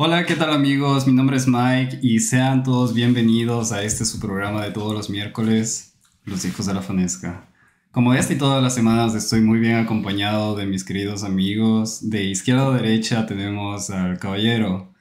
Hola, 0.00 0.26
¿qué 0.26 0.36
tal 0.36 0.52
amigos? 0.52 1.08
Mi 1.08 1.12
nombre 1.12 1.36
es 1.36 1.48
Mike 1.48 1.98
y 2.02 2.20
sean 2.20 2.62
todos 2.62 2.94
bienvenidos 2.94 3.72
a 3.72 3.82
este 3.82 4.04
su 4.04 4.20
programa 4.20 4.64
de 4.64 4.70
todos 4.70 4.94
los 4.94 5.10
miércoles, 5.10 5.98
Los 6.24 6.44
Hijos 6.44 6.66
de 6.66 6.74
la 6.74 6.82
Fonesca. 6.82 7.48
Como 7.90 8.14
esta 8.14 8.32
y 8.32 8.38
todas 8.38 8.62
las 8.62 8.76
semanas 8.76 9.16
estoy 9.16 9.40
muy 9.40 9.58
bien 9.58 9.74
acompañado 9.74 10.54
de 10.54 10.66
mis 10.66 10.84
queridos 10.84 11.24
amigos. 11.24 12.08
De 12.10 12.22
izquierda 12.22 12.68
a 12.68 12.76
derecha 12.76 13.26
tenemos 13.26 13.90
al 13.90 14.20
caballero 14.20 14.94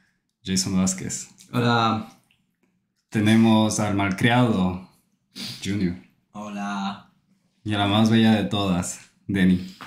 Jason 0.43 0.75
Vázquez. 0.75 1.29
Hola. 1.53 2.09
Tenemos 3.09 3.79
al 3.79 3.93
malcriado 3.93 4.89
Junior. 5.63 5.95
Hola. 6.31 7.13
Y 7.63 7.71
a 7.75 7.77
la 7.77 7.85
más 7.85 8.09
bella 8.09 8.31
de 8.31 8.45
todas, 8.45 9.11
Denny. 9.27 9.77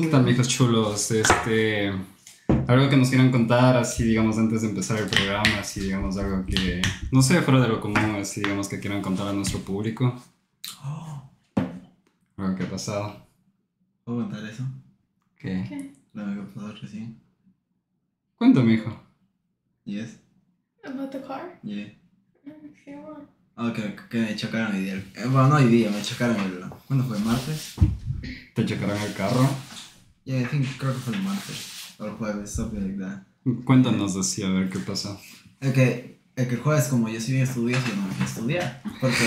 ¿Qué 0.00 0.06
tal, 0.06 0.22
mijos 0.22 0.46
chulos? 0.46 1.10
Este, 1.10 1.90
algo 2.68 2.88
que 2.88 2.96
nos 2.96 3.08
quieran 3.08 3.32
contar, 3.32 3.76
así, 3.76 4.04
digamos, 4.04 4.38
antes 4.38 4.62
de 4.62 4.68
empezar 4.68 4.96
el 4.96 5.08
programa, 5.08 5.58
así, 5.58 5.80
digamos, 5.80 6.16
algo 6.16 6.46
que, 6.46 6.80
no 7.10 7.20
sé, 7.20 7.42
fuera 7.42 7.60
de 7.60 7.66
lo 7.66 7.80
común, 7.80 8.14
así, 8.14 8.40
digamos, 8.40 8.68
que 8.68 8.78
quieran 8.78 9.02
contar 9.02 9.26
a 9.26 9.32
nuestro 9.32 9.58
público. 9.58 10.14
Algo 12.36 12.54
que 12.56 12.62
ha 12.62 12.70
pasado. 12.70 13.26
¿Puedo 14.04 14.20
contar 14.20 14.48
eso? 14.48 14.62
¿Qué? 15.36 15.92
Lo 16.12 16.24
que 16.26 16.42
pasó 16.54 16.72
recién. 16.80 17.20
Cuéntame, 18.36 18.74
hijo. 18.74 19.02
Yes. 19.84 20.20
About 20.84 21.10
the 21.10 21.20
car? 21.22 21.58
Yeah. 21.64 21.92
Sí, 22.84 22.92
bueno. 22.92 23.26
Ah, 23.56 23.72
que, 23.74 23.96
que 24.08 24.18
me 24.20 24.36
chocaron 24.36 24.76
hoy 24.76 24.82
día. 24.84 24.94
Eh, 24.94 25.24
bueno, 25.24 25.48
no 25.48 25.56
hoy 25.56 25.66
día, 25.66 25.90
me 25.90 26.00
chocaron 26.00 26.36
el... 26.36 26.62
¿Cuándo 26.86 27.04
fue? 27.04 27.18
¿Martes? 27.18 27.74
¿Te 28.54 28.64
chocaron 28.64 28.96
el 28.96 29.14
carro? 29.14 29.48
Yeah, 30.28 30.42
I 30.42 30.44
think, 30.44 30.66
creo 30.76 30.92
que 30.92 30.98
fue 30.98 31.14
el 31.14 31.22
martes. 31.22 31.94
O 31.98 32.04
el 32.04 32.10
jueves, 32.10 32.50
something 32.50 32.80
like 32.80 32.98
that. 32.98 33.22
Cuéntanos 33.64 34.14
así, 34.14 34.42
a 34.42 34.50
ver 34.50 34.68
qué 34.68 34.78
pasó. 34.78 35.18
El 35.58 35.72
que, 35.72 36.20
el 36.36 36.46
que 36.46 36.56
jueves, 36.58 36.88
como 36.88 37.08
yo 37.08 37.18
soy 37.18 37.32
bien 37.32 37.44
estudioso, 37.44 37.82
yo 37.88 37.96
no 37.96 38.02
me 38.02 38.12
fui 38.12 38.22
a 38.22 38.26
estudiar. 38.26 38.82
Porque, 39.00 39.24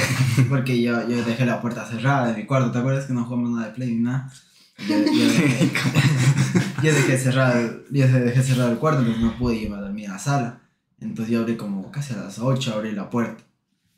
porque 0.47 0.79
yo, 0.79 1.09
yo 1.09 1.23
dejé 1.25 1.47
la 1.47 1.59
puerta 1.59 1.87
cerrada 1.87 2.31
de 2.31 2.37
mi 2.39 2.45
cuarto. 2.45 2.71
¿Te 2.71 2.77
acuerdas 2.77 3.07
que 3.07 3.13
no 3.13 3.25
jugamos 3.25 3.49
nada 3.49 3.69
de 3.69 3.73
play 3.73 3.95
ni 3.95 4.01
nada? 4.01 4.31
Yo, 4.77 4.95
yo 4.95 5.25
dejé, 5.25 5.71
yo 6.83 6.93
dejé 6.93 7.17
cerrado, 7.17 7.83
yo 7.89 8.07
dejé 8.07 8.43
cerrado 8.43 8.71
el 8.71 8.77
cuarto, 8.77 8.99
entonces 8.99 9.23
no 9.23 9.35
pude 9.39 9.55
irme 9.55 9.77
a 9.77 9.81
dormir 9.81 10.07
a 10.07 10.13
la 10.13 10.19
sala. 10.19 10.61
Entonces 10.99 11.33
yo 11.33 11.39
abrí 11.39 11.57
como 11.57 11.91
casi 11.91 12.13
a 12.13 12.17
las 12.17 12.37
8, 12.37 12.75
abrí 12.75 12.91
la 12.91 13.09
puerta. 13.09 13.43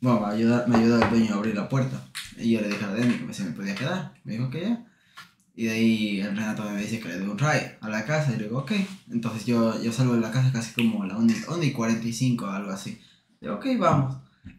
Bueno, 0.00 0.20
me 0.20 0.32
ayudó, 0.32 0.66
me 0.68 0.78
ayudó 0.78 1.02
el 1.02 1.10
dueño 1.10 1.34
a 1.34 1.36
abrir 1.36 1.54
la 1.54 1.68
puerta. 1.68 2.02
Y 2.38 2.52
yo 2.52 2.62
le 2.62 2.68
dije 2.68 2.84
a 2.86 2.94
Demi 2.94 3.12
que 3.26 3.34
si 3.34 3.42
me 3.42 3.50
podía 3.50 3.74
quedar. 3.74 4.14
Me 4.24 4.32
dijo 4.32 4.48
que 4.48 4.62
ya. 4.62 4.86
Y 5.56 5.66
de 5.66 5.70
ahí 5.70 6.20
el 6.20 6.36
Renato 6.36 6.64
me 6.64 6.80
dice 6.80 6.98
que 6.98 7.08
le 7.08 7.18
dé 7.18 7.28
un 7.28 7.38
ride 7.38 7.78
a 7.80 7.88
la 7.88 8.04
casa. 8.04 8.32
Y 8.32 8.38
le 8.38 8.44
digo, 8.44 8.58
ok. 8.58 8.72
Entonces 9.10 9.46
yo, 9.46 9.80
yo 9.82 9.92
salgo 9.92 10.14
de 10.14 10.20
la 10.20 10.32
casa 10.32 10.50
casi 10.52 10.72
como 10.72 11.04
a 11.04 11.06
la 11.06 11.16
1 11.16 11.32
y 11.62 11.72
45 11.72 12.44
o 12.44 12.48
algo 12.48 12.70
así. 12.72 13.00
Digo, 13.40 13.54
ok, 13.54 13.66
vamos. 13.78 14.16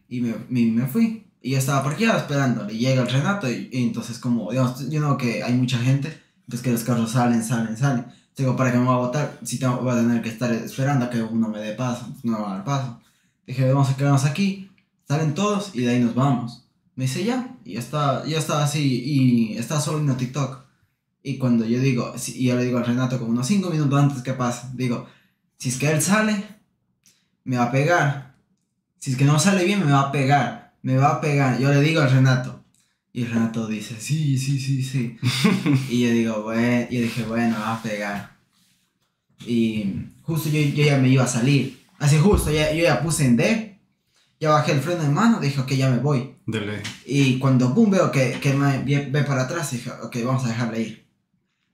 Y 0.08 0.22
me, 0.22 0.36
me, 0.50 0.66
me 0.68 0.88
fui. 0.88 1.26
Y 1.42 1.52
yo 1.52 1.58
estaba 1.58 1.84
parqueado 1.84 2.18
esperando. 2.20 2.70
Y 2.70 2.78
llega 2.78 3.02
el 3.02 3.10
Renato 3.10 3.50
y, 3.50 3.70
y 3.72 3.84
entonces 3.84 4.20
como, 4.20 4.52
digamos, 4.52 4.90
yo 4.90 5.00
know 5.00 5.18
que 5.18 5.44
hay 5.44 5.54
mucha 5.54 5.78
gente. 5.80 6.22
Entonces 6.42 6.62
que 6.62 6.72
los 6.72 6.84
carros 6.84 7.12
salen, 7.12 7.44
salen, 7.44 7.76
salen. 7.76 8.06
Digo, 8.38 8.56
para 8.56 8.72
que 8.72 8.78
me 8.78 8.86
va 8.86 8.96
a 8.96 8.98
votar, 8.98 9.40
si 9.44 9.60
tengo, 9.60 9.78
voy 9.78 9.92
a 9.92 9.96
tener 9.96 10.22
que 10.22 10.30
estar 10.30 10.52
esperando 10.52 11.06
a 11.06 11.10
que 11.10 11.22
uno 11.22 11.50
me 11.50 11.60
dé 11.60 11.74
paso. 11.74 12.08
No 12.24 12.34
me 12.34 12.40
va 12.40 12.52
a 12.52 12.56
dar 12.56 12.64
paso. 12.64 13.02
Dije, 13.46 13.72
vamos 13.72 13.90
a 13.90 13.98
quedarnos 13.98 14.26
aquí. 14.26 14.72
Salen 15.08 15.34
todos 15.34 15.72
y 15.74 15.82
de 15.82 15.90
ahí 15.90 16.00
nos 16.00 16.16
vamos. 16.16 16.66
Me 16.96 17.04
dice 17.04 17.24
ya. 17.24 17.56
Y 17.66 17.74
yo 17.74 17.80
estaba, 17.80 18.26
yo 18.26 18.38
estaba 18.38 18.64
así 18.64 19.04
y 19.06 19.58
estaba 19.58 19.82
solo 19.82 20.00
en 20.00 20.18
TikTok. 20.18 20.65
Y 21.28 21.40
cuando 21.40 21.66
yo 21.66 21.80
digo, 21.80 22.14
y 22.28 22.46
yo 22.46 22.56
le 22.56 22.66
digo 22.66 22.78
al 22.78 22.86
Renato 22.86 23.18
como 23.18 23.32
unos 23.32 23.48
5 23.48 23.72
minutos 23.72 24.00
antes 24.00 24.22
que 24.22 24.34
pase, 24.34 24.68
digo, 24.76 25.08
si 25.58 25.70
es 25.70 25.78
que 25.78 25.90
él 25.90 26.00
sale, 26.00 26.36
me 27.44 27.58
va 27.58 27.64
a 27.64 27.72
pegar. 27.72 28.36
Si 29.00 29.10
es 29.10 29.18
que 29.18 29.26
no 29.26 29.40
sale 29.40 29.66
bien, 29.66 29.84
me 29.84 29.92
va 29.92 30.02
a 30.02 30.12
pegar. 30.12 30.76
Me 30.84 30.98
va 30.98 31.14
a 31.14 31.22
pegar. 31.22 31.58
Yo 31.60 31.74
le 31.74 31.82
digo 31.82 32.02
al 32.02 32.12
Renato. 32.12 32.64
Y 33.12 33.24
el 33.24 33.32
Renato 33.32 33.66
dice, 33.66 33.96
sí, 34.00 34.38
sí, 34.38 34.60
sí, 34.60 34.84
sí. 34.84 35.18
y 35.90 36.02
yo 36.02 36.12
digo, 36.12 36.44
bueno, 36.44 36.88
yo 36.92 37.02
dije, 37.02 37.24
bueno, 37.24 37.58
me 37.58 37.64
va 37.64 37.74
a 37.74 37.82
pegar. 37.82 38.38
Y 39.48 39.84
justo 40.22 40.50
yo, 40.50 40.62
yo 40.62 40.84
ya 40.84 41.00
me 41.00 41.10
iba 41.10 41.24
a 41.24 41.28
salir. 41.28 41.82
Así 41.98 42.20
justo, 42.20 42.52
ya, 42.52 42.72
yo 42.72 42.84
ya 42.84 43.02
puse 43.02 43.26
en 43.26 43.36
D. 43.36 43.80
Ya 44.40 44.52
bajé 44.52 44.74
el 44.74 44.82
freno 44.82 45.02
de 45.02 45.10
mano, 45.10 45.40
dije, 45.40 45.60
ok, 45.60 45.72
ya 45.72 45.90
me 45.90 45.98
voy. 45.98 46.36
Dele. 46.46 46.84
Y 47.04 47.40
cuando 47.40 47.70
boom 47.70 47.90
veo 47.90 48.12
que, 48.12 48.40
que 48.40 48.54
ve, 48.54 49.10
ve 49.10 49.24
para 49.24 49.46
atrás, 49.46 49.72
dije, 49.72 49.90
ok, 50.04 50.18
vamos 50.24 50.46
a 50.46 50.50
dejarle 50.50 50.82
ir. 50.82 51.05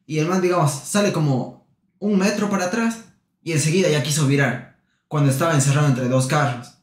Y 0.06 0.20
el 0.20 0.28
man, 0.28 0.42
digamos, 0.42 0.72
sale 0.72 1.12
como 1.12 1.68
un 2.00 2.18
metro 2.18 2.50
para 2.50 2.66
atrás 2.66 3.00
y 3.44 3.54
enseguida 3.54 3.90
ya 3.90 4.04
quiso 4.04 4.28
virar 4.28 4.78
cuando 5.08 5.30
estaba 5.30 5.54
encerrado 5.54 5.88
entre 5.88 6.08
dos 6.08 6.28
carros. 6.28 6.74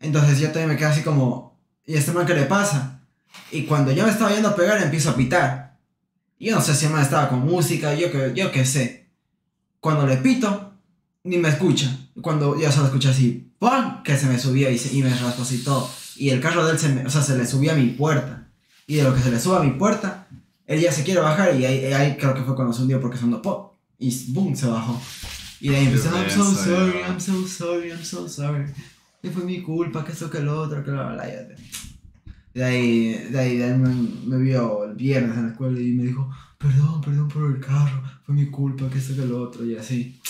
Entonces 0.00 0.38
yo 0.38 0.46
también 0.46 0.68
me 0.68 0.76
quedé 0.76 0.86
así 0.86 1.02
como, 1.02 1.58
¿y 1.86 1.94
este 1.94 2.12
man 2.12 2.26
qué 2.26 2.34
le 2.34 2.44
pasa? 2.44 3.00
Y 3.50 3.64
cuando 3.64 3.92
ya 3.92 4.04
me 4.04 4.10
estaba 4.10 4.32
yendo 4.32 4.48
a 4.48 4.56
pegar, 4.56 4.82
empiezo 4.82 5.10
a 5.10 5.16
pitar. 5.16 5.78
Yo 6.38 6.54
no 6.54 6.60
sé 6.60 6.74
si 6.74 6.86
el 6.86 6.92
man 6.92 7.02
estaba 7.02 7.28
con 7.28 7.40
música, 7.40 7.94
yo 7.94 8.10
que, 8.10 8.32
yo 8.34 8.50
qué 8.50 8.64
sé. 8.64 9.10
Cuando 9.80 10.06
le 10.06 10.16
pito, 10.16 10.74
ni 11.22 11.38
me 11.38 11.48
escucha. 11.48 11.96
Cuando 12.20 12.58
ya 12.58 12.72
solo 12.72 12.86
escucha 12.86 13.10
así, 13.10 13.52
¡pam! 13.58 14.02
Que 14.02 14.16
se 14.16 14.26
me 14.26 14.38
subía 14.38 14.70
y, 14.70 14.78
se, 14.78 14.94
y 14.94 15.02
me 15.02 15.14
raspó 15.14 15.42
así 15.42 15.62
todo. 15.62 15.90
Y 16.16 16.30
el 16.30 16.40
carro 16.40 16.64
de 16.64 16.72
él 16.72 16.78
se, 16.78 17.06
o 17.06 17.10
sea, 17.10 17.22
se 17.22 17.36
le 17.36 17.46
subía 17.46 17.72
a 17.72 17.76
mi 17.76 17.90
puerta. 17.90 18.48
Y 18.86 18.96
de 18.96 19.04
lo 19.04 19.14
que 19.14 19.20
se 19.20 19.30
le 19.30 19.40
sube 19.40 19.56
a 19.56 19.60
mi 19.60 19.70
puerta, 19.70 20.28
él 20.66 20.80
ya 20.80 20.92
se 20.92 21.04
quiere 21.04 21.20
bajar 21.20 21.54
y 21.58 21.64
ahí, 21.64 21.92
ahí 21.92 22.16
creo 22.16 22.34
que 22.34 22.42
fue 22.42 22.54
cuando 22.54 22.72
se 22.72 22.82
hundió 22.82 23.00
porque 23.00 23.18
sonó 23.18 23.42
pop. 23.42 23.74
Y 23.98 24.32
boom, 24.32 24.56
se 24.56 24.66
bajó. 24.66 25.00
Y 25.60 25.68
de 25.68 25.76
ahí 25.76 25.86
empezó, 25.86 26.10
I'm 26.14 26.30
so 26.30 26.44
sorry. 26.44 26.98
I'm 27.06 27.20
so 27.20 27.46
sorry, 27.46 27.90
I'm 27.90 28.04
so 28.04 28.28
sorry. 28.28 28.64
Y 29.22 29.28
fue 29.28 29.44
mi 29.44 29.62
culpa, 29.62 30.04
que 30.04 30.12
esto, 30.12 30.30
que 30.30 30.40
lo 30.40 30.60
otro, 30.60 30.84
que 30.84 30.90
la 30.90 31.26
ya. 31.26 31.48
De 32.52 32.64
ahí, 32.64 33.28
de 33.30 33.38
ahí, 33.38 33.56
de 33.56 33.64
ahí 33.64 33.78
me, 33.78 33.88
me 34.26 34.36
vio 34.38 34.84
el 34.84 34.94
viernes 34.94 35.36
en 35.36 35.46
la 35.46 35.52
escuela 35.52 35.80
y 35.80 35.92
me 35.92 36.04
dijo, 36.04 36.30
perdón, 36.58 37.00
perdón 37.00 37.28
por 37.28 37.50
el 37.50 37.60
carro, 37.60 38.02
fue 38.24 38.34
mi 38.34 38.46
culpa, 38.50 38.88
que 38.88 38.98
esto, 38.98 39.14
que 39.14 39.26
lo 39.26 39.42
otro, 39.42 39.64
y 39.64 39.76
así. 39.76 40.20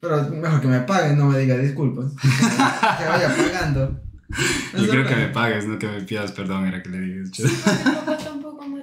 Pero 0.00 0.30
mejor 0.30 0.60
que 0.60 0.68
me 0.68 0.80
paguen, 0.80 1.18
no 1.18 1.26
me 1.26 1.38
diga 1.38 1.58
disculpas. 1.58 2.12
que 2.22 3.04
vaya 3.04 3.36
pagando. 3.36 4.00
Yo 4.78 4.88
creo 4.88 5.06
que 5.06 5.16
me 5.16 5.28
pagues, 5.28 5.66
no 5.66 5.78
que 5.78 5.86
me 5.86 6.00
pidas 6.02 6.32
perdón, 6.32 6.66
era 6.66 6.82
que 6.82 6.88
le 6.88 7.00
digas. 7.00 7.30
Tampoco 8.24 8.66
me. 8.66 8.79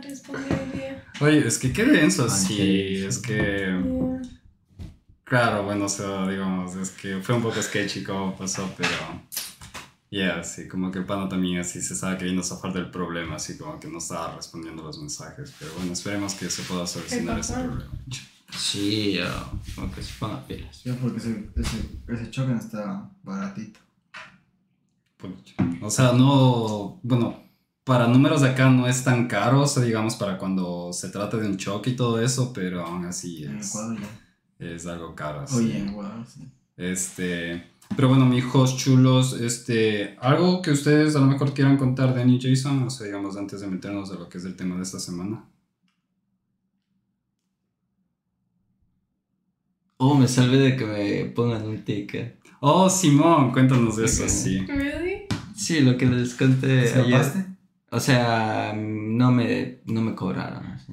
Oye, 1.20 1.48
es 1.48 1.58
que 1.58 1.74
qué 1.74 1.84
denso, 1.84 2.28
Ay, 2.30 2.30
sí, 2.30 2.56
qué 2.58 3.08
es 3.08 3.18
que... 3.18 4.20
Claro, 5.24 5.64
bueno, 5.64 5.86
o 5.86 5.90
sea, 5.90 6.28
digamos, 6.28 6.76
es 6.76 6.92
que 6.92 7.20
fue 7.22 7.36
un 7.36 7.42
poco 7.42 7.62
sketchy 7.62 8.04
como 8.04 8.36
pasó, 8.36 8.70
pero... 8.78 8.90
Yeah, 10.10 10.42
sí, 10.44 10.70
como 10.70 10.90
que 10.90 11.00
el 11.00 11.06
pano 11.06 11.28
también 11.28 11.60
así 11.60 11.82
se 11.82 11.94
estaba 11.94 12.18
queriendo 12.18 12.42
zafar 12.42 12.72
del 12.72 12.90
problema, 12.90 13.36
así 13.36 13.58
como 13.58 13.78
que 13.78 13.90
no 13.90 13.98
estaba 13.98 14.36
respondiendo 14.36 14.84
los 14.84 15.00
mensajes, 15.00 15.54
pero 15.60 15.74
bueno, 15.74 15.92
esperemos 15.92 16.34
que 16.36 16.50
se 16.50 16.62
pueda 16.64 16.88
solucionar 16.88 17.40
ese 17.40 17.54
problema. 17.54 17.92
Sí, 18.56 19.14
yo, 19.14 19.26
como 19.76 19.92
que 19.92 20.02
se 20.02 20.14
ponga 20.18 20.48
pilas. 20.48 20.84
Ya 20.86 20.96
porque 20.96 21.18
ese, 21.18 21.50
ese, 21.58 21.78
ese 22.08 22.32
choque 22.32 22.54
no 22.54 22.60
está 22.60 23.10
baratito. 23.24 23.82
O 25.82 25.90
sea, 25.90 26.14
no, 26.14 27.02
bueno, 27.04 27.47
para 27.88 28.06
números 28.06 28.42
de 28.42 28.50
acá 28.50 28.70
no 28.70 28.86
es 28.86 29.02
tan 29.02 29.30
caro, 29.30 29.62
o 29.62 29.68
sea, 29.68 29.82
digamos, 29.82 30.18
para 30.18 30.38
cuando 30.38 30.92
se 30.92 31.08
trata 31.08 31.38
de 31.38 31.48
un 31.48 31.56
choque 31.56 31.92
y 31.92 31.96
todo 31.96 32.22
eso, 32.22 32.52
pero 32.52 32.86
aún 32.86 33.06
así 33.06 33.46
es, 33.46 33.70
Ecuador 33.70 33.98
ya. 33.98 34.68
es 34.68 34.86
algo 34.86 35.16
caro. 35.16 35.48
sí. 35.48 35.56
Oye, 35.56 35.78
en 35.78 35.88
Ecuador 35.88 36.26
sí. 36.28 36.42
Este, 36.76 37.64
pero 37.96 38.10
bueno, 38.10 38.26
mijos 38.26 38.76
chulos, 38.76 39.40
este, 39.40 40.18
algo 40.20 40.62
que 40.62 40.72
ustedes 40.72 41.16
a 41.16 41.20
lo 41.20 41.28
mejor 41.28 41.54
quieran 41.54 41.78
contar, 41.78 42.14
Danny 42.14 42.36
y 42.36 42.42
Jason, 42.42 42.84
o 42.84 42.90
sea, 42.90 43.06
digamos, 43.06 43.38
antes 43.38 43.62
de 43.62 43.68
meternos 43.68 44.12
a 44.12 44.16
lo 44.16 44.28
que 44.28 44.38
es 44.38 44.44
el 44.44 44.58
tema 44.58 44.76
de 44.76 44.84
esta 44.84 45.00
semana. 45.00 45.46
Oh, 49.96 50.14
me 50.14 50.28
salvé 50.28 50.58
de 50.58 50.76
que 50.76 50.86
me 50.86 51.26
pongan 51.32 51.66
un 51.66 51.86
ticket. 51.86 52.38
Oh, 52.60 52.90
Simón, 52.90 53.54
cuéntanos 53.54 53.96
de 53.96 54.06
eso, 54.06 54.28
sí. 54.28 54.60
Really? 54.68 55.24
Sí, 55.56 55.80
lo 55.80 55.96
que 55.96 56.06
les 56.06 56.36
conté 56.36 56.86
¿Se 56.86 57.00
ayer. 57.00 57.57
O 57.90 58.00
sea, 58.00 58.74
no 58.76 59.32
me, 59.32 59.78
no 59.86 60.02
me 60.02 60.14
cobraron. 60.16 60.66
así. 60.68 60.92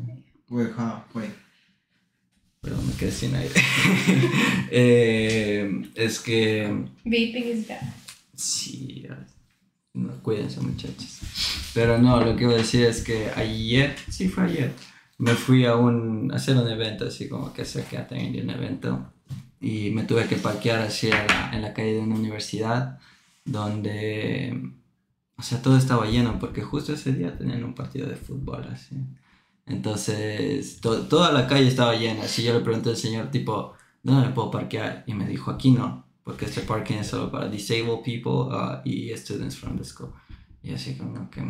Wait, 0.49 0.71
how? 0.79 1.03
Wait. 1.15 1.31
Pero 2.61 2.77
me 2.81 2.93
quedé 2.95 3.11
sin 3.11 3.35
aire. 3.35 3.53
Eh, 4.71 5.83
es 5.95 6.19
que 6.21 6.67
Vaping 7.05 7.45
is 7.59 7.69
bad. 7.69 7.81
Sí, 8.35 9.07
no, 9.93 10.11
cuídense 10.23 10.61
muchachos. 10.61 11.21
Pero 11.75 11.99
no, 11.99 12.21
lo 12.25 12.35
que 12.37 12.45
iba 12.45 12.55
a 12.55 12.57
decir 12.57 12.85
es 12.87 13.03
que 13.03 13.31
ayer, 13.37 13.95
sí 14.11 14.29
fue 14.29 14.45
ayer, 14.45 14.73
me 15.19 15.35
fui 15.35 15.65
a, 15.67 15.77
un, 15.77 16.33
a 16.33 16.37
hacer 16.37 16.57
un 16.57 16.69
evento, 16.69 17.07
así 17.07 17.29
como 17.29 17.53
que 17.53 17.65
sé 17.65 17.85
que 17.85 17.99
también 17.99 18.33
de 18.33 18.43
un 18.43 18.51
evento. 18.51 19.13
Y 19.61 19.91
me 19.91 20.03
tuve 20.05 20.27
que 20.27 20.37
parquear 20.37 20.81
así 20.83 21.11
a 21.13 21.25
la- 21.27 21.51
en 21.55 21.63
la 21.63 21.73
calle 21.73 21.95
de 21.95 22.01
una 22.01 22.17
universidad, 22.17 22.99
donde, 23.45 24.71
o 25.37 25.43
sea, 25.43 25.61
todo 25.63 25.77
estaba 25.77 26.07
lleno, 26.07 26.39
porque 26.39 26.63
justo 26.63 26.93
ese 26.93 27.13
día 27.13 27.37
tenían 27.37 27.65
un 27.65 27.75
partido 27.75 28.09
de 28.09 28.17
fútbol, 28.17 28.69
así. 28.73 28.97
Entonces, 29.67 30.81
to- 30.81 31.03
toda 31.07 31.33
la 31.33 31.47
calle 31.47 31.69
estaba 31.69 31.95
llena. 31.97 32.25
Así 32.25 32.43
yo 32.43 32.53
le 32.55 32.61
pregunté 32.61 32.91
al 32.91 32.97
señor, 32.97 33.31
tipo, 33.31 33.73
¿dónde 34.03 34.29
me 34.29 34.33
puedo 34.35 34.51
parquear? 34.51 35.05
Y 35.07 35.15
me 35.15 35.27
dijo, 35.27 35.51
aquí 35.51 35.71
no, 35.73 36.07
porque 36.23 36.45
este 36.45 36.61
parking 36.61 36.97
es 36.97 37.09
solo 37.09 37.31
para 37.31 37.49
disabled 37.49 38.01
people 38.05 38.55
uh, 38.55 38.81
y 38.85 39.11
students 39.17 39.57
from 39.57 39.77
the 39.79 39.85
school. 39.85 40.11
Y 40.63 40.73
así 40.75 40.97
como 40.97 41.31
que, 41.31 41.41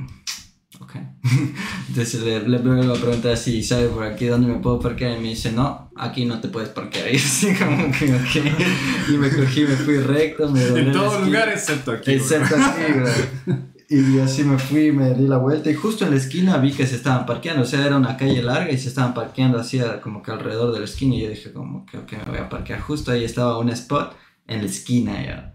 ok. 0.80 0.96
Entonces 1.88 2.22
le, 2.22 2.48
le 2.48 2.56
a 2.56 2.94
preguntar 2.94 3.32
así, 3.32 3.62
¿sabe 3.62 3.88
por 3.88 4.04
aquí 4.04 4.26
dónde 4.26 4.46
me 4.48 4.58
puedo 4.60 4.78
parquear? 4.80 5.18
Y 5.18 5.20
me 5.22 5.28
dice, 5.30 5.50
no, 5.52 5.90
aquí 5.96 6.24
no 6.24 6.40
te 6.40 6.48
puedes 6.48 6.70
parquear. 6.70 7.08
Y 7.12 7.16
así 7.16 7.52
como 7.54 7.90
que, 7.90 8.14
ok. 8.14 9.10
Y 9.10 9.16
me 9.18 9.28
cogí, 9.30 9.62
me 9.62 9.76
fui 9.76 9.98
recto, 9.98 10.48
me 10.50 10.62
En 10.64 10.86
la 10.86 10.92
todo 10.92 11.06
esquina. 11.06 11.26
lugar 11.26 11.48
excepto 11.48 11.90
aquí. 11.92 12.04
güey. 12.04 12.16
Excepto 12.16 12.54
aquí, 12.56 12.92
bro. 12.92 13.64
Y 13.88 14.18
así 14.18 14.44
me 14.44 14.58
fui, 14.58 14.92
me 14.92 15.14
di 15.14 15.26
la 15.26 15.36
vuelta 15.36 15.70
y 15.70 15.74
justo 15.74 16.04
en 16.04 16.12
la 16.12 16.16
esquina 16.16 16.56
vi 16.56 16.72
que 16.72 16.86
se 16.86 16.96
estaban 16.96 17.26
parqueando, 17.26 17.62
o 17.62 17.66
sea, 17.66 17.84
era 17.84 17.96
una 17.96 18.16
calle 18.16 18.42
larga 18.42 18.72
y 18.72 18.78
se 18.78 18.88
estaban 18.88 19.12
parqueando 19.12 19.58
así 19.58 19.80
como 20.02 20.22
que 20.22 20.30
alrededor 20.30 20.72
de 20.72 20.78
la 20.78 20.84
esquina 20.86 21.14
y 21.14 21.22
yo 21.22 21.28
dije 21.28 21.52
como 21.52 21.84
que 21.86 22.16
me 22.16 22.24
voy 22.24 22.38
a 22.38 22.48
parquear. 22.48 22.80
Justo 22.80 23.12
ahí 23.12 23.24
estaba 23.24 23.58
un 23.58 23.68
spot 23.70 24.16
en 24.46 24.60
la 24.60 24.66
esquina. 24.66 25.54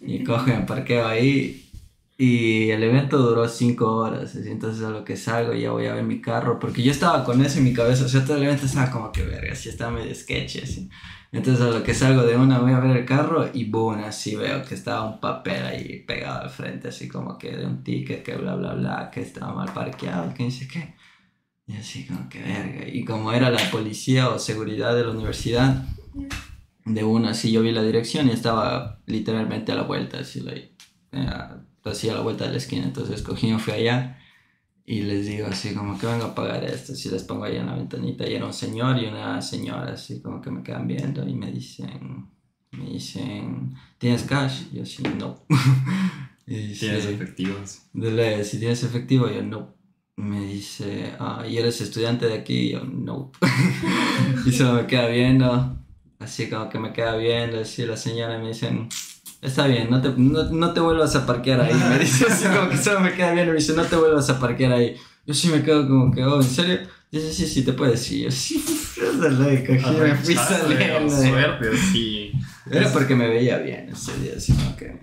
Y 0.00 0.24
cojo 0.24 0.48
y 0.48 0.52
me 0.52 0.62
parqueo 0.62 1.06
ahí 1.06 1.69
y 2.22 2.70
el 2.70 2.82
evento 2.82 3.16
duró 3.16 3.48
cinco 3.48 3.96
horas, 3.96 4.36
así, 4.36 4.50
entonces 4.50 4.84
a 4.84 4.90
lo 4.90 5.06
que 5.06 5.16
salgo 5.16 5.54
ya 5.54 5.70
voy 5.70 5.86
a 5.86 5.94
ver 5.94 6.04
mi 6.04 6.20
carro, 6.20 6.58
porque 6.58 6.82
yo 6.82 6.90
estaba 6.90 7.24
con 7.24 7.42
eso 7.42 7.56
en 7.56 7.64
mi 7.64 7.72
cabeza, 7.72 8.04
o 8.04 8.08
sea, 8.08 8.26
todo 8.26 8.36
el 8.36 8.42
evento 8.42 8.66
estaba 8.66 8.90
como 8.90 9.10
que 9.10 9.22
verga, 9.22 9.54
así 9.54 9.70
estaba 9.70 9.90
medio 9.90 10.14
sketchy, 10.14 10.58
así. 10.58 10.90
Entonces 11.32 11.64
a 11.64 11.70
lo 11.70 11.82
que 11.82 11.94
salgo 11.94 12.24
de 12.24 12.36
una 12.36 12.58
voy 12.58 12.72
a 12.72 12.80
ver 12.80 12.94
el 12.94 13.06
carro 13.06 13.48
y 13.54 13.64
boom, 13.70 14.04
así 14.04 14.36
veo 14.36 14.62
que 14.66 14.74
estaba 14.74 15.10
un 15.10 15.18
papel 15.18 15.64
ahí 15.64 16.04
pegado 16.06 16.42
al 16.42 16.50
frente, 16.50 16.88
así 16.88 17.08
como 17.08 17.38
que 17.38 17.56
de 17.56 17.64
un 17.64 17.82
ticket, 17.82 18.22
que 18.22 18.36
bla 18.36 18.54
bla 18.54 18.74
bla, 18.74 19.10
que 19.10 19.22
estaba 19.22 19.54
mal 19.54 19.72
parqueado, 19.72 20.34
que 20.34 20.50
sé 20.50 20.68
qué. 20.68 20.94
Y 21.66 21.76
así 21.76 22.06
como 22.06 22.28
que 22.28 22.42
verga. 22.42 22.86
Y 22.86 23.02
como 23.06 23.32
era 23.32 23.48
la 23.48 23.70
policía 23.70 24.28
o 24.28 24.38
seguridad 24.38 24.94
de 24.94 25.04
la 25.04 25.12
universidad, 25.12 25.84
de 26.84 27.02
una 27.02 27.30
así 27.30 27.50
yo 27.50 27.62
vi 27.62 27.72
la 27.72 27.82
dirección 27.82 28.28
y 28.28 28.32
estaba 28.32 29.00
literalmente 29.06 29.72
a 29.72 29.76
la 29.76 29.84
vuelta, 29.84 30.18
así, 30.18 30.40
like, 30.40 30.74
eh, 31.12 31.69
así 31.84 32.08
a 32.08 32.14
la 32.14 32.20
vuelta 32.20 32.44
de 32.44 32.52
la 32.52 32.58
esquina. 32.58 32.84
Entonces 32.84 33.22
cogí 33.22 33.52
fui 33.58 33.72
allá 33.72 34.18
y 34.84 35.02
les 35.02 35.26
digo 35.26 35.46
así 35.46 35.72
como 35.72 35.98
que 35.98 36.06
vengo 36.06 36.24
a 36.24 36.34
pagar 36.34 36.64
esto. 36.64 36.94
Si 36.94 37.08
les 37.10 37.22
pongo 37.22 37.44
ahí 37.44 37.56
en 37.56 37.66
la 37.66 37.76
ventanita 37.76 38.28
y 38.28 38.34
era 38.34 38.46
un 38.46 38.52
señor 38.52 38.98
y 38.98 39.06
una 39.06 39.40
señora 39.40 39.92
así 39.92 40.20
como 40.20 40.40
que 40.40 40.50
me 40.50 40.62
quedan 40.62 40.88
viendo 40.88 41.26
y 41.28 41.34
me 41.34 41.52
dicen, 41.52 42.28
me 42.72 42.86
dicen, 42.86 43.74
¿tienes 43.98 44.24
cash? 44.24 44.62
Y 44.72 44.76
yo 44.76 44.82
así, 44.82 45.02
no. 45.18 45.44
y 46.46 46.54
dice, 46.54 46.86
Tienes 46.86 47.06
efectivos. 47.06 47.82
Dile, 47.92 48.44
si 48.44 48.58
tienes 48.58 48.82
efectivo, 48.82 49.28
yo 49.30 49.42
no. 49.42 49.74
Me 50.16 50.40
dice, 50.44 51.14
ah, 51.18 51.46
¿y 51.48 51.56
eres 51.56 51.80
estudiante 51.80 52.26
de 52.26 52.34
aquí? 52.34 52.54
Y 52.54 52.72
yo, 52.72 52.84
no. 52.84 53.30
y 54.44 54.52
solo 54.52 54.74
me 54.74 54.86
queda 54.86 55.06
viendo, 55.06 55.78
así 56.18 56.50
como 56.50 56.68
que 56.68 56.78
me 56.78 56.92
queda 56.92 57.16
viendo, 57.16 57.60
así 57.60 57.86
la 57.86 57.96
señora 57.96 58.38
me 58.38 58.48
dice, 58.48 58.70
está 59.42 59.66
bien, 59.66 59.88
no 59.90 60.00
te, 60.00 60.10
no, 60.16 60.44
no 60.44 60.72
te 60.72 60.80
vuelvas 60.80 61.14
a 61.16 61.26
parquear 61.26 61.60
ahí. 61.60 61.74
Me 61.74 61.98
dice 61.98 62.26
así 62.28 62.46
como 62.46 62.68
que 62.68 62.76
solo 62.76 63.00
me 63.00 63.14
queda 63.14 63.32
viendo, 63.32 63.52
me 63.52 63.58
dice, 63.58 63.74
no 63.74 63.84
te 63.84 63.96
vuelvas 63.96 64.28
a 64.30 64.38
parquear 64.38 64.72
ahí. 64.72 64.96
Yo 65.26 65.34
sí 65.34 65.48
me 65.48 65.62
quedo 65.62 65.86
como 65.86 66.12
que, 66.12 66.24
oh, 66.24 66.36
¿en 66.36 66.48
serio? 66.48 66.80
Dice, 67.10 67.32
sí, 67.32 67.46
sí, 67.46 67.62
te 67.64 67.72
puedes 67.72 68.10
ir. 68.10 68.24
Yo 68.24 68.30
sí, 68.30 68.64
dale, 69.20 69.66
cogí, 69.66 69.96
me 69.96 70.14
fui 70.14 70.34
saliendo. 70.34 71.10
Suerte, 71.10 71.76
sí. 71.76 72.32
Era 72.70 72.92
porque 72.92 73.16
me 73.16 73.28
veía 73.28 73.58
bien 73.58 73.88
ese 73.88 74.16
día, 74.18 74.34
así 74.36 74.52
como 74.52 74.76
que 74.76 75.00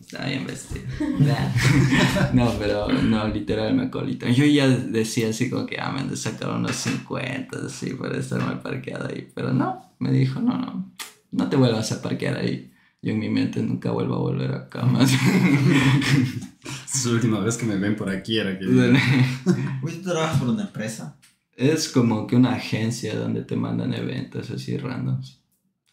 estaba 0.00 0.26
bien 0.26 0.46
vestido. 0.46 0.84
Nah. 1.18 1.52
no, 2.32 2.54
pero 2.58 2.88
no, 2.88 3.28
literal 3.28 3.74
me 3.74 3.90
colito. 3.90 4.26
Yo 4.28 4.44
ya 4.46 4.68
decía 4.68 5.28
así 5.28 5.50
como 5.50 5.66
que, 5.66 5.78
ah, 5.78 5.92
me 5.92 6.00
han 6.00 6.08
de 6.08 6.16
sacar 6.16 6.50
unos 6.50 6.76
50, 6.76 7.66
así, 7.66 7.94
por 7.94 8.14
estar 8.16 8.40
mal 8.40 8.60
parqueado 8.60 9.08
ahí. 9.08 9.28
Pero 9.34 9.52
no, 9.52 9.94
me 9.98 10.12
dijo, 10.12 10.40
no, 10.40 10.56
no, 10.56 10.92
no 11.30 11.48
te 11.48 11.56
vuelvas 11.56 11.92
a 11.92 12.00
parquear 12.00 12.38
ahí. 12.38 12.72
Yo 13.02 13.12
en 13.12 13.18
mi 13.18 13.30
mente 13.30 13.62
nunca 13.62 13.90
vuelvo 13.90 14.16
a 14.16 14.18
volver 14.18 14.52
acá 14.52 14.82
más. 14.84 15.10
Es 16.92 17.06
la 17.06 17.12
última 17.12 17.40
vez 17.40 17.56
que 17.56 17.64
me 17.64 17.76
ven 17.76 17.96
por 17.96 18.10
aquí 18.10 18.36
era 18.38 18.58
que... 18.58 18.66
Uy, 18.66 19.92
¿tú 20.02 20.10
trabajas 20.10 20.38
por 20.38 20.48
una 20.50 20.64
empresa? 20.64 21.16
es 21.60 21.88
como 21.90 22.26
que 22.26 22.36
una 22.36 22.54
agencia 22.54 23.14
donde 23.14 23.42
te 23.42 23.54
mandan 23.54 23.92
eventos 23.92 24.50
así 24.50 24.78
randoms, 24.78 25.42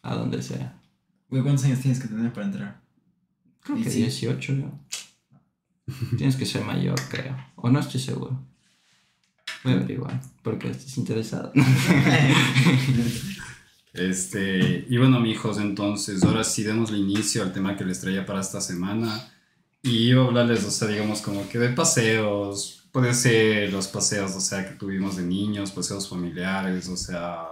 a 0.02 0.14
donde 0.14 0.42
sea. 0.42 0.80
Güey, 1.28 1.42
¿cuántos 1.42 1.66
años 1.66 1.80
tienes 1.80 2.00
que 2.00 2.08
tener 2.08 2.32
para 2.32 2.46
entrar? 2.46 2.80
Creo 3.60 3.76
que 3.76 3.90
sí. 3.90 3.98
18 3.98 4.54
yo. 4.54 4.70
Tienes 6.16 6.36
que 6.36 6.46
ser 6.46 6.64
mayor, 6.64 6.98
creo. 7.10 7.36
O 7.56 7.68
no 7.68 7.80
estoy 7.80 8.00
seguro. 8.00 8.42
Voy 9.62 9.74
a 9.74 9.76
averiguar, 9.76 10.20
porque 10.42 10.70
estás 10.70 10.96
interesado. 10.96 11.52
Este, 13.98 14.86
y 14.88 14.96
bueno, 14.98 15.20
mijos, 15.20 15.58
entonces, 15.58 16.22
ahora 16.22 16.44
sí 16.44 16.62
demos 16.62 16.90
inicio 16.92 17.42
al 17.42 17.52
tema 17.52 17.76
que 17.76 17.84
les 17.84 18.00
traía 18.00 18.24
para 18.24 18.40
esta 18.40 18.60
semana. 18.60 19.30
Y 19.82 20.08
iba 20.10 20.22
a 20.24 20.26
hablarles, 20.26 20.64
o 20.64 20.70
sea, 20.70 20.88
digamos, 20.88 21.20
como 21.20 21.48
que 21.48 21.58
de 21.58 21.70
paseos. 21.70 22.88
Puede 22.92 23.12
ser 23.14 23.72
los 23.72 23.86
paseos, 23.88 24.34
o 24.34 24.40
sea, 24.40 24.66
que 24.68 24.74
tuvimos 24.76 25.16
de 25.16 25.22
niños, 25.22 25.70
paseos 25.72 26.08
familiares, 26.08 26.88
o 26.88 26.96
sea, 26.96 27.42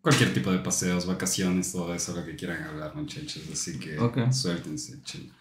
cualquier 0.00 0.32
tipo 0.32 0.52
de 0.52 0.58
paseos, 0.60 1.04
vacaciones, 1.06 1.72
todo 1.72 1.92
eso, 1.94 2.14
lo 2.14 2.24
que 2.24 2.36
quieran 2.36 2.62
hablar, 2.62 2.94
muchachos. 2.94 3.42
Así 3.52 3.78
que 3.78 3.98
Ok. 3.98 4.32
suéltense, 4.32 5.02
chill. 5.02 5.32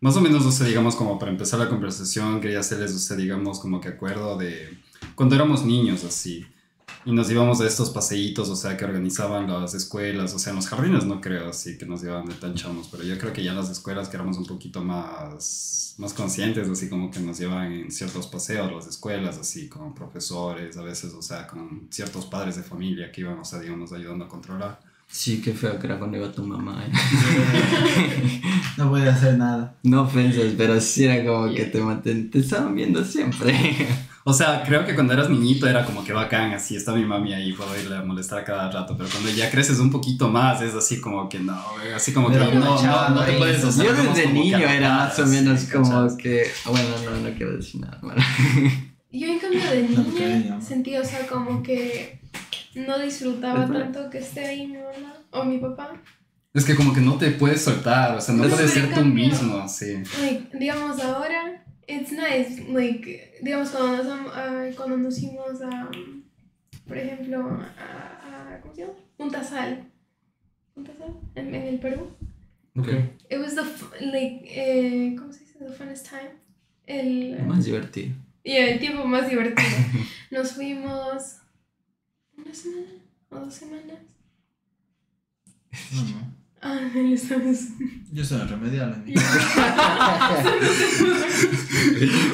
Más 0.00 0.16
o 0.16 0.20
menos, 0.20 0.44
o 0.44 0.52
sea, 0.52 0.66
digamos, 0.66 0.94
como 0.94 1.18
para 1.18 1.30
empezar 1.32 1.58
la 1.58 1.68
conversación, 1.68 2.40
quería 2.40 2.60
hacerles, 2.60 2.92
o 2.94 2.98
sea, 2.98 3.16
digamos, 3.16 3.58
como 3.58 3.80
que 3.80 3.88
acuerdo 3.88 4.36
de 4.36 4.78
cuando 5.14 5.34
éramos 5.34 5.64
niños, 5.64 6.04
así. 6.04 6.44
Y 7.06 7.12
nos 7.12 7.30
íbamos 7.30 7.60
a 7.60 7.66
estos 7.68 7.90
paseitos, 7.90 8.48
o 8.48 8.56
sea, 8.56 8.76
que 8.76 8.84
organizaban 8.84 9.46
las 9.46 9.74
escuelas, 9.74 10.34
o 10.34 10.40
sea, 10.40 10.50
en 10.50 10.56
los 10.56 10.66
jardines 10.66 11.04
no 11.04 11.20
creo 11.20 11.50
así 11.50 11.78
que 11.78 11.86
nos 11.86 12.02
llevaban 12.02 12.26
de 12.26 12.34
tan 12.34 12.54
chamos, 12.54 12.88
pero 12.90 13.04
yo 13.04 13.16
creo 13.16 13.32
que 13.32 13.44
ya 13.44 13.54
las 13.54 13.70
escuelas 13.70 14.08
que 14.08 14.16
éramos 14.16 14.36
un 14.38 14.44
poquito 14.44 14.82
más, 14.82 15.94
más 15.98 16.12
conscientes, 16.12 16.68
así 16.68 16.88
como 16.88 17.08
que 17.12 17.20
nos 17.20 17.38
llevan 17.38 17.72
en 17.72 17.92
ciertos 17.92 18.26
paseos, 18.26 18.72
las 18.72 18.88
escuelas, 18.88 19.38
así, 19.38 19.68
con 19.68 19.94
profesores, 19.94 20.76
a 20.76 20.82
veces, 20.82 21.14
o 21.14 21.22
sea, 21.22 21.46
con 21.46 21.86
ciertos 21.90 22.26
padres 22.26 22.56
de 22.56 22.64
familia 22.64 23.12
que 23.12 23.20
iban, 23.20 23.38
o 23.38 23.44
sea, 23.44 23.60
digamos, 23.60 23.92
ayudando 23.92 24.24
a 24.24 24.28
controlar. 24.28 24.80
Sí, 25.08 25.40
qué 25.40 25.52
feo 25.52 25.78
que 25.78 25.86
era 25.86 26.00
cuando 26.00 26.16
iba 26.16 26.32
tu 26.32 26.42
mamá. 26.42 26.84
¿eh? 26.86 26.90
No 28.76 28.90
podía 28.90 29.14
hacer 29.14 29.38
nada. 29.38 29.76
No 29.84 30.02
ofensas, 30.02 30.54
pero 30.58 30.80
sí 30.80 31.04
era 31.04 31.24
como 31.24 31.54
que 31.54 31.66
te 31.66 31.80
manten... 31.80 32.32
Te 32.32 32.40
estaban 32.40 32.74
viendo 32.74 33.04
siempre. 33.04 33.54
O 34.28 34.32
sea, 34.32 34.64
creo 34.66 34.84
que 34.84 34.92
cuando 34.96 35.12
eras 35.12 35.30
niñito 35.30 35.68
era 35.68 35.84
como 35.84 36.02
que 36.02 36.12
bacán, 36.12 36.52
así 36.52 36.74
está 36.74 36.92
mi 36.92 37.04
mami 37.04 37.32
ahí, 37.32 37.52
puedo 37.52 37.78
irle 37.78 37.96
a 37.96 38.02
molestar 38.02 38.42
cada 38.44 38.68
rato, 38.68 38.96
pero 38.98 39.08
cuando 39.08 39.30
ya 39.30 39.48
creces 39.52 39.78
un 39.78 39.88
poquito 39.88 40.28
más 40.28 40.60
es 40.62 40.74
así 40.74 41.00
como 41.00 41.28
que 41.28 41.38
no, 41.38 41.56
así 41.94 42.12
como 42.12 42.28
que 42.28 42.36
no, 42.36 42.50
no, 42.50 43.08
no 43.10 43.24
te 43.24 43.34
puedes 43.34 43.62
o 43.62 43.70
sea, 43.70 43.84
Yo 43.84 43.92
desde 43.94 44.24
como 44.24 44.34
niño 44.34 44.58
era 44.58 44.96
más 44.96 45.18
o 45.20 45.22
así, 45.22 45.30
menos 45.30 45.64
como 45.66 45.88
¿cachas? 45.88 46.16
que... 46.16 46.42
Bueno, 46.64 46.88
no, 47.04 47.28
no 47.28 47.36
quiero 47.36 47.56
decir 47.56 47.80
nada. 47.80 48.00
Bueno. 48.02 48.20
Yo 49.12 49.28
en 49.28 49.38
cambio 49.38 49.60
de 49.70 49.82
niña 50.40 50.60
sentí, 50.60 50.96
o 50.96 51.04
sea, 51.04 51.24
como 51.28 51.62
que 51.62 52.18
no 52.74 52.98
disfrutaba 52.98 53.64
tanto 53.68 54.10
que 54.10 54.18
esté 54.18 54.44
ahí 54.44 54.66
mi 54.66 54.78
mamá 54.78 55.14
o 55.30 55.44
mi 55.44 55.58
papá. 55.58 56.02
Es 56.52 56.64
que 56.64 56.74
como 56.74 56.92
que 56.92 57.00
no 57.00 57.14
te 57.16 57.30
puedes 57.30 57.62
soltar, 57.62 58.16
o 58.16 58.20
sea, 58.20 58.34
no 58.34 58.44
Es 58.44 58.52
puedes 58.52 58.72
ser 58.72 58.92
tú 58.92 59.04
mismo, 59.04 59.58
así. 59.58 60.02
Like, 60.20 60.58
digamos 60.58 60.98
ahora, 60.98 61.64
it's 61.88 62.12
nice, 62.12 62.62
like, 62.68 63.38
digamos 63.42 63.70
cuando 63.70 64.02
nos, 64.04 64.32
ah, 64.34 64.68
cuando 64.76 64.96
nos 64.96 65.18
fuimos 65.20 65.60
a, 65.62 65.90
por 66.86 66.96
ejemplo, 66.98 67.48
a, 67.78 68.54
a- 68.54 68.60
¿cómo 68.60 68.74
se 68.74 68.82
llama? 68.82 68.94
Punta 69.16 69.42
Sal. 69.42 69.90
Punta 70.74 70.92
Sal, 70.98 71.14
en, 71.34 71.54
en 71.54 71.62
el 71.62 71.78
Perú. 71.78 72.10
It 73.30 73.38
was 73.38 73.54
the, 73.54 73.62
f- 73.62 74.04
like, 74.04 74.44
eh, 74.50 75.16
¿cómo 75.18 75.32
se 75.32 75.40
dice? 75.44 75.58
The 75.58 75.72
funnest 75.72 76.08
time. 76.08 76.30
El, 76.86 77.42
Más 77.44 77.64
divertido. 77.64 78.14
Yeah, 78.44 78.68
el 78.70 78.78
tiempo 78.78 79.04
más 79.06 79.28
divertido. 79.28 79.68
Nos 80.30 80.52
fuimos 80.52 81.38
una 82.36 82.54
semana 82.54 82.92
o 83.30 83.36
dos 83.40 83.54
semanas. 83.54 83.98
No, 85.92 86.02
no. 86.02 86.36
Ah, 86.68 86.80
él 86.96 87.12
estamos. 87.12 87.56
Yo 88.12 88.24
soy 88.24 88.40
el 88.40 88.48
remedial. 88.48 88.92
amigo. 88.94 89.20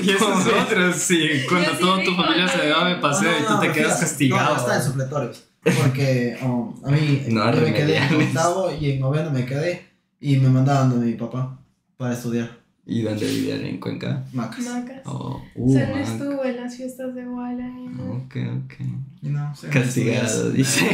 Y 0.03 0.11
eso 0.11 0.33
es 0.41 0.47
otro, 0.47 0.93
sí, 0.95 1.29
cuando 1.49 1.69
Yo 1.71 1.75
sí 1.77 1.81
toda 1.83 2.05
tu 2.05 2.15
familia 2.15 2.49
se 2.49 2.71
va 2.71 2.89
de 2.89 2.97
paseo 2.97 3.31
No, 3.31 3.39
y 3.39 3.43
no, 3.43 3.49
tú 3.49 3.61
te 3.67 3.73
quedas 3.73 4.01
castigado. 4.01 4.55
No, 4.55 4.61
hasta 4.61 4.77
en 4.77 4.83
supletorios. 4.83 5.45
Porque 5.62 6.39
um, 6.43 6.75
a 6.85 6.91
mí 6.91 7.23
No, 7.29 7.55
yo 7.55 7.61
me 7.61 7.75
quedé 7.75 7.99
en 7.99 8.15
octavo 8.15 8.73
y 8.81 8.91
en 8.93 9.01
noveno 9.01 9.31
me 9.31 9.45
quedé 9.45 9.87
y 10.21 10.37
me 10.39 10.49
mandaban 10.49 10.99
de 10.99 11.07
mi 11.07 11.12
papá 11.15 11.59
para 11.97 12.15
estudiar 12.15 12.59
¿Y 12.85 13.03
dónde 13.03 13.27
vivían 13.27 13.65
en 13.65 13.79
Cuenca? 13.79 14.25
macas. 14.33 14.65
Macas. 14.65 15.03
Oh, 15.05 15.41
O 15.57 15.62
uh, 15.62 15.75
man. 15.75 15.99
estuvo 15.99 16.45
en 16.45 16.57
las 16.57 16.77
fiestas 16.77 17.15
de 17.15 17.29
Walla. 17.29 17.69
Ok, 18.11 18.37
ok. 18.65 18.75
Y 19.23 19.29
no, 19.29 19.53
Castigado, 19.71 20.51
dice. 20.51 20.89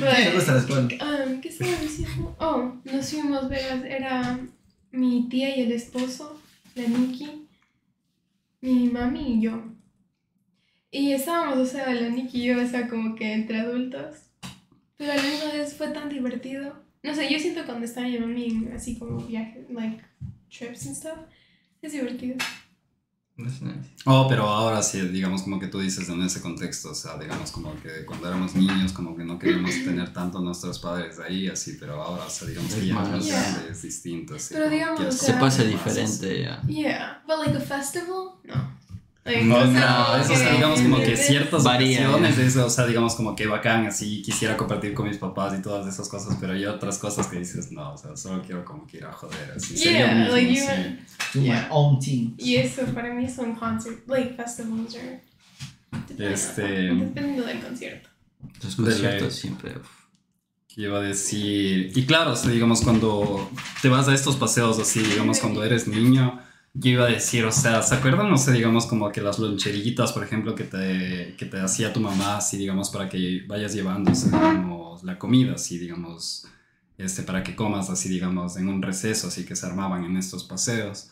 Me 0.00 0.34
gusta 0.34 0.54
la 0.54 0.60
escuela. 0.60 0.82
Um, 0.82 1.40
¿Qué 1.40 1.48
estaba 1.48 1.70
diciendo? 1.80 2.36
Oh, 2.38 2.72
nos 2.84 3.10
fuimos, 3.10 3.48
veras, 3.48 3.84
era 3.84 4.38
mi 4.90 5.28
tía 5.28 5.56
y 5.56 5.62
el 5.62 5.72
esposo, 5.72 6.40
la 6.74 6.86
Nikki, 6.86 7.46
mi 8.60 8.88
mami 8.88 9.34
y 9.34 9.40
yo. 9.42 9.62
Y 10.90 11.12
estábamos, 11.12 11.58
o 11.58 11.66
sea, 11.66 11.92
la 11.94 12.08
Nikki 12.08 12.42
y 12.42 12.46
yo, 12.46 12.62
o 12.62 12.66
sea, 12.66 12.88
como 12.88 13.14
que 13.14 13.32
entre 13.32 13.60
adultos. 13.60 14.16
pero 14.96 15.12
a 15.12 15.16
la 15.16 15.22
misma 15.22 15.52
vez 15.52 15.74
fue 15.74 15.88
tan 15.88 16.08
divertido. 16.08 16.82
No 17.02 17.14
sé, 17.14 17.32
yo 17.32 17.38
siento 17.38 17.64
cuando 17.64 17.86
estaba 17.86 18.06
en 18.08 18.20
mami 18.20 18.68
así 18.74 18.98
como 18.98 19.24
viajes, 19.26 19.70
like 19.70 20.02
trips 20.50 20.86
and 20.86 20.96
stuff, 20.96 21.18
es 21.80 21.92
divertido. 21.92 22.36
That's 23.42 23.62
nice. 23.62 23.88
Oh, 24.06 24.26
pero 24.28 24.44
ahora 24.48 24.82
sí, 24.82 25.00
digamos 25.08 25.42
como 25.42 25.58
que 25.58 25.66
tú 25.66 25.80
dices 25.80 26.08
en 26.08 26.22
ese 26.22 26.40
contexto, 26.40 26.90
o 26.90 26.94
sea, 26.94 27.18
digamos 27.18 27.50
como 27.50 27.74
que 27.80 28.04
cuando 28.06 28.28
éramos 28.28 28.54
niños 28.54 28.92
como 28.92 29.16
que 29.16 29.24
no 29.24 29.38
queríamos 29.38 29.70
tener 29.84 30.12
tanto 30.12 30.38
a 30.38 30.42
nuestros 30.42 30.78
padres 30.78 31.18
ahí, 31.18 31.48
así, 31.48 31.76
pero 31.78 32.02
ahora, 32.02 32.24
o 32.24 32.30
sea, 32.30 32.48
digamos 32.48 32.74
que 32.74 32.86
ya 32.86 32.94
Es 33.02 33.08
más 33.08 33.26
grande 33.26 33.70
es 33.70 33.82
distinto, 33.82 34.34
así. 34.34 34.54
Pero 34.54 34.68
digamos, 34.68 35.14
Se 35.14 35.32
pasa 35.34 35.62
diferente 35.62 36.42
ya. 36.42 36.62
Yeah, 36.66 37.22
but 37.26 37.38
like 37.38 37.56
a 37.56 37.60
festival, 37.60 38.38
no. 38.44 38.79
No, 39.24 39.64
no, 39.66 40.16
eso, 40.16 40.32
o 40.32 40.36
sea, 40.36 40.52
digamos 40.54 40.80
como 40.80 40.96
que 40.98 41.14
ciertas 41.16 41.62
Varía, 41.62 42.08
ocasiones, 42.08 42.38
¿no? 42.38 42.42
eso, 42.42 42.66
o 42.66 42.70
sea, 42.70 42.86
digamos 42.86 43.14
como 43.14 43.36
que 43.36 43.46
bacán, 43.46 43.86
así, 43.86 44.22
quisiera 44.22 44.56
compartir 44.56 44.94
con 44.94 45.06
mis 45.08 45.18
papás 45.18 45.56
y 45.58 45.62
todas 45.62 45.86
esas 45.86 46.08
cosas, 46.08 46.38
pero 46.40 46.54
hay 46.54 46.64
otras 46.64 46.98
cosas 46.98 47.26
que 47.26 47.38
dices, 47.38 47.70
no, 47.70 47.92
o 47.92 47.96
sea, 47.98 48.16
solo 48.16 48.42
quiero 48.42 48.64
como 48.64 48.86
que 48.86 48.96
ir 48.96 49.04
a 49.04 49.12
joder, 49.12 49.52
así. 49.54 49.74
Yeah, 49.74 50.14
mismo, 50.14 50.32
like 50.34 50.56
sí. 50.56 50.62
even, 50.64 51.06
To 51.34 51.40
Yeah. 51.40 51.60
my 51.60 51.66
own 51.70 52.00
team. 52.00 52.34
y 52.38 52.56
eso 52.56 52.82
para 52.94 53.12
mí 53.12 53.28
son 53.28 53.54
concert, 53.54 54.08
like 54.08 54.34
festivals 54.34 54.94
or 54.96 55.20
Este- 56.18 56.62
dependiendo 56.62 57.44
del 57.44 57.60
concierto. 57.60 58.08
Los 58.62 58.76
De 58.76 58.84
conciertos 58.84 59.34
siempre. 59.34 59.76
uf. 59.78 59.86
¿Qué 60.72 60.82
iba 60.82 60.98
a 60.98 61.02
decir? 61.02 61.92
Y 61.94 62.06
claro, 62.06 62.32
o 62.32 62.36
sea, 62.36 62.50
digamos, 62.50 62.80
cuando 62.82 63.50
te 63.82 63.88
vas 63.88 64.08
a 64.08 64.14
estos 64.14 64.36
paseos 64.36 64.78
así, 64.78 65.00
digamos, 65.00 65.40
cuando 65.40 65.64
eres 65.64 65.88
niño, 65.88 66.40
yo 66.72 66.90
iba 66.90 67.04
a 67.04 67.08
decir, 67.08 67.44
o 67.44 67.52
sea, 67.52 67.82
¿se 67.82 67.94
acuerdan, 67.96 68.30
no 68.30 68.38
sé, 68.38 68.52
digamos, 68.52 68.86
como 68.86 69.10
que 69.10 69.20
las 69.20 69.38
loncheritas, 69.38 70.12
por 70.12 70.22
ejemplo, 70.22 70.54
que 70.54 70.64
te, 70.64 71.34
que 71.36 71.46
te 71.46 71.58
hacía 71.60 71.92
tu 71.92 72.00
mamá, 72.00 72.36
así, 72.36 72.56
digamos, 72.56 72.90
para 72.90 73.08
que 73.08 73.44
vayas 73.46 73.74
sea, 74.14 74.38
digamos, 74.38 75.02
la 75.02 75.18
comida, 75.18 75.54
así, 75.54 75.78
digamos, 75.78 76.46
este, 76.96 77.22
para 77.22 77.42
que 77.42 77.56
comas, 77.56 77.90
así, 77.90 78.08
digamos, 78.08 78.56
en 78.56 78.68
un 78.68 78.82
receso, 78.82 79.28
así 79.28 79.44
que 79.44 79.56
se 79.56 79.66
armaban 79.66 80.04
en 80.04 80.16
estos 80.16 80.44
paseos. 80.44 81.10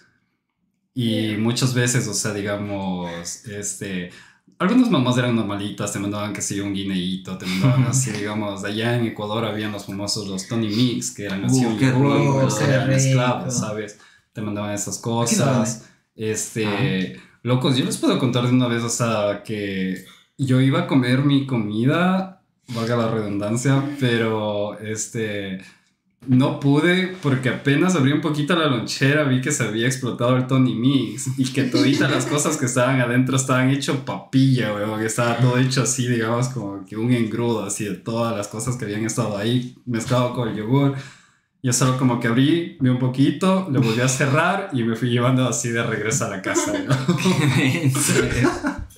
Y 0.94 1.36
muchas 1.36 1.74
veces, 1.74 2.06
o 2.06 2.14
sea, 2.14 2.32
digamos, 2.32 3.10
este, 3.46 4.10
algunas 4.58 4.90
mamás 4.90 5.18
eran 5.18 5.34
normalitas, 5.36 5.92
te 5.92 5.98
mandaban 5.98 6.32
que 6.32 6.42
sí 6.42 6.60
un 6.60 6.72
guineíto, 6.72 7.36
te 7.36 7.46
mandaban 7.46 7.84
así, 7.88 8.12
digamos, 8.12 8.64
allá 8.64 8.96
en 8.96 9.06
Ecuador 9.06 9.44
habían 9.44 9.72
los 9.72 9.86
famosos 9.86 10.28
los 10.28 10.46
Tony 10.46 10.68
Mix, 10.68 11.10
que 11.12 11.24
eran 11.24 11.44
así 11.44 11.64
Uh, 11.64 11.68
un 11.68 11.78
qué 11.78 11.90
rico, 11.90 12.36
o 12.46 12.50
sea, 12.50 12.68
eran 12.68 12.88
rico. 12.88 13.50
¿sabes? 13.50 13.98
Te 14.38 14.44
mandaban 14.44 14.72
esas 14.72 14.98
no 14.98 15.02
cosas. 15.02 15.90
Este, 16.14 17.20
locos, 17.42 17.76
yo 17.76 17.84
les 17.84 17.96
puedo 17.96 18.20
contar 18.20 18.44
de 18.46 18.52
una 18.52 18.68
vez, 18.68 18.84
o 18.84 18.88
sea, 18.88 19.42
que 19.44 20.04
yo 20.36 20.60
iba 20.60 20.82
a 20.82 20.86
comer 20.86 21.24
mi 21.24 21.44
comida, 21.44 22.40
valga 22.68 22.96
la 22.96 23.10
redundancia, 23.10 23.82
pero 23.98 24.78
este, 24.78 25.58
no 26.28 26.60
pude 26.60 27.16
porque 27.20 27.48
apenas 27.48 27.96
abrí 27.96 28.12
un 28.12 28.20
poquito 28.20 28.54
la 28.54 28.68
lonchera, 28.68 29.24
vi 29.24 29.40
que 29.40 29.50
se 29.50 29.64
había 29.64 29.88
explotado 29.88 30.36
el 30.36 30.46
Tony 30.46 30.76
Mix 30.76 31.36
y 31.36 31.52
que 31.52 31.64
toditas 31.64 32.08
las 32.08 32.26
cosas 32.32 32.56
que 32.58 32.66
estaban 32.66 33.00
adentro 33.00 33.34
estaban 33.34 33.70
hecho 33.70 34.04
papilla, 34.04 34.72
weón, 34.72 35.00
que 35.00 35.06
estaba 35.06 35.36
todo 35.38 35.58
hecho 35.58 35.82
así, 35.82 36.06
digamos, 36.06 36.50
como 36.50 36.86
que 36.86 36.96
un 36.96 37.12
engrudo 37.12 37.64
así 37.64 37.86
de 37.86 37.94
todas 37.94 38.36
las 38.36 38.46
cosas 38.46 38.76
que 38.76 38.84
habían 38.84 39.04
estado 39.04 39.36
ahí 39.36 39.74
mezclado 39.84 40.32
con 40.32 40.46
el 40.46 40.54
yogur. 40.54 40.94
Yo 41.62 41.72
solo 41.72 41.98
como 41.98 42.20
que 42.20 42.28
abrí, 42.28 42.76
vi 42.80 42.88
un 42.88 42.98
poquito, 42.98 43.66
lo 43.70 43.80
volví 43.80 44.00
a 44.00 44.08
cerrar 44.08 44.70
y 44.72 44.84
me 44.84 44.94
fui 44.94 45.10
llevando 45.10 45.48
así 45.48 45.70
de 45.70 45.82
regreso 45.82 46.26
a 46.26 46.28
la 46.28 46.40
casa. 46.40 46.72
¿no? 46.78 46.96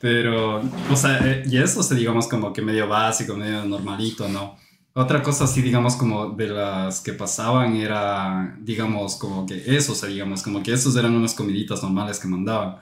Pero, 0.00 0.60
o 0.90 0.96
sea, 0.96 1.18
eh, 1.24 1.42
y 1.46 1.58
eso, 1.58 1.80
o 1.80 1.82
sea, 1.82 1.96
digamos, 1.96 2.26
como 2.26 2.52
que 2.52 2.62
medio 2.62 2.88
básico, 2.88 3.36
medio 3.36 3.64
normalito, 3.64 4.28
¿no? 4.28 4.56
Otra 4.92 5.22
cosa 5.22 5.44
así, 5.44 5.62
digamos, 5.62 5.94
como 5.94 6.30
de 6.30 6.48
las 6.48 7.00
que 7.00 7.12
pasaban 7.12 7.76
era, 7.76 8.56
digamos, 8.60 9.16
como 9.16 9.46
que 9.46 9.62
eso, 9.76 9.92
o 9.92 9.94
sea, 9.94 10.08
digamos, 10.08 10.42
como 10.42 10.62
que 10.62 10.72
esos 10.72 10.96
eran 10.96 11.14
unas 11.14 11.34
comiditas 11.34 11.82
normales 11.82 12.18
que 12.18 12.26
mandaban. 12.26 12.76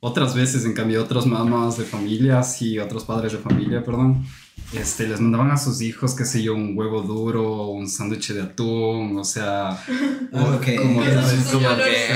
Otras 0.00 0.34
veces, 0.34 0.64
en 0.64 0.72
cambio, 0.72 1.02
otras 1.02 1.26
mamás 1.26 1.76
de 1.76 1.84
familia, 1.84 2.42
sí, 2.42 2.78
otros 2.78 3.04
padres 3.04 3.32
de 3.32 3.38
familia, 3.38 3.84
perdón, 3.84 4.24
este, 4.72 5.08
les 5.08 5.20
mandaban 5.20 5.50
a 5.50 5.56
sus 5.56 5.80
hijos, 5.82 6.14
qué 6.14 6.24
sé 6.24 6.42
yo, 6.42 6.54
un 6.54 6.76
huevo 6.78 7.02
duro, 7.02 7.66
un 7.68 7.88
sándwich 7.88 8.32
de 8.32 8.42
atún, 8.42 9.16
o 9.18 9.24
sea, 9.24 9.70
Ok. 10.32 10.66
como 10.78 11.02
que 11.02 11.10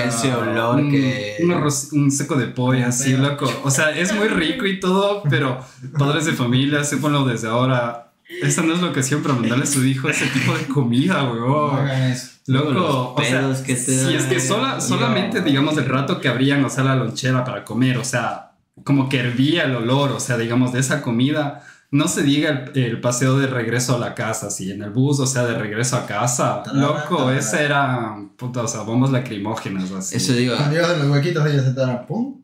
ese 0.08 0.32
olor 0.34 0.76
un, 0.76 0.90
que. 0.90 1.36
un 1.42 1.50
arroz- 1.50 1.92
un 1.92 2.10
seco 2.10 2.36
de 2.36 2.46
pollo, 2.46 2.86
así, 2.86 3.10
Pero- 3.12 3.30
loco. 3.30 3.50
O 3.64 3.70
sea, 3.70 3.90
es 3.90 4.14
muy 4.14 4.28
rico 4.28 4.66
y 4.66 4.78
todo, 4.78 5.22
pero 5.28 5.58
padres 5.98 6.26
de 6.26 6.32
familia, 6.32 6.84
sépanlo 6.84 7.24
desde 7.24 7.48
ahora. 7.48 8.12
Esa 8.42 8.62
no 8.62 8.72
es 8.72 8.80
la 8.80 8.88
ocasión 8.88 9.22
para 9.22 9.34
mandarle 9.34 9.64
a 9.64 9.66
su 9.66 9.84
hijo 9.84 10.08
ese 10.08 10.26
tipo 10.26 10.56
de 10.56 10.64
comida, 10.66 11.24
weón. 11.30 11.76
hagan 11.76 12.02
eso. 12.12 12.28
Loco, 12.46 12.70
Los 12.72 12.84
o 12.86 13.16
sea, 13.22 13.64
que 13.66 13.74
te 13.74 13.80
si 13.80 14.14
es 14.14 14.24
que 14.24 14.38
sola, 14.38 14.78
solamente, 14.80 15.40
No. 15.40 15.44
digamos, 15.46 15.76
el 15.78 15.86
rato 15.86 16.20
que 16.20 16.28
abrían, 16.28 16.62
o 16.64 16.68
sea, 16.70 16.84
la 16.84 16.94
lonchera 16.94 17.42
para 17.44 17.64
comer, 17.64 17.96
o 17.98 18.04
sea, 18.04 18.52
como 18.84 19.08
que 19.08 19.18
hervía 19.20 19.64
el 19.64 19.74
olor, 19.76 20.12
o 20.12 20.20
sea, 20.20 20.36
digamos, 20.36 20.72
de 20.72 20.80
esa 20.80 21.00
comida. 21.02 21.66
No 21.90 22.08
se 22.08 22.22
diga 22.22 22.70
el, 22.74 22.82
el 22.82 23.00
paseo 23.00 23.38
de 23.38 23.46
regreso 23.46 23.94
a 23.94 23.98
la 23.98 24.14
casa, 24.14 24.50
si 24.50 24.72
en 24.72 24.82
el 24.82 24.90
bus, 24.90 25.20
o 25.20 25.26
sea, 25.26 25.44
de 25.44 25.54
regreso 25.54 25.96
a 25.96 26.06
casa. 26.06 26.62
Loco, 26.72 27.30
ese 27.30 27.62
era, 27.64 28.16
puta, 28.36 28.62
o 28.62 28.68
sea, 28.68 28.80
bombas 28.80 29.10
lacrimógenas, 29.10 29.92
así. 29.92 30.16
Eso 30.16 30.32
digo. 30.32 30.56
Cuando 30.56 30.76
en 30.76 30.98
los 30.98 31.08
huequitos 31.08 31.46
ellos 31.46 31.64
se 31.64 31.72
dan 31.72 32.04
pum. 32.06 32.40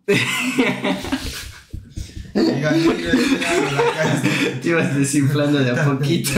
Ibas 4.63 4.97
desinflando 4.97 5.59
de 5.59 5.71
a 5.71 5.85
poquito. 5.85 6.31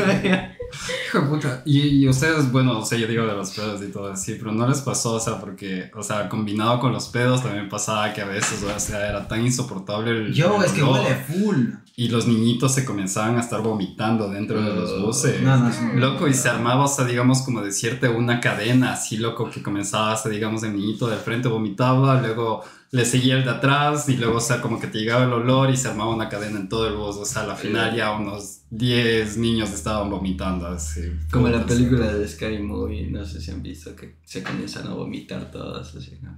Hijo 1.07 1.21
de 1.21 1.27
puta. 1.27 1.63
Y, 1.65 1.81
y 1.81 2.09
ustedes, 2.09 2.51
bueno, 2.51 2.79
o 2.79 2.85
sea, 2.85 2.99
yo 2.99 3.07
digo 3.07 3.27
de 3.27 3.35
los 3.35 3.51
pedos 3.51 3.83
y 3.83 3.91
todo 3.91 4.13
así, 4.13 4.37
pero 4.39 4.53
no 4.53 4.69
les 4.69 4.81
pasó, 4.81 5.15
o 5.15 5.21
sea, 5.21 5.39
porque, 5.41 5.91
o 5.95 6.03
sea, 6.03 6.29
combinado 6.29 6.81
con 6.81 6.93
los 6.93 7.09
pedos 7.09 7.43
también 7.43 7.69
pasaba 7.69 8.13
que 8.13 8.21
a 8.21 8.27
veces, 8.27 8.63
o 8.63 8.81
sea, 8.81 9.09
era 9.09 9.29
tan 9.29 9.45
insoportable 9.45 10.11
el. 10.11 10.33
Yo, 10.33 10.57
el 10.57 10.65
es 10.65 10.73
que 10.73 10.83
huele 10.83 11.15
full. 11.15 11.67
Y 11.95 12.09
los 12.09 12.27
niñitos 12.27 12.73
se 12.75 12.87
comenzaban 12.87 13.37
a 13.37 13.41
estar 13.41 13.61
vomitando 13.61 14.31
dentro 14.31 14.63
de 14.63 14.75
los 14.75 15.03
buses. 15.03 15.43
No, 15.43 15.57
no, 15.59 15.69
es 15.69 15.79
Loco, 15.95 16.27
y 16.27 16.35
se 16.35 16.49
armaba, 16.49 16.85
o 16.85 16.89
sea, 16.89 17.05
digamos, 17.05 17.43
como 17.43 17.61
decirte 17.61 18.09
una 18.09 18.41
cadena 18.41 18.95
así, 18.95 19.19
loco, 19.19 19.51
que 19.51 19.63
comenzaba, 19.63 20.15
o 20.15 20.17
sea, 20.17 20.31
digamos, 20.31 20.63
el 20.63 20.75
niñito 20.75 21.07
del 21.07 21.19
frente 21.19 21.49
vomitaba, 21.49 22.21
luego 22.21 22.65
le 22.93 23.07
seguía 23.07 23.39
el 23.39 23.45
de 23.45 23.51
atrás, 23.51 24.07
y 24.11 24.19
luego, 24.19 24.37
o 24.37 24.41
sea, 24.41 24.61
como 24.61 24.79
que 24.79 24.87
te 24.87 24.99
llegaba 24.99 25.25
el 25.25 25.33
olor 25.33 25.71
y 25.71 25.79
se 25.79 25.89
armaba 25.89 26.15
una 26.15 26.29
cadena 26.29 26.61
en 26.61 26.69
todo 26.69 26.87
el 26.87 26.95
bus. 26.95 27.17
O 27.17 27.25
sea, 27.25 27.43
a 27.43 27.47
la 27.47 27.57
final 27.57 27.97
ya 27.97 28.13
unos 28.13 28.65
10 28.69 29.39
niños 29.39 29.73
estaban 29.73 30.11
vomitando, 30.11 30.67
así. 30.67 31.11
Como 31.31 31.49
la 31.49 31.65
película 31.65 32.13
de 32.13 32.29
Scary 32.29 32.63
Movie, 32.63 33.11
no 33.11 33.25
sé 33.25 33.41
si 33.41 33.51
han 33.51 33.63
visto 33.63 33.97
que 33.97 34.19
se 34.27 34.43
comienzan 34.43 34.89
a 34.89 34.93
vomitar 34.93 35.51
todos. 35.51 35.97
Así, 35.97 36.19
como. 36.19 36.37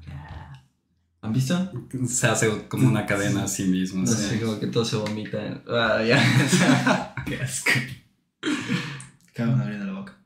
¿Han 1.23 1.33
visto? 1.33 1.73
Se 2.07 2.29
hace 2.29 2.69
como 2.69 2.87
una 2.87 3.05
cadena 3.05 3.45
a 3.45 3.49
sí 3.49 3.65
mismo. 3.65 4.03
No 4.03 4.07
sí. 4.07 4.23
sé, 4.23 4.41
como 4.41 4.61
que 4.61 4.69
todos 4.69 4.87
se 4.87 4.97
vomitan. 4.97 5.65
Ah, 5.67 6.05
ya. 6.07 7.15
Qué 7.27 7.43
asco. 7.43 7.73
Uno 9.39 9.61
abriendo 9.61 9.87
la 9.87 9.99
boca. 9.99 10.17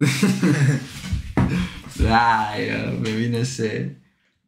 Ay, 2.08 2.98
me 3.02 3.12
vino 3.12 3.36
ese. 3.36 3.98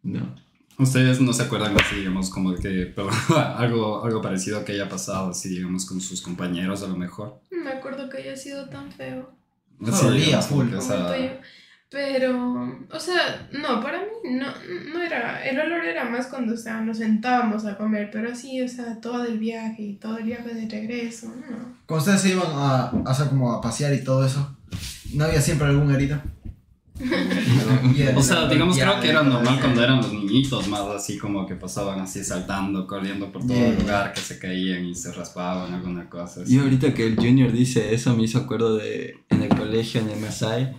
No. 0.03 0.46
Ustedes 0.79 1.21
no 1.21 1.33
se 1.33 1.45
acuerdan 1.45 1.75
así, 1.79 1.97
digamos, 1.97 2.29
como 2.29 2.55
que 2.55 2.93
pero, 2.95 3.09
algo, 3.57 4.05
algo 4.05 4.21
parecido 4.21 4.65
que 4.65 4.73
haya 4.73 4.89
pasado, 4.89 5.31
así, 5.31 5.49
digamos, 5.49 5.87
con 5.87 6.01
sus 6.01 6.21
compañeros 6.21 6.83
a 6.83 6.89
lo 6.89 6.97
mejor. 6.97 7.41
No 7.51 7.65
me 7.65 7.71
acuerdo 7.71 8.09
que 8.11 8.19
haya 8.19 8.37
sido 8.37 8.69
tan 8.69 8.93
feo. 8.93 9.35
Olía 9.81 10.27
digamos, 10.27 10.47
full. 10.47 10.71
yo. 10.71 10.77
Pero, 11.89 12.87
o 12.91 13.01
sea, 13.01 13.49
no, 13.53 13.81
para 13.81 14.01
mí 14.01 14.07
no, 14.33 14.47
no 14.93 15.01
era, 15.01 15.47
el 15.47 15.59
olor 15.61 15.85
era 15.85 16.05
más 16.05 16.27
cuando, 16.27 16.55
o 16.55 16.57
sea, 16.57 16.81
nos 16.81 16.99
sentábamos 16.99 17.65
a 17.65 17.77
comer, 17.77 18.11
pero 18.13 18.33
así, 18.33 18.61
o 18.61 18.69
sea, 18.69 19.01
todo 19.01 19.25
el 19.25 19.39
viaje 19.39 19.83
y 19.83 19.97
todo 19.97 20.19
el 20.19 20.25
viaje 20.25 20.53
de 20.53 20.69
regreso, 20.69 21.29
no. 21.29 21.77
Cuando 21.87 22.05
ustedes 22.05 22.23
se 22.23 22.31
iban 22.31 22.49
a, 22.49 22.91
o 22.93 23.15
sea, 23.15 23.29
como 23.29 23.53
a 23.53 23.61
pasear 23.61 23.95
y 23.95 24.03
todo 24.03 24.27
eso, 24.27 24.57
¿no 25.15 25.25
había 25.25 25.41
siempre 25.41 25.69
algún 25.69 25.95
herida? 25.95 26.25
O 28.17 28.23
sea, 28.23 28.49
digamos, 28.49 28.77
creo 28.79 29.01
que 29.01 29.11
era 29.11 29.23
normal 29.23 29.59
cuando 29.61 29.83
eran 29.83 29.99
los 29.99 30.13
niñitos, 30.13 30.67
más 30.69 30.81
así 30.83 31.19
como 31.19 31.47
que 31.47 31.55
pasaban 31.55 32.01
así 32.01 32.25
saltando, 32.25 32.87
corriendo 32.87 33.31
por 33.31 33.43
todo 33.47 33.55
Yeah. 33.57 33.69
el 33.69 33.79
lugar, 33.79 34.13
que 34.13 34.21
se 34.21 34.39
caían 34.39 34.85
y 34.87 34.95
se 34.95 35.13
raspaban, 35.13 35.73
alguna 35.75 36.09
cosa 36.09 36.43
así. 36.43 36.55
Y 36.55 36.59
ahorita 36.59 36.95
que 36.95 37.07
el 37.07 37.17
Junior 37.17 37.53
dice 37.53 37.95
eso, 37.95 38.17
me 38.17 38.25
hizo 38.25 38.39
acuerdo 38.39 38.77
de 38.77 39.17
en 39.29 39.43
el 39.43 39.49
colegio, 39.49 40.01
en 40.01 40.11
el 40.11 40.21
Masai, 40.21 40.77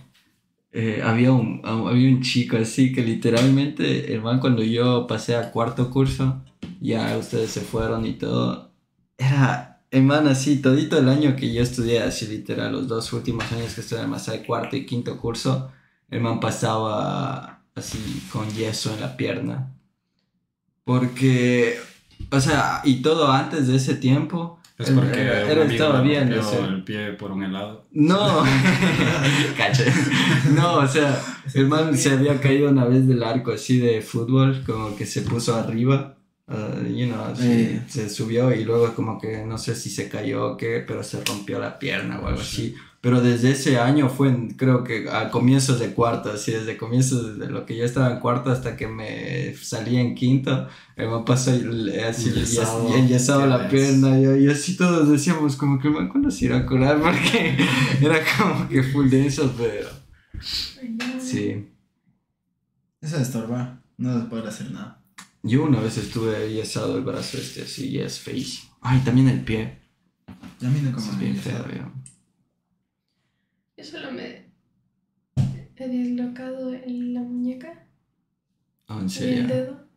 eh, 0.72 1.00
había, 1.04 1.32
un, 1.32 1.62
había 1.64 2.08
un 2.08 2.20
chico 2.22 2.56
así 2.56 2.92
que 2.92 3.02
literalmente, 3.02 4.12
el 4.12 4.20
man 4.20 4.38
cuando 4.40 4.62
yo 4.62 5.06
pasé 5.06 5.36
a 5.36 5.50
cuarto 5.50 5.90
curso, 5.90 6.42
ya 6.80 7.16
ustedes 7.16 7.50
se 7.50 7.60
fueron 7.60 8.04
y 8.06 8.14
todo, 8.14 8.72
era, 9.16 9.82
el 9.90 10.02
man 10.02 10.26
así, 10.28 10.60
todito 10.60 10.98
el 10.98 11.08
año 11.08 11.34
que 11.36 11.52
yo 11.52 11.62
estudié, 11.62 12.02
así 12.02 12.26
literal, 12.26 12.72
los 12.72 12.86
dos 12.88 13.12
últimos 13.12 13.50
años 13.52 13.74
que 13.74 13.80
estudié 13.80 14.00
en 14.00 14.04
el 14.06 14.10
Masai, 14.10 14.44
cuarto 14.44 14.76
y 14.76 14.84
quinto 14.84 15.16
curso, 15.18 15.70
el 16.10 16.20
man 16.20 16.40
pasaba 16.40 17.60
así 17.74 18.22
con 18.32 18.48
yeso 18.50 18.92
en 18.94 19.00
la 19.00 19.16
pierna. 19.16 19.72
Porque, 20.84 21.78
o 22.30 22.40
sea, 22.40 22.80
y 22.84 23.02
todo 23.02 23.30
antes 23.30 23.68
de 23.68 23.76
ese 23.76 23.94
tiempo, 23.94 24.58
Es 24.78 24.90
porque 24.90 25.20
amigo 25.30 25.62
estaba 25.64 26.00
bien, 26.00 26.30
rompió 26.32 26.40
ese. 26.40 26.64
el 26.64 26.84
pie 26.84 27.12
por 27.12 27.30
un 27.32 27.42
helado. 27.44 27.86
No, 27.92 28.42
caché. 29.56 29.84
No, 30.54 30.76
o 30.78 30.86
sea, 30.88 31.20
el 31.54 31.66
man 31.66 31.96
se 31.96 32.12
había 32.12 32.40
caído 32.40 32.70
una 32.70 32.84
vez 32.84 33.06
del 33.06 33.22
arco 33.22 33.52
así 33.52 33.78
de 33.78 34.00
fútbol, 34.02 34.62
como 34.64 34.96
que 34.96 35.04
se 35.04 35.22
puso 35.22 35.54
arriba, 35.56 36.16
uh, 36.46 36.86
you 36.86 37.06
know, 37.06 37.22
así, 37.24 37.46
Eh. 37.50 37.82
se 37.88 38.08
subió 38.08 38.52
y 38.54 38.64
luego 38.64 38.94
como 38.94 39.20
que 39.20 39.44
no 39.44 39.58
sé 39.58 39.74
si 39.74 39.90
se 39.90 40.08
cayó 40.08 40.52
o 40.52 40.56
qué, 40.56 40.82
pero 40.86 41.02
se 41.02 41.22
rompió 41.24 41.58
la 41.58 41.78
pierna 41.78 42.18
o 42.20 42.26
algo 42.28 42.40
así. 42.40 42.74
Pero 43.00 43.20
desde 43.20 43.52
ese 43.52 43.78
año 43.78 44.08
fue, 44.08 44.28
en- 44.28 44.50
creo 44.54 44.82
que 44.82 45.08
a 45.08 45.30
comienzos 45.30 45.78
de 45.78 45.92
cuarto, 45.94 46.32
así 46.32 46.50
desde 46.50 46.76
comienzos, 46.76 47.38
desde 47.38 47.50
lo 47.52 47.64
que 47.64 47.76
yo 47.76 47.84
estaba 47.84 48.10
en 48.12 48.18
cuarto 48.18 48.50
hasta 48.50 48.76
que 48.76 48.88
me 48.88 49.54
salí 49.54 49.96
en 49.98 50.16
quinto, 50.16 50.66
el 50.96 51.08
man 51.08 51.24
pasó 51.24 51.54
y- 51.54 51.96
así 52.00 52.30
Enyesado. 52.30 52.94
enyesado 52.96 53.46
la 53.46 53.58
denso. 53.58 53.70
pierna 53.70 54.18
y, 54.38 54.44
y 54.44 54.48
así 54.50 54.76
todos 54.76 55.08
decíamos 55.08 55.54
como 55.54 55.78
que 55.78 55.86
el 55.88 55.94
man 55.94 56.08
cuándo 56.08 56.28
se 56.30 56.46
irá 56.46 56.58
a 56.58 56.66
curar 56.66 57.00
porque 57.00 57.56
era 58.00 58.18
como 58.36 58.68
que 58.68 58.82
full 58.82 59.08
denso, 59.08 59.54
pero 59.56 59.88
sí. 61.20 61.68
Eso 63.00 63.16
estorba. 63.18 63.80
No 63.96 64.20
se 64.20 64.26
puede 64.26 64.48
hacer 64.48 64.70
nada. 64.70 65.02
Yo 65.42 65.64
una 65.64 65.80
vez 65.80 65.98
estuve 65.98 66.46
enyesado 66.50 66.96
el 66.98 67.04
brazo 67.04 67.38
este 67.38 67.62
así 67.62 67.88
y 67.90 67.98
es 67.98 68.18
feísimo. 68.18 68.76
Ay, 68.80 69.00
también 69.04 69.28
el 69.28 69.40
pie. 69.40 69.78
Ya 70.60 70.68
mire 70.68 70.90
cómo 70.92 71.10
Es 71.12 71.18
bien 71.18 71.34
me 71.34 71.38
feo, 71.40 71.64
yo. 73.78 73.84
Solo 73.84 74.12
me 74.12 74.46
he 75.76 75.88
dislocado 75.88 76.74
en 76.74 77.14
la 77.14 77.20
muñeca 77.22 77.84
Oh, 78.88 78.94
en 78.94 79.02
y 79.02 79.04
el 79.04 79.10
serio. 79.10 79.46
dedo. 79.46 79.88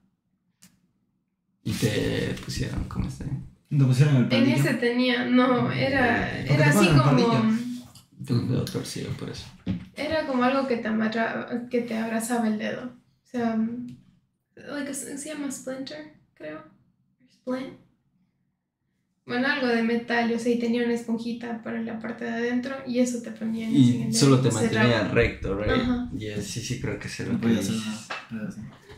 Y 1.63 1.71
te 1.73 2.35
pusieron, 2.43 2.83
¿cómo 2.85 3.07
está? 3.07 3.25
¿Te 3.25 3.83
pusieron 3.85 4.15
el 4.17 4.33
En 4.33 4.50
ese 4.50 4.73
tenía, 4.75 5.25
no, 5.25 5.71
era, 5.71 6.39
era 6.41 6.69
así 6.69 6.88
como. 6.88 7.57
Tengo 8.25 8.41
un 8.41 8.50
dedo 8.50 8.65
torcido 8.65 9.11
por 9.13 9.29
eso. 9.29 9.45
era 9.95 10.27
como 10.27 10.43
algo 10.43 10.67
que 10.67 10.77
te 10.77 10.88
amarra, 10.88 11.67
que 11.69 11.81
te 11.81 11.97
abrazaba 11.97 12.47
el 12.47 12.57
dedo. 12.59 12.83
O 13.23 13.27
sea, 13.27 13.57
like, 14.55 14.93
se 14.93 15.29
llama 15.29 15.50
splinter, 15.51 16.13
creo. 16.33 16.63
Splint. 17.31 17.79
Bueno, 19.31 19.47
algo 19.47 19.67
de 19.67 19.83
metal, 19.83 20.33
o 20.33 20.39
sea, 20.39 20.51
y 20.53 20.59
tenía 20.59 20.83
una 20.83 20.93
esponjita 20.93 21.61
para 21.63 21.81
la 21.81 22.00
parte 22.00 22.25
de 22.25 22.31
adentro 22.31 22.75
y 22.85 23.00
eso 23.00 23.21
te 23.21 23.31
ponía 23.31 23.67
en 23.67 23.75
Y 23.75 24.01
el 24.03 24.13
solo 24.13 24.39
te 24.39 24.51
mantenía 24.51 24.83
cerraba. 24.83 25.07
recto, 25.13 25.57
right? 25.57 25.71
Ajá. 25.81 26.09
Y 26.17 26.41
sí, 26.41 26.61
sí, 26.61 26.79
creo 26.79 27.00
que 27.00 27.09
se 27.09 27.25
lo 27.25 27.33
No 27.33 27.41
podía 27.41 27.59
hacer. 27.59 27.75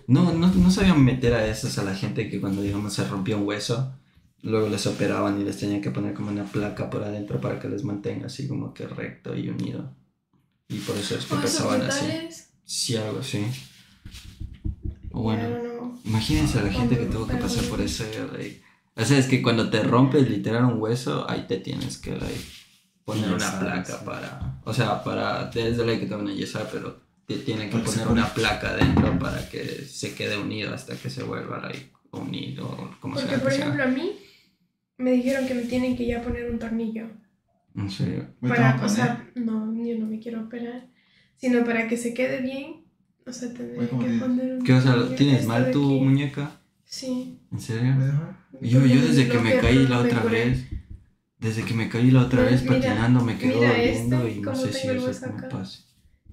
No, 0.08 0.34
no, 0.34 0.48
no 0.54 0.72
sabían 0.72 1.04
meter 1.04 1.34
a 1.34 1.48
esos 1.48 1.78
a 1.78 1.84
la 1.84 1.96
gente 1.96 2.30
que 2.30 2.42
cuando, 2.42 2.62
digamos, 2.62 2.94
se 2.94 3.06
rompía 3.08 3.38
un 3.38 3.48
hueso, 3.48 3.94
luego 4.42 4.68
les 4.70 4.86
operaban 4.88 5.40
y 5.40 5.44
les 5.46 5.58
tenían 5.58 5.82
que 5.82 5.92
poner 5.92 6.14
como 6.14 6.30
una 6.32 6.44
placa 6.44 6.90
por 6.90 7.04
adentro 7.04 7.40
para 7.40 7.60
que 7.60 7.70
les 7.70 7.84
mantenga 7.84 8.26
así 8.26 8.48
como 8.48 8.74
que 8.74 8.86
recto 8.88 9.36
y 9.36 9.50
unido. 9.50 9.96
Y 10.68 10.80
por 10.80 10.98
eso 10.98 11.16
es 11.16 11.26
que 11.26 11.36
pesaban 11.36 11.82
así. 11.84 12.06
Sí, 12.66 12.96
algo 12.98 13.20
así. 13.20 13.46
O 15.12 15.22
bueno, 15.22 16.00
imagínense 16.06 16.60
a 16.60 16.64
la 16.64 16.72
gente 16.72 16.98
que 16.98 17.06
tuvo 17.06 17.28
que 17.28 17.38
pasar 17.38 17.64
por 17.66 17.80
ese, 17.80 18.06
like, 18.34 18.62
O 18.96 19.04
sea, 19.04 19.18
es 19.18 19.28
que 19.28 19.42
cuando 19.42 19.70
te 19.70 19.82
rompes 19.84 20.30
literal 20.30 20.66
un 20.66 20.80
hueso, 20.82 21.30
ahí 21.30 21.46
te 21.48 21.58
tienes 21.58 21.98
que, 21.98 22.12
like, 22.12 22.42
poner 23.06 23.34
una 23.34 23.60
placa 23.60 23.98
sí. 24.00 24.06
para... 24.06 24.62
O 24.66 24.74
sea, 24.74 25.04
para... 25.04 25.46
Desde 25.50 25.86
ley 25.86 26.00
que 26.00 26.06
te 26.06 26.16
van 26.16 26.28
a 26.28 26.32
enyesar, 26.32 26.70
pero 26.72 27.02
te 27.26 27.38
tienen 27.38 27.70
que 27.70 27.80
poner 27.80 28.08
una 28.08 28.34
placa 28.34 28.76
dentro 28.76 29.18
para 29.18 29.50
que 29.50 29.64
se 29.86 30.14
quede 30.14 30.38
unido 30.38 30.74
hasta 30.74 30.96
que 30.96 31.10
se 31.10 31.24
vuelva, 31.24 31.58
like, 31.60 31.92
unido, 32.12 32.68
o 32.68 32.96
como 33.00 33.16
Porque, 33.16 33.30
sea 33.30 33.40
por 33.40 33.50
que 33.50 33.56
sea. 33.56 33.66
ejemplo, 33.66 33.84
a 33.84 33.88
mí 33.88 34.12
me 34.98 35.12
dijeron 35.14 35.48
que 35.48 35.56
me 35.56 35.64
tienen 35.64 35.96
que 35.98 36.06
ya 36.06 36.22
poner 36.22 36.50
un 36.52 36.60
tornillo. 36.60 37.10
En 37.76 37.90
serio. 37.90 38.28
Para, 38.42 38.80
o 38.84 38.90
sea, 38.90 39.32
no, 39.36 39.74
yo 39.84 39.98
no 39.98 40.06
me 40.06 40.20
quiero 40.20 40.42
operar, 40.42 40.88
sino 41.36 41.64
para 41.66 41.88
que 41.88 41.98
se 41.98 42.14
quede 42.14 42.42
bien. 42.42 42.86
O 43.26 43.34
sea, 43.34 43.52
tendría 43.54 43.80
Oye, 43.80 43.90
¿cómo 43.90 44.04
que 44.04 44.10
poner 44.20 44.54
un 44.54 44.64
¿Qué, 44.64 44.74
o 44.74 44.82
sea, 44.82 44.94
tornillo. 44.94 45.16
tienes 45.16 45.46
mal 45.48 45.72
tu 45.72 45.96
aquí. 45.96 46.02
muñeca? 46.06 46.62
Sí. 46.94 47.40
¿En 47.52 47.60
serio? 47.60 47.96
Yo, 48.62 48.86
yo 48.86 49.02
desde 49.02 49.28
que 49.28 49.40
me 49.40 49.58
caí 49.58 49.88
la 49.88 50.02
otra 50.02 50.22
vez, 50.22 50.64
desde 51.40 51.66
que 51.66 51.74
me 51.74 51.90
caí 51.90 52.12
la 52.12 52.22
otra 52.22 52.44
vez 52.44 52.62
Mira, 52.62 52.76
patinando 52.76 53.26
me 53.26 53.36
quedo 53.36 53.62
mira 53.62 53.72
doliendo 53.72 54.28
este, 54.28 54.38
y 54.38 54.42
no 54.42 54.56
sé 54.56 54.74
si 54.74 54.88
eso 54.90 55.34
me 55.34 55.42
pasa. 55.50 55.80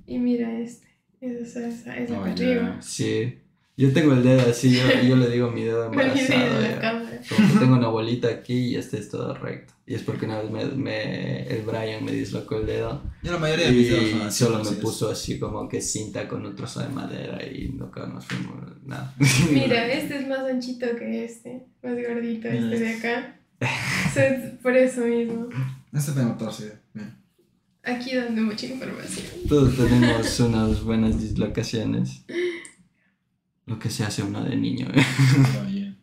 Y 0.05 0.18
mira 0.18 0.61
este. 0.61 0.87
Es, 1.23 1.57
es, 1.57 1.87
es 1.87 2.11
la 2.11 2.25
arriba. 2.25 2.77
Sí. 2.83 3.38
Yo 3.76 3.92
tengo 3.94 4.12
el 4.12 4.22
dedo 4.22 4.50
así, 4.50 4.76
yo, 4.76 4.83
yo 5.09 5.16
le 5.16 5.30
digo 5.30 5.50
mi 5.50 5.62
dedo 5.64 5.87
embarazado. 5.90 6.61
ya. 6.62 7.06
Como 7.28 7.52
que 7.52 7.59
tengo 7.59 7.76
una 7.76 7.88
bolita 7.88 8.28
aquí 8.28 8.54
y 8.70 8.76
este 8.76 8.98
es 8.98 9.09
todo 9.09 9.35
recto. 9.35 9.72
Y 9.87 9.94
es 9.94 10.02
porque 10.02 10.26
una 10.26 10.40
vez 10.40 10.50
me, 10.50 10.64
me- 10.66 11.46
el 11.48 11.62
Brian 11.62 12.04
me 12.04 12.12
dislocó 12.12 12.56
el 12.59 12.66
dedo 12.66 13.02
Yo 13.22 13.33
la 13.33 13.38
mayoría 13.38 13.66
de 13.66 13.72
mis 13.72 13.88
dedos 13.90 14.09
son 14.11 14.18
y 14.18 14.22
así, 14.22 14.44
solo 14.44 14.64
me 14.64 14.70
puso 14.72 15.11
así 15.11 15.38
como 15.38 15.68
que 15.68 15.80
cinta 15.80 16.28
con 16.28 16.46
un 16.46 16.54
trozo 16.54 16.80
de 16.80 16.88
madera 16.90 17.44
y 17.44 17.70
nunca 17.70 18.06
nos 18.06 18.24
fuimos 18.26 18.54
nada. 18.85 19.14
Mira, 19.50 19.87
este 19.92 20.18
es 20.18 20.28
más 20.28 20.40
anchito 20.40 20.87
que 20.98 21.24
este. 21.24 21.66
Más 21.83 21.94
gordito 21.94 22.48
Mira 22.50 22.64
este 22.74 22.78
de 22.78 22.90
acá. 22.90 23.37
O 23.61 24.14
sea, 24.14 24.26
es 24.28 24.59
por 24.61 24.76
eso 24.76 25.00
mismo. 25.06 25.48
Este 25.92 26.12
tengo 26.12 26.35
torcido. 26.35 26.72
Bien. 26.94 27.14
Aquí 27.83 28.14
dando 28.14 28.42
mucha 28.42 28.66
información. 28.66 29.26
Todos 29.48 29.74
tenemos 29.76 30.38
unas 30.40 30.83
buenas 30.83 31.20
dislocaciones. 31.20 32.24
Lo 33.70 33.78
que 33.78 33.88
se 33.88 34.02
hace 34.02 34.24
uno 34.24 34.42
de 34.42 34.56
niño. 34.56 34.88
¿eh? 34.92 35.06
Pero 35.52 35.64
bien. 35.64 35.96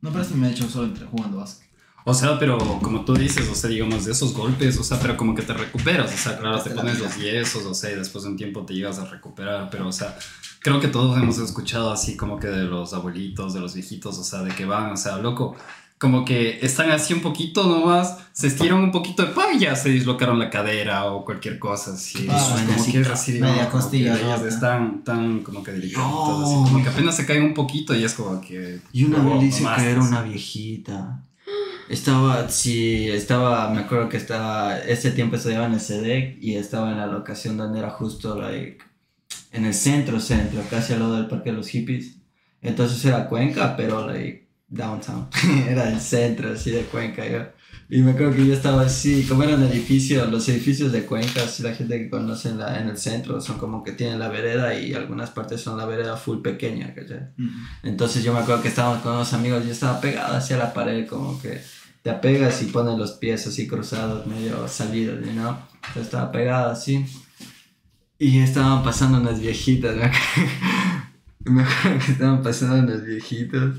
No, 0.00 0.10
pero 0.10 0.24
me 0.34 0.46
ha 0.46 0.50
hecho 0.50 0.66
solo 0.66 0.86
entre 0.86 1.04
jugando 1.04 1.36
básquet. 1.36 1.68
O 2.06 2.14
sea, 2.14 2.38
pero 2.38 2.56
como 2.80 3.04
tú 3.04 3.14
dices, 3.14 3.46
o 3.50 3.54
sea, 3.54 3.68
digamos, 3.68 4.06
de 4.06 4.12
esos 4.12 4.32
golpes, 4.32 4.78
o 4.78 4.84
sea, 4.84 4.98
pero 4.98 5.16
como 5.16 5.34
que 5.34 5.42
te 5.42 5.52
recuperas, 5.52 6.14
o 6.14 6.16
sea, 6.16 6.38
claro, 6.38 6.62
te 6.62 6.70
pones 6.70 7.00
los 7.00 7.18
yesos, 7.18 7.64
o 7.66 7.74
sea, 7.74 7.90
y 7.90 7.96
después 7.96 8.22
de 8.22 8.30
un 8.30 8.36
tiempo 8.36 8.64
te 8.64 8.74
llegas 8.74 9.00
a 9.00 9.06
recuperar, 9.06 9.68
pero, 9.70 9.88
o 9.88 9.92
sea, 9.92 10.16
creo 10.60 10.80
que 10.80 10.86
todos 10.86 11.18
hemos 11.18 11.38
escuchado 11.38 11.90
así 11.90 12.16
como 12.16 12.38
que 12.38 12.46
de 12.46 12.62
los 12.62 12.94
abuelitos, 12.94 13.54
de 13.54 13.60
los 13.60 13.74
viejitos, 13.74 14.16
o 14.18 14.24
sea, 14.24 14.42
de 14.44 14.54
que 14.54 14.64
van, 14.64 14.92
o 14.92 14.96
sea, 14.96 15.18
loco, 15.18 15.56
como 15.98 16.24
que 16.24 16.58
están 16.60 16.90
así 16.90 17.14
un 17.14 17.20
poquito 17.20 17.66
nomás, 17.66 18.18
se 18.32 18.48
estiran 18.48 18.78
un 18.80 18.92
poquito 18.92 19.24
de 19.24 19.32
pa 19.32 19.52
y 19.54 19.60
ya 19.60 19.74
se 19.76 19.88
dislocaron 19.88 20.38
la 20.38 20.50
cadera 20.50 21.06
o 21.06 21.24
cualquier 21.24 21.58
cosa 21.58 21.92
así. 21.94 22.26
Ah, 22.30 22.38
suena 22.38 22.66
como 22.66 22.82
así, 22.82 22.92
que 22.92 23.00
es 23.00 23.08
así, 23.08 23.32
media 23.32 23.46
digamos, 23.46 23.70
como 23.70 23.82
costilla 23.82 24.14
que 24.14 24.22
ellas 24.24 24.40
rota. 24.40 24.54
están 24.54 25.04
tan 25.04 25.40
como 25.40 25.62
que 25.62 25.72
delicaditas, 25.72 26.12
No. 26.12 26.44
así, 26.44 26.72
como 26.72 26.82
que 26.84 26.90
apenas 26.90 27.16
se 27.16 27.24
caen 27.24 27.44
un 27.44 27.54
poquito 27.54 27.94
y 27.94 28.04
es 28.04 28.12
como 28.12 28.40
que... 28.42 28.80
Y 28.92 29.04
una 29.04 29.22
oh, 29.22 29.30
vez 29.30 29.40
le 29.40 29.46
hice 29.46 29.64
caer 29.64 29.98
una 29.98 30.22
viejita. 30.22 31.22
Estaba, 31.88 32.48
sí, 32.50 33.08
estaba, 33.08 33.70
me 33.70 33.80
acuerdo 33.80 34.08
que 34.08 34.16
estaba, 34.18 34.78
ese 34.78 35.12
tiempo 35.12 35.36
estudiaba 35.36 35.66
en 35.66 35.74
el 35.74 35.80
SEDEC 35.80 36.36
y 36.42 36.56
estaba 36.56 36.90
en 36.90 36.98
la 36.98 37.06
locación 37.06 37.56
donde 37.56 37.78
era 37.78 37.90
justo, 37.90 38.38
like, 38.38 38.78
en 39.52 39.64
el 39.64 39.72
centro, 39.72 40.20
centro, 40.20 40.60
casi 40.68 40.92
al 40.92 40.98
lado 40.98 41.16
del 41.16 41.28
Parque 41.28 41.52
de 41.52 41.56
los 41.56 41.68
Hippies. 41.68 42.16
Entonces 42.60 43.02
era 43.04 43.28
Cuenca, 43.28 43.76
pero, 43.76 44.06
like, 44.06 44.45
downtown. 44.68 45.28
era 45.68 45.90
el 45.90 46.00
centro, 46.00 46.52
así, 46.52 46.70
de 46.70 46.82
Cuenca, 46.82 47.26
yo. 47.26 47.46
Y 47.88 48.02
me 48.02 48.12
acuerdo 48.12 48.34
que 48.34 48.46
yo 48.46 48.52
estaba 48.52 48.82
así, 48.82 49.24
como 49.28 49.44
eran 49.44 49.62
edificios, 49.62 50.28
los 50.28 50.48
edificios 50.48 50.90
de 50.90 51.04
Cuenca, 51.04 51.44
así 51.44 51.62
la 51.62 51.72
gente 51.72 51.98
que 51.98 52.10
conoce 52.10 52.48
en, 52.48 52.58
la, 52.58 52.80
en 52.80 52.88
el 52.88 52.98
centro, 52.98 53.40
son 53.40 53.58
como 53.58 53.84
que 53.84 53.92
tienen 53.92 54.18
la 54.18 54.28
vereda 54.28 54.78
y 54.78 54.92
algunas 54.92 55.30
partes 55.30 55.60
son 55.60 55.78
la 55.78 55.86
vereda 55.86 56.16
full 56.16 56.42
pequeña, 56.42 56.92
¿cachai? 56.94 57.28
Entonces 57.84 58.24
yo 58.24 58.32
me 58.32 58.40
acuerdo 58.40 58.62
que 58.62 58.68
estábamos 58.68 59.02
con 59.02 59.12
unos 59.12 59.32
amigos 59.32 59.64
yo 59.64 59.70
estaba 59.70 60.00
pegado 60.00 60.36
hacia 60.36 60.56
la 60.56 60.74
pared, 60.74 61.06
como 61.06 61.40
que 61.40 61.60
te 62.02 62.10
apegas 62.10 62.60
y 62.62 62.66
pones 62.66 62.98
los 62.98 63.12
pies 63.12 63.46
así 63.46 63.68
cruzados, 63.68 64.26
medio 64.26 64.66
salidos, 64.66 65.20
¿no? 65.20 65.50
Entonces 65.74 66.02
estaba 66.02 66.32
pegado 66.32 66.72
así. 66.72 67.06
Y 68.18 68.38
estaban 68.38 68.82
pasando 68.82 69.20
unas 69.20 69.40
viejitas, 69.40 69.94
me 69.94 70.04
acuerdo, 70.06 70.20
me 71.44 71.62
acuerdo 71.62 72.04
que 72.04 72.12
estaban 72.12 72.42
pasando 72.42 72.78
unas 72.78 73.04
viejitas. 73.04 73.76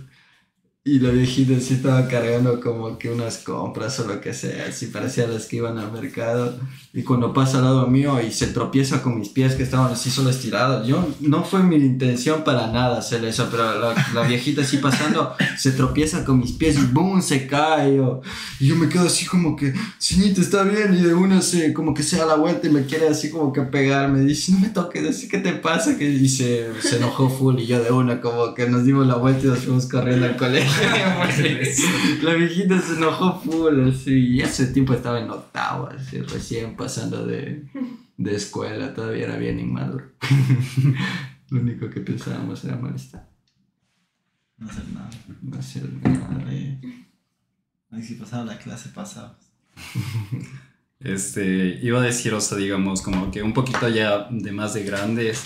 Y 0.89 0.99
la 0.99 1.09
viejita 1.09 1.59
sí 1.59 1.73
estaba 1.73 2.07
cargando 2.07 2.61
como 2.61 2.97
que 2.97 3.09
unas 3.09 3.39
compras 3.39 3.99
o 3.99 4.07
lo 4.07 4.21
que 4.21 4.33
sea, 4.33 4.67
así 4.69 4.85
parecía 4.87 5.27
las 5.27 5.45
que 5.45 5.57
iban 5.57 5.77
al 5.77 5.91
mercado. 5.91 6.57
Y 6.93 7.03
cuando 7.03 7.33
pasa 7.33 7.57
al 7.57 7.65
lado 7.65 7.87
mío 7.87 8.19
y 8.25 8.31
se 8.31 8.47
tropieza 8.47 9.03
con 9.03 9.19
mis 9.19 9.27
pies 9.29 9.55
que 9.55 9.63
estaban 9.63 9.91
así 9.91 10.09
solo 10.09 10.29
estirados, 10.29 10.87
yo 10.87 11.05
no 11.19 11.43
fue 11.43 11.61
mi 11.61 11.75
intención 11.75 12.43
para 12.45 12.67
nada 12.71 12.99
hacer 12.99 13.25
eso, 13.25 13.49
pero 13.51 13.77
la, 13.81 13.93
la 14.13 14.21
viejita 14.27 14.61
así 14.61 14.77
pasando 14.77 15.33
se 15.57 15.71
tropieza 15.71 16.23
con 16.23 16.39
mis 16.39 16.53
pies 16.53 16.77
y 16.79 16.85
¡boom! 16.85 17.21
se 17.21 17.47
cae. 17.47 17.97
yo- 17.97 18.21
y 18.59 18.67
yo 18.67 18.75
me 18.77 18.87
quedo 18.87 19.07
así 19.07 19.25
como 19.25 19.57
que, 19.57 19.73
señorita, 19.99 20.39
está 20.39 20.63
bien. 20.63 20.93
Y 20.97 21.01
de 21.01 21.13
una 21.13 21.41
se 21.41 21.73
como 21.73 21.93
que 21.93 22.01
se 22.01 22.15
da 22.17 22.25
la 22.25 22.35
vuelta 22.35 22.65
y 22.67 22.71
me 22.71 22.85
quiere 22.85 23.09
así 23.09 23.29
como 23.29 23.51
que 23.51 23.61
pegar. 23.63 24.09
Me 24.09 24.21
dice, 24.21 24.53
no 24.53 24.59
me 24.59 24.69
toques, 24.69 25.05
así 25.05 25.27
que 25.27 25.39
te 25.39 25.51
pasa. 25.51 25.97
Que, 25.97 26.09
y 26.09 26.29
se, 26.29 26.67
se 26.81 26.95
enojó 26.97 27.29
full 27.29 27.59
y 27.59 27.67
yo 27.67 27.83
de 27.83 27.91
una 27.91 28.21
como 28.21 28.53
que 28.55 28.69
nos 28.69 28.85
dimos 28.85 29.05
la 29.05 29.15
vuelta 29.15 29.45
y 29.45 29.49
nos 29.49 29.59
fuimos 29.59 29.85
corriendo 29.87 30.25
al 30.25 30.37
colegio. 30.37 30.76
La 32.23 32.33
viejita 32.33 32.79
se 32.79 32.95
enojó 32.95 33.39
full, 33.39 33.89
así. 33.89 34.35
Y 34.35 34.41
ese 34.41 34.67
tiempo 34.67 34.93
estaba 34.93 35.19
en 35.19 35.29
octavo, 35.29 35.87
así, 35.87 36.21
recién 36.21 36.75
pasando 36.75 37.25
de, 37.25 37.65
de 38.17 38.35
escuela. 38.35 38.93
Todavía 38.93 39.25
era 39.25 39.37
bien 39.37 39.59
inmaduro. 39.59 40.11
Lo 41.49 41.61
único 41.61 41.89
que 41.89 42.01
pensábamos 42.01 42.63
era 42.65 42.75
molestar. 42.75 43.29
No 44.57 44.69
hacer 44.69 44.87
nada. 44.89 45.09
No 45.41 45.57
hacer 45.57 45.83
nada. 46.03 46.45
Eh, 46.51 46.79
Ay, 47.91 48.03
si 48.03 48.15
pasaba 48.15 48.43
la 48.43 48.57
clase, 48.57 48.89
pasaba. 48.89 49.37
Este, 50.99 51.79
iba 51.81 51.99
a 52.01 52.03
decir, 52.03 52.33
o 52.33 52.41
sea, 52.41 52.57
digamos, 52.57 53.01
como 53.01 53.31
que 53.31 53.41
un 53.43 53.53
poquito 53.53 53.87
ya 53.87 54.27
de 54.29 54.51
más 54.51 54.73
de 54.73 54.83
grandes, 54.83 55.43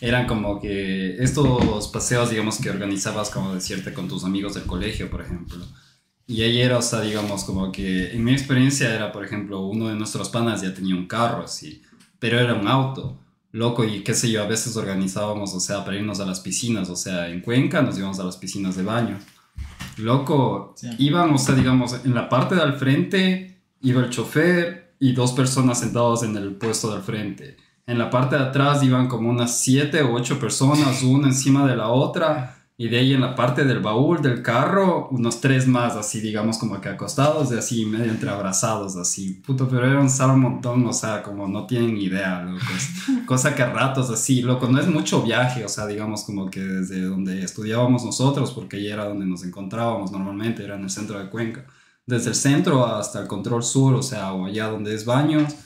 eran 0.00 0.26
como 0.26 0.60
que 0.60 1.16
estos 1.22 1.88
paseos, 1.88 2.30
digamos, 2.30 2.58
que 2.58 2.70
organizabas, 2.70 3.30
como 3.30 3.54
decirte, 3.54 3.92
con 3.92 4.08
tus 4.08 4.24
amigos 4.24 4.54
del 4.54 4.64
colegio, 4.64 5.10
por 5.10 5.20
ejemplo. 5.22 5.58
Y 6.26 6.42
ahí 6.42 6.60
era, 6.60 6.78
o 6.78 6.82
sea, 6.82 7.00
digamos, 7.00 7.44
como 7.44 7.72
que 7.72 8.12
en 8.12 8.22
mi 8.24 8.32
experiencia 8.32 8.94
era, 8.94 9.10
por 9.12 9.24
ejemplo, 9.24 9.60
uno 9.66 9.88
de 9.88 9.96
nuestros 9.96 10.28
panas 10.28 10.62
ya 10.62 10.72
tenía 10.72 10.94
un 10.94 11.06
carro 11.06 11.42
así, 11.42 11.82
pero 12.18 12.38
era 12.38 12.54
un 12.54 12.68
auto, 12.68 13.18
loco, 13.52 13.84
y 13.84 14.04
qué 14.04 14.14
sé 14.14 14.30
yo, 14.30 14.42
a 14.42 14.46
veces 14.46 14.76
organizábamos, 14.76 15.54
o 15.54 15.60
sea, 15.60 15.84
para 15.84 15.96
irnos 15.96 16.20
a 16.20 16.26
las 16.26 16.40
piscinas, 16.40 16.88
o 16.88 16.96
sea, 16.96 17.28
en 17.28 17.40
Cuenca 17.40 17.82
nos 17.82 17.98
íbamos 17.98 18.20
a 18.20 18.24
las 18.24 18.36
piscinas 18.36 18.76
de 18.76 18.84
baño. 18.84 19.18
Loco, 19.96 20.74
Sí. 20.76 20.88
iban, 20.98 21.34
o 21.34 21.38
sea, 21.38 21.54
digamos, 21.54 22.04
en 22.04 22.14
la 22.14 22.28
parte 22.28 22.54
de 22.54 22.62
al 22.62 22.74
frente 22.78 23.58
iba 23.82 24.00
el 24.02 24.10
chofer 24.10 24.94
y 24.98 25.12
dos 25.12 25.32
personas 25.32 25.80
sentadas 25.80 26.22
en 26.22 26.36
el 26.36 26.54
puesto 26.54 26.92
del 26.92 27.02
frente. 27.02 27.56
En 27.90 27.98
la 27.98 28.08
parte 28.08 28.36
de 28.36 28.42
atrás 28.42 28.84
iban 28.84 29.08
como 29.08 29.28
unas 29.30 29.58
siete 29.58 30.00
o 30.02 30.14
ocho 30.14 30.38
personas, 30.38 31.02
una 31.02 31.26
encima 31.26 31.66
de 31.66 31.74
la 31.74 31.88
otra. 31.88 32.56
Y 32.76 32.88
de 32.88 32.98
ahí 32.98 33.12
en 33.12 33.20
la 33.20 33.34
parte 33.34 33.64
del 33.64 33.80
baúl 33.80 34.22
del 34.22 34.42
carro, 34.42 35.08
unos 35.10 35.40
tres 35.40 35.66
más, 35.66 35.96
así 35.96 36.20
digamos 36.20 36.56
como 36.56 36.80
que 36.80 36.88
acostados, 36.88 37.50
de 37.50 37.58
así 37.58 37.84
medio 37.86 38.12
entre 38.12 38.30
abrazados, 38.30 38.94
así. 38.94 39.42
Puto, 39.44 39.68
pero 39.68 39.90
era 39.90 40.00
un 40.00 40.08
sal 40.08 40.36
montón, 40.36 40.86
o 40.86 40.92
sea, 40.92 41.20
como 41.24 41.48
no 41.48 41.66
tienen 41.66 41.96
idea, 41.96 42.42
loco. 42.42 42.64
Cosa 43.26 43.56
que 43.56 43.64
a 43.64 43.72
ratos 43.72 44.08
así, 44.08 44.40
loco, 44.40 44.68
no 44.68 44.78
es 44.78 44.86
mucho 44.86 45.20
viaje, 45.22 45.64
o 45.64 45.68
sea, 45.68 45.88
digamos 45.88 46.22
como 46.22 46.48
que 46.48 46.60
desde 46.60 47.02
donde 47.02 47.42
estudiábamos 47.42 48.04
nosotros, 48.04 48.52
porque 48.52 48.76
ahí 48.76 48.86
era 48.86 49.04
donde 49.06 49.26
nos 49.26 49.42
encontrábamos 49.42 50.12
normalmente, 50.12 50.62
era 50.62 50.76
en 50.76 50.84
el 50.84 50.90
centro 50.90 51.18
de 51.18 51.28
Cuenca. 51.28 51.66
Desde 52.06 52.28
el 52.28 52.36
centro 52.36 52.86
hasta 52.86 53.20
el 53.20 53.26
control 53.26 53.64
sur, 53.64 53.96
o 53.96 54.02
sea, 54.02 54.32
o 54.32 54.46
allá 54.46 54.68
donde 54.68 54.94
es 54.94 55.04
baños, 55.04 55.56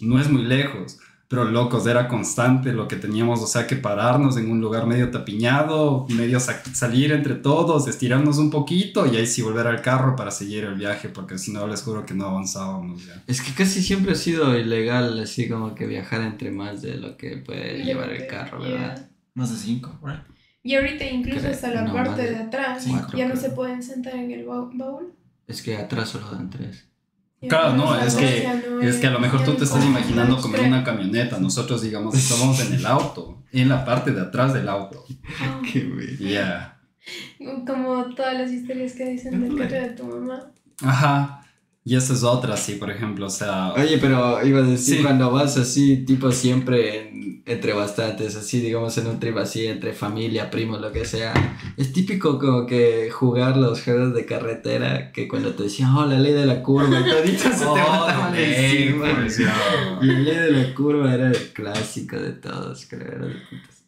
no 0.00 0.20
es 0.20 0.28
muy 0.28 0.42
lejos. 0.42 0.98
Pero 1.30 1.44
locos, 1.44 1.86
era 1.86 2.08
constante 2.08 2.72
lo 2.72 2.88
que 2.88 2.96
teníamos, 2.96 3.42
o 3.42 3.46
sea, 3.46 3.66
que 3.66 3.76
pararnos 3.76 4.38
en 4.38 4.50
un 4.50 4.62
lugar 4.62 4.86
medio 4.86 5.10
tapiñado, 5.10 6.06
medio 6.08 6.40
sa- 6.40 6.62
salir 6.72 7.12
entre 7.12 7.34
todos, 7.34 7.86
estirarnos 7.86 8.38
un 8.38 8.50
poquito 8.50 9.04
y 9.06 9.16
ahí 9.16 9.26
sí 9.26 9.42
volver 9.42 9.66
al 9.66 9.82
carro 9.82 10.16
para 10.16 10.30
seguir 10.30 10.64
el 10.64 10.74
viaje, 10.74 11.10
porque 11.10 11.36
si 11.36 11.52
no, 11.52 11.66
les 11.66 11.82
juro 11.82 12.06
que 12.06 12.14
no 12.14 12.24
avanzábamos 12.26 13.04
ya. 13.06 13.22
Es 13.26 13.42
que 13.42 13.52
casi 13.52 13.82
siempre 13.82 14.12
ha 14.12 14.14
sido 14.14 14.58
ilegal, 14.58 15.18
así 15.20 15.48
como 15.50 15.74
que 15.74 15.86
viajar 15.86 16.22
entre 16.22 16.50
más 16.50 16.80
de 16.80 16.96
lo 16.96 17.16
que 17.18 17.36
puede 17.36 17.84
llevar 17.84 18.10
el 18.10 18.26
carro, 18.26 18.60
¿verdad? 18.60 18.96
Yeah. 18.96 19.08
Más 19.34 19.50
de 19.50 19.56
cinco, 19.58 19.98
¿verdad? 20.02 20.24
Y 20.62 20.74
ahorita 20.76 21.04
incluso 21.04 21.40
Creo- 21.40 21.52
hasta 21.52 21.70
la 21.74 21.82
no, 21.82 21.92
parte 21.92 22.22
de 22.22 22.30
de 22.30 22.36
atrás 22.36 22.86
ya 23.14 23.28
no 23.28 23.36
se 23.36 23.50
pueden 23.50 23.82
sentar 23.82 24.14
en 24.14 24.30
el 24.30 24.46
ba- 24.46 24.70
baúl. 24.72 25.12
Es 25.46 25.60
que 25.62 25.76
atrás 25.76 26.08
solo 26.08 26.30
dan 26.30 26.48
tres. 26.50 26.87
Claro, 27.46 27.74
no, 27.76 27.96
es 28.00 28.14
que, 28.16 28.48
es 28.82 28.96
que 28.96 29.06
a 29.06 29.10
lo 29.10 29.20
mejor 29.20 29.44
tú 29.44 29.54
te 29.54 29.64
estás 29.64 29.80
es 29.80 29.86
imaginando 29.86 30.38
como 30.40 30.56
en 30.56 30.66
una 30.66 30.82
camioneta, 30.82 31.38
nosotros 31.38 31.82
digamos 31.82 32.14
estamos 32.16 32.58
en 32.60 32.72
el 32.72 32.84
auto, 32.86 33.42
en 33.52 33.68
la 33.68 33.84
parte 33.84 34.10
de 34.12 34.20
atrás 34.22 34.52
del 34.54 34.68
auto. 34.68 35.04
Ah, 35.40 35.60
Ya. 36.18 36.78
Como 37.66 38.12
todas 38.14 38.34
las 38.34 38.50
historias 38.50 38.92
que 38.94 39.04
dicen 39.10 39.40
del 39.40 39.56
carro 39.56 39.82
de 39.86 39.90
tu 39.94 40.04
mamá. 40.04 40.50
Ajá. 40.82 41.34
Y 41.84 41.96
esa 41.96 42.12
es 42.12 42.22
otra, 42.22 42.56
sí, 42.56 42.74
por 42.74 42.90
ejemplo, 42.90 43.26
o 43.26 43.30
sea... 43.30 43.72
Oye, 43.72 43.96
pero 43.98 44.44
iba 44.44 44.58
a 44.58 44.62
decir, 44.62 44.96
Sí. 44.98 45.02
cuando 45.02 45.30
vas 45.30 45.56
así, 45.56 46.04
tipo 46.04 46.30
siempre 46.32 47.08
en- 47.08 47.27
entre 47.48 47.72
bastantes, 47.72 48.36
así, 48.36 48.60
digamos, 48.60 48.96
en 48.98 49.06
un 49.06 49.18
trip 49.18 49.36
así, 49.38 49.66
entre 49.66 49.92
familia, 49.92 50.50
primos, 50.50 50.80
lo 50.80 50.92
que 50.92 51.04
sea, 51.04 51.32
es 51.76 51.92
típico 51.92 52.38
como 52.38 52.66
que 52.66 53.10
jugar 53.10 53.56
los 53.56 53.82
juegos 53.82 54.14
de 54.14 54.24
carretera, 54.26 55.12
que 55.12 55.26
cuando 55.28 55.54
te 55.54 55.64
decían, 55.64 55.94
oh, 55.96 56.06
la 56.06 56.18
ley 56.18 56.32
de 56.32 56.46
la 56.46 56.62
curva, 56.62 57.00
y 57.00 57.04
toditos 57.10 57.42
se 57.42 57.64
te 57.64 57.64
Oh, 57.68 57.76
mataban 57.76 58.32
ley, 58.32 58.88
encima. 58.88 59.26
ya. 59.28 59.98
Y 60.02 60.06
la 60.06 60.18
ley 60.20 60.36
de 60.36 60.50
la 60.52 60.74
curva 60.74 61.14
era 61.14 61.28
el 61.28 61.52
clásico 61.52 62.16
de 62.16 62.32
todos, 62.32 62.86
creo. 62.88 63.02
Era 63.08 63.26
de. 63.26 63.34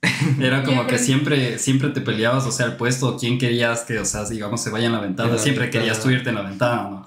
Era 0.40 0.62
como 0.62 0.87
que 0.87 0.99
siempre, 0.99 1.59
siempre 1.59 1.90
te 1.90 2.01
peleabas, 2.01 2.46
o 2.46 2.51
sea, 2.53 2.64
el 2.66 2.77
puesto, 2.77 3.16
quién 3.18 3.38
querías 3.38 3.83
que, 3.83 3.99
o 3.99 4.05
sea, 4.07 4.25
digamos, 4.25 4.62
se 4.62 4.70
vaya 4.70 4.87
en 4.87 4.92
la 4.92 5.01
ventana, 5.01 5.37
siempre 5.37 5.64
ventana. 5.64 5.83
querías 5.85 6.03
tú 6.03 6.11
irte 6.11 6.31
en 6.31 6.37
la 6.37 6.42
ventana, 6.42 6.88
¿no? 6.88 7.07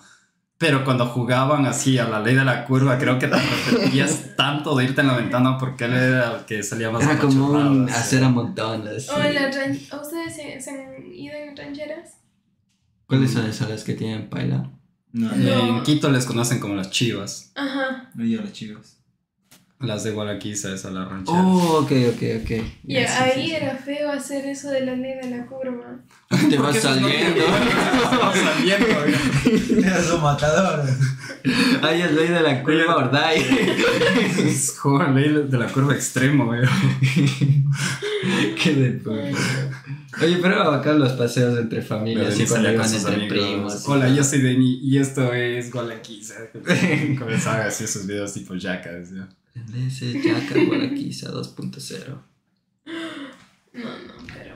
Pero 0.65 0.85
cuando 0.85 1.05
jugaban 1.07 1.65
así 1.65 1.97
a 1.97 2.07
la 2.07 2.21
ley 2.21 2.35
de 2.35 2.45
la 2.45 2.63
curva, 2.63 2.97
creo 2.97 3.19
que 3.19 3.27
te 3.27 3.35
arrepentías 3.35 4.33
tanto 4.37 4.75
de 4.77 4.85
irte 4.85 5.01
en 5.01 5.07
la 5.07 5.17
ventana 5.17 5.57
porque 5.57 5.83
él 5.83 5.93
era 5.93 6.37
el 6.37 6.45
que 6.45 6.63
salía 6.63 6.89
más 6.89 7.03
Era 7.03 7.17
como 7.17 7.47
un 7.49 7.89
hacer 7.89 8.23
a 8.23 8.29
montones. 8.29 9.09
O 9.09 9.21
en 9.21 9.35
las 9.35 9.53
ran- 9.53 9.77
¿a 9.91 9.97
¿Ustedes 10.01 10.33
se, 10.33 10.61
se 10.61 10.69
han 10.71 11.05
ido 11.13 11.35
en 11.35 11.57
rancheras? 11.57 12.11
¿Cuáles 13.07 13.31
son 13.33 13.45
esas 13.45 13.69
las 13.69 13.83
que 13.83 13.93
tienen 13.93 14.29
paila? 14.29 14.69
No, 15.11 15.33
En 15.33 15.45
No. 15.77 15.83
Quito 15.83 16.09
les 16.09 16.25
conocen 16.25 16.61
como 16.61 16.75
las 16.75 16.89
chivas. 16.91 17.51
Ajá. 17.55 18.09
no 18.15 18.23
yo 18.23 18.41
los 18.41 18.53
chicos. 18.53 18.97
Las 19.83 20.05
de 20.05 20.11
Gualaquiza, 20.11 20.73
esa 20.73 20.91
la 20.91 21.03
ranchera. 21.05 21.37
Oh, 21.43 21.79
ok, 21.81 21.91
ok, 22.13 22.23
ok. 22.41 22.51
Y 22.87 22.95
ahí 22.95 23.31
sí, 23.35 23.41
sí. 23.41 23.51
era 23.51 23.75
feo 23.75 24.09
hacer 24.09 24.45
eso 24.45 24.69
de 24.69 24.85
la 24.85 24.95
ley 24.95 25.15
de 25.21 25.29
la 25.29 25.45
curva. 25.45 25.99
Te 26.49 26.57
vas 26.57 26.77
saliendo. 26.77 27.43
Vas 28.21 28.37
saliendo, 28.37 28.87
güey. 28.87 29.83
Eres 29.85 30.09
un 30.11 30.21
matador. 30.21 30.85
Ay, 31.81 32.01
es 32.01 32.13
ley 32.13 32.29
de 32.29 32.41
la 32.41 32.63
curva, 32.63 32.95
¿verdad? 33.03 33.33
Es 34.37 34.77
joder, 34.79 35.09
ley 35.09 35.47
de 35.49 35.57
la 35.57 35.67
curva 35.67 35.93
extremo, 35.93 36.45
güey. 36.45 36.61
Qué 38.61 38.73
de. 38.73 39.01
Oye, 40.21 40.37
pero 40.41 40.71
acá 40.71 40.93
los 40.93 41.11
paseos 41.13 41.57
entre 41.59 41.81
familias, 41.81 42.39
y 42.39 42.45
cuando 42.45 42.71
iban 42.71 42.93
entre 42.93 43.27
primos. 43.27 43.87
Hola, 43.87 44.07
yo 44.07 44.23
soy 44.23 44.41
Deni 44.41 44.79
y 44.81 44.97
esto 44.97 45.33
es 45.33 45.71
Gualaquiza. 45.71 46.35
Comenzaba 47.19 47.65
así 47.65 47.83
esos 47.83 48.07
videos 48.07 48.33
tipo 48.33 48.53
jackas, 48.57 49.11
¿ya? 49.11 49.27
Ese 49.55 50.19
Jaca 50.21 50.63
Guaraquiza 50.65 51.31
2.0. 51.31 52.21
No, 53.73 53.83
no, 53.83 54.13
pero. 54.33 54.55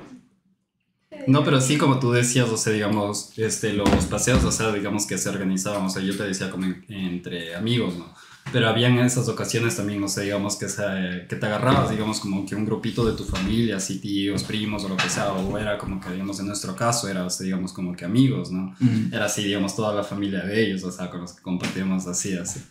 No, 1.28 1.44
pero 1.44 1.60
sí, 1.62 1.78
como 1.78 2.00
tú 2.00 2.12
decías, 2.12 2.50
o 2.50 2.58
sea, 2.58 2.74
digamos, 2.74 3.34
este, 3.38 3.74
los 3.74 3.90
paseos, 4.06 4.44
o 4.44 4.52
sea, 4.52 4.72
digamos 4.72 5.06
que 5.06 5.18
se 5.18 5.30
organizaban, 5.30 5.86
o 5.86 5.90
sea, 5.90 6.02
yo 6.02 6.16
te 6.16 6.24
decía 6.24 6.50
como 6.50 6.66
en- 6.66 6.86
entre 6.90 7.56
amigos, 7.56 7.96
¿no? 7.98 8.14
Pero 8.52 8.70
habían 8.70 8.98
esas 9.00 9.28
ocasiones 9.28 9.76
también, 9.76 10.02
o 10.04 10.08
sea, 10.08 10.24
digamos 10.24 10.56
que, 10.56 10.70
se- 10.70 11.26
que 11.28 11.36
te 11.36 11.46
agarrabas, 11.46 11.90
digamos, 11.90 12.22
como 12.22 12.46
que 12.46 12.56
un 12.56 12.66
grupito 12.66 13.06
de 13.06 13.12
tu 13.18 13.26
familia, 13.26 13.76
así 13.78 14.00
tíos, 14.00 14.44
primos 14.44 14.86
o 14.86 14.90
lo 14.90 14.96
que 14.96 15.10
sea, 15.10 15.34
o 15.34 15.58
era 15.58 15.78
como 15.78 16.00
que, 16.00 16.12
digamos, 16.12 16.40
en 16.40 16.48
nuestro 16.48 16.74
caso, 16.76 17.10
era, 17.10 17.26
o 17.26 17.30
sea, 17.30 17.44
digamos, 17.44 17.74
como 17.74 17.94
que 17.94 18.06
amigos, 18.06 18.50
¿no? 18.52 18.74
Era 19.12 19.26
así, 19.26 19.44
digamos, 19.44 19.76
toda 19.76 19.94
la 19.94 20.04
familia 20.04 20.44
de 20.46 20.66
ellos, 20.66 20.84
o 20.86 20.92
sea, 20.92 21.10
con 21.10 21.22
los 21.22 21.34
que 21.34 21.42
compartíamos 21.42 22.08
así, 22.08 22.38
así. 22.38 22.62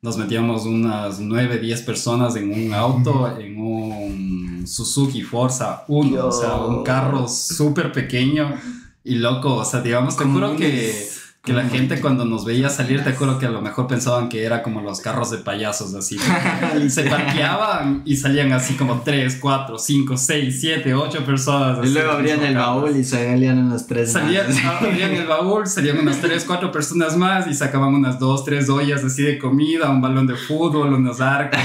Nos 0.00 0.16
metíamos 0.16 0.64
unas 0.64 1.18
9, 1.18 1.58
10 1.58 1.82
personas 1.82 2.36
en 2.36 2.52
un 2.52 2.72
auto, 2.72 3.36
en 3.36 3.58
un 3.58 4.64
Suzuki 4.64 5.22
Forza 5.22 5.84
1, 5.88 6.24
o 6.26 6.30
sea, 6.30 6.54
un 6.56 6.84
carro 6.84 7.26
súper 7.26 7.90
pequeño. 7.90 8.54
Y 9.02 9.16
loco, 9.16 9.56
o 9.56 9.64
sea, 9.64 9.80
digamos, 9.80 10.16
te 10.16 10.24
juro 10.24 10.54
que, 10.54 11.08
que 11.48 11.54
la 11.54 11.66
gente 11.66 11.98
cuando 12.02 12.26
nos 12.26 12.44
veía 12.44 12.68
salir, 12.68 13.02
te 13.02 13.14
juro 13.14 13.38
que 13.38 13.46
a 13.46 13.50
lo 13.50 13.62
mejor 13.62 13.86
pensaban 13.86 14.28
que 14.28 14.44
era 14.44 14.62
como 14.62 14.82
los 14.82 15.00
carros 15.00 15.30
de 15.30 15.38
payasos, 15.38 15.94
así. 15.94 16.18
Se 16.88 17.04
parqueaban 17.04 18.02
y 18.04 18.16
salían 18.16 18.52
así 18.52 18.74
como 18.74 19.00
3, 19.00 19.38
4, 19.40 19.78
5, 19.78 20.16
6, 20.18 20.60
7, 20.60 20.94
8 20.94 21.24
personas. 21.24 21.78
Y 21.78 21.80
así, 21.80 21.94
luego 21.94 22.12
abrían 22.12 22.42
el 22.44 22.54
baúl 22.54 22.94
y 22.94 23.02
salían 23.02 23.58
unos 23.58 23.86
tres 23.86 24.12
Salían, 24.12 24.46
más. 24.46 24.82
abrían 24.82 25.12
el 25.12 25.26
baúl, 25.26 25.66
salían 25.66 25.98
unas 25.98 26.20
3, 26.20 26.44
4 26.44 26.70
personas 26.70 27.16
más 27.16 27.46
y 27.46 27.54
sacaban 27.54 27.94
unas 27.94 28.18
2, 28.18 28.44
3 28.44 28.68
ollas 28.68 29.02
así 29.02 29.22
de 29.22 29.38
comida, 29.38 29.88
un 29.88 30.02
balón 30.02 30.26
de 30.26 30.34
fútbol, 30.34 30.92
unos 30.92 31.22
arcos, 31.22 31.58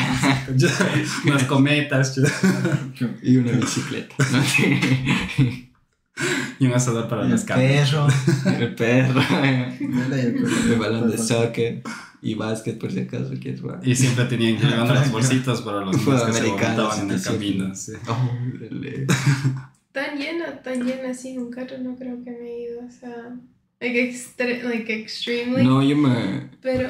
unas 1.26 1.44
cometas 1.44 2.18
Y 3.22 3.36
una 3.36 3.52
bicicleta. 3.52 4.16
y 6.60 6.66
un 6.66 6.74
asador 6.74 7.08
para 7.08 7.24
las 7.24 7.44
carnes. 7.44 7.90
perro. 7.90 8.08
el 8.60 8.76
perro. 8.76 9.22
El 9.44 10.10
perro. 10.10 10.74
El 10.74 10.80
balón 10.80 11.12
de 11.12 11.18
soccer. 11.18 11.82
Y 12.22 12.36
básquet, 12.36 12.80
por 12.80 12.90
si 12.92 13.02
acaso 13.02 13.34
quieres 13.42 13.60
jugar. 13.60 13.82
Y 13.84 13.96
siempre 13.96 14.24
tenían 14.26 14.58
que 14.58 14.66
llevar 14.66 14.88
las 14.88 15.12
bolsitas 15.12 15.62
para 15.62 15.82
los 15.82 15.98
niños 15.98 16.24
que 16.24 16.34
se 16.34 16.48
vomitaban 16.48 17.00
en 17.02 17.12
el 17.12 17.20
sí, 17.20 17.30
camino. 17.30 17.76
sí. 17.76 17.92
Órale. 18.08 19.08
Tan 19.92 20.18
llena, 20.18 20.62
tan 20.62 20.86
llena 20.86 21.10
así 21.10 21.32
en 21.32 21.40
un 21.40 21.52
carro 21.52 21.78
no 21.80 21.96
creo 21.96 22.24
que 22.24 22.32
me 22.32 22.48
he 22.48 22.64
ido. 22.64 22.86
O 22.86 22.92
sea. 22.92 23.36
Like, 23.82 24.10
extre 24.10 24.64
like 24.64 24.94
extremely. 24.94 25.66
No, 25.66 25.84
yo 25.84 25.98
me. 25.98 26.50
Pero. 26.62 26.90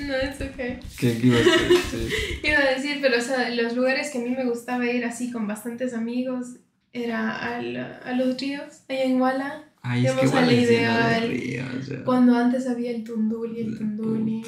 No, 0.00 0.14
es 0.14 0.36
okay. 0.36 0.80
¿Qué, 0.98 1.18
qué 1.18 1.26
iba 1.26 1.36
a 1.36 1.38
decir? 1.38 1.78
Sí. 1.90 2.48
Iba 2.48 2.58
a 2.58 2.74
decir, 2.74 2.98
pero 3.00 3.18
o 3.18 3.20
sea, 3.20 3.50
los 3.50 3.76
lugares 3.76 4.10
que 4.10 4.18
a 4.18 4.22
mí 4.22 4.30
me 4.30 4.44
gustaba 4.46 4.86
ir 4.86 5.04
así 5.04 5.30
con 5.30 5.46
bastantes 5.46 5.94
amigos 5.94 6.56
era 6.92 7.56
al, 7.56 7.76
a 7.76 8.12
los 8.14 8.40
ríos, 8.40 8.82
allá 8.88 9.04
en 9.04 9.20
Wala, 9.20 9.64
Ay, 9.82 10.06
es 10.06 10.12
que 10.12 10.20
a 10.26 10.40
la 10.40 10.46
de 10.46 10.62
ideal. 10.62 11.28
ríos, 11.28 11.90
cuando 12.04 12.36
antes 12.36 12.66
había 12.66 12.90
el 12.90 13.04
Tunduli, 13.04 13.60
el 13.60 13.78
Tunduli. 13.78 14.42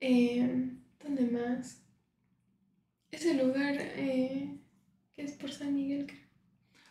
Eh, 0.00 0.70
¿Dónde 1.02 1.24
más? 1.30 1.82
Ese 3.10 3.34
lugar 3.34 3.74
eh, 3.78 4.56
que 5.14 5.22
es 5.24 5.32
por 5.32 5.52
San 5.52 5.74
Miguel, 5.74 6.06
creo. 6.06 6.20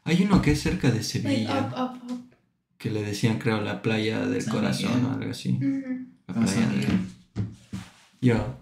Hay 0.04 0.24
uno 0.24 0.42
que 0.42 0.52
es 0.52 0.62
cerca 0.62 0.88
de 0.90 0.96
Like, 0.96 1.04
Sevilla. 1.04 1.60
up, 1.60 1.74
up, 2.08 2.12
up. 2.12 2.34
que 2.78 2.90
le 2.92 3.04
decían, 3.04 3.40
creo, 3.40 3.62
la 3.62 3.82
playa 3.82 4.26
del 4.26 4.42
San 4.42 4.54
corazón 4.54 4.92
Miguel. 4.96 5.06
o 5.06 5.14
algo 5.14 5.32
así. 5.32 5.58
La 5.60 6.06
Ah, 6.28 6.34
playa 6.34 6.48
San 6.48 6.80
de-. 6.82 6.88
Yo. 8.22 8.58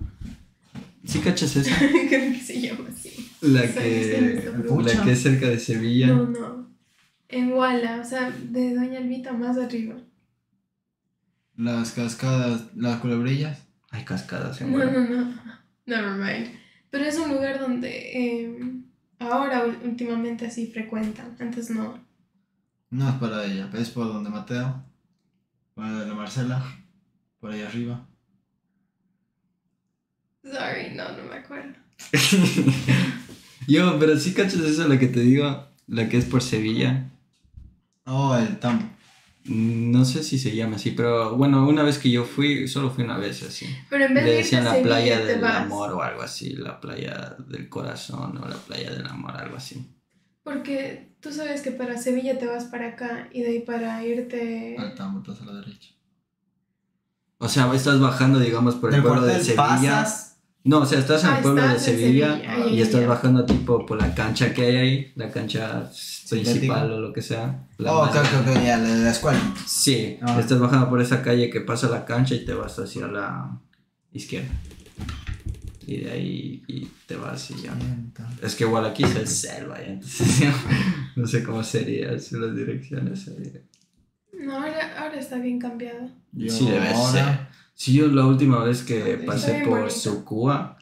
¿Sí 1.06 1.20
cachas 1.20 1.56
esa? 1.56 1.76
Creo 2.10 2.10
que 2.34 2.40
se 2.42 2.60
llama 2.62 2.90
así. 2.90 3.27
La 3.41 3.62
que, 3.62 4.52
la 4.84 5.04
que 5.04 5.12
es 5.12 5.21
cerca 5.21 5.47
de 5.47 5.60
Sevilla. 5.60 6.08
No, 6.08 6.26
no. 6.26 6.67
En 7.30 7.52
Walla, 7.54 8.02
o 8.02 8.06
sea, 8.06 8.32
de 8.32 8.73
Doña 8.73 9.00
Elvita 9.00 9.34
más 9.34 9.58
arriba. 9.58 9.95
Las 11.56 11.91
cascadas, 11.91 12.76
las 12.76 13.00
culebrillas. 13.00 13.65
Hay 13.91 14.04
cascadas 14.06 14.60
en 14.62 14.71
No, 14.71 14.78
Huelva. 14.78 14.93
no, 14.93 15.10
no. 15.26 15.41
Never 15.86 16.12
mind. 16.12 16.58
Pero 16.89 17.06
es 17.06 17.17
un 17.17 17.30
lugar 17.32 17.60
donde 17.60 17.89
eh, 17.89 18.60
ahora 19.19 19.65
últimamente 19.84 20.45
así 20.47 20.67
frecuentan. 20.67 21.36
Antes 21.39 21.69
no. 21.69 22.00
No 22.89 23.10
es 23.10 23.15
para 23.15 23.45
ella, 23.45 23.69
es 23.73 23.89
por 23.89 24.08
donde 24.08 24.30
Mateo. 24.30 24.84
Para 25.76 26.06
la 26.06 26.13
Marcela. 26.13 26.63
Por 27.39 27.52
ahí 27.52 27.62
arriba. 27.62 28.08
Sorry, 30.43 30.95
no, 30.95 31.12
no 31.17 31.23
me 31.30 31.36
acuerdo. 31.36 31.73
Yo, 33.67 33.97
pero 33.99 34.17
sí 34.17 34.34
cachas 34.34 34.62
esa 34.62 34.88
la 34.88 34.97
que 34.97 35.08
te 35.08 35.19
digo, 35.19 35.67
la 35.88 36.10
que 36.10 36.17
es 36.17 36.25
por 36.25 36.41
Sevilla. 36.41 37.10
Oh, 38.06 38.36
el 38.38 38.58
tambo. 38.60 38.86
No 39.45 40.03
sé 40.03 40.23
si 40.23 40.38
se 40.38 40.56
llama 40.56 40.75
así, 40.75 40.91
pero 40.91 41.38
bueno, 41.38 41.65
una 41.67 41.84
vez 41.84 41.99
que 41.99 42.12
yo 42.12 42.25
fui, 42.25 42.67
solo 42.67 42.89
fui 42.89 43.03
una 43.06 43.17
vez 43.17 43.43
así. 43.43 43.65
Pero 43.89 44.06
en 44.06 44.13
vez 44.13 44.25
Le 44.25 44.32
decían 44.36 44.63
a 44.63 44.65
la 44.65 44.71
Sevilla, 44.71 44.88
playa 44.89 45.19
del 45.25 45.41
vas. 45.41 45.56
amor 45.56 45.91
o 45.93 46.01
algo 46.01 46.21
así, 46.21 46.53
la 46.53 46.82
playa 46.82 47.36
del 47.47 47.69
corazón 47.69 48.38
o 48.38 48.47
la 48.47 48.58
playa 48.58 48.91
del 48.91 49.06
amor, 49.08 49.38
algo 49.38 49.56
así. 49.56 49.86
Porque 50.43 51.15
tú 51.21 51.32
sabes 51.32 51.62
que 51.62 51.71
para 51.71 51.97
Sevilla 51.97 52.38
te 52.38 52.45
vas 52.45 52.65
para 52.65 52.89
acá 52.89 53.30
y 53.32 53.41
de 53.41 53.47
ahí 53.49 53.60
para 53.60 54.03
irte. 54.06 54.75
Al 54.77 54.95
tambo, 54.95 55.19
estás 55.19 55.41
a 55.41 55.45
la 55.51 55.60
derecha. 55.62 55.91
O 57.38 57.47
sea, 57.47 57.73
estás 57.73 57.99
bajando, 57.99 58.39
digamos, 58.39 58.75
por 58.75 58.93
el 58.93 59.01
pueblo 59.01 59.21
de 59.25 59.36
Sevilla. 59.43 59.56
pasas. 59.56 60.27
No, 60.63 60.80
o 60.80 60.86
sea, 60.86 61.00
estás 61.00 61.24
en 61.24 61.30
Ah, 61.30 61.36
el 61.38 61.43
pueblo 61.43 61.62
de 61.67 61.80
Sevilla, 61.80 62.34
Sevilla. 62.36 62.54
Ay, 62.65 62.76
y 62.76 62.82
estás 62.82 63.00
ay. 63.02 63.08
bajando 63.08 63.46
tipo 63.46 63.86
por 63.86 64.02
la 64.02 64.13
cancha 64.13 64.54
que 64.54 64.63
hay 64.65 64.76
ahí, 64.76 65.12
la 65.15 65.32
cancha 65.32 65.89
principal 66.30 66.91
o 66.91 67.00
lo 67.00 67.13
que 67.13 67.22
sea. 67.22 67.67
La 67.78 67.93
Oh, 67.93 68.10
que 68.12 68.54
ya, 68.65 68.78
la 68.78 68.89
de 68.89 69.04
la 69.04 69.12
escuela. 69.12 69.39
Sí, 69.65 70.17
Ah. 70.22 70.38
estás 70.39 70.60
bajando 70.60 70.89
por 70.89 71.02
esa 71.02 71.22
calle 71.22 71.50
que 71.50 71.62
pasa 71.62 71.88
la 71.88 72.04
cancha 72.04 72.36
y 72.36 72.43
te 72.43 72.54
vas 72.54 72.78
hacia 72.80 73.08
la 73.08 73.60
izquierda. 74.12 74.50
Y 75.86 76.02
de 76.02 76.12
ahí 76.12 76.63
y 76.67 76.86
te 77.06 77.15
vas 77.15 77.50
y 77.52 77.62
ya. 77.62 77.74
Es 78.43 78.56
que 78.56 78.65
igual 78.65 78.86
aquí 78.86 79.04
es 79.04 79.30
selva, 79.30 79.80
ya, 79.80 79.86
entonces 79.88 80.28
no 81.15 81.26
sé 81.28 81.43
cómo 81.43 81.63
sería 81.63 82.20
si 82.20 82.36
las 82.38 82.54
direcciones. 82.54 83.32
No, 84.34 84.54
ahora, 84.58 85.00
ahora 85.02 85.17
está 85.17 85.38
bien 85.39 85.60
cambiado. 85.60 86.10
Yo 86.34 86.52
Sí, 86.52 86.65
debe 86.70 86.89
ahora- 86.89 87.12
ser. 87.12 87.46
Sí, 87.78 87.94
yo 87.94 88.08
la 88.08 88.26
última 88.26 88.63
vez 88.63 88.82
que 88.82 89.20
pasé 89.26 89.62
por 89.63 89.82
bonito. 89.82 89.90
Sucúa 89.92 90.80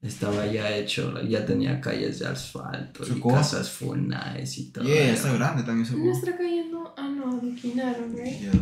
estaba 0.00 0.46
ya 0.46 0.74
hecho, 0.74 1.20
ya 1.22 1.44
tenía 1.44 1.82
calles 1.82 2.20
de 2.20 2.28
asfalto 2.28 3.02
y 3.04 3.08
¿Sucúa? 3.08 3.34
casas 3.34 3.78
nice 3.94 4.58
y 4.62 4.64
todo. 4.72 4.84
Yeah, 4.84 5.10
está 5.12 5.34
grande 5.34 5.62
también 5.64 5.84
su 5.86 5.98
Nuestra 5.98 6.34
calle 6.38 6.64
no. 6.72 6.94
Ah, 6.96 7.10
no, 7.14 7.30
adoquinaron, 7.32 8.16
¿right? 8.16 8.40
Yeah, 8.40 8.52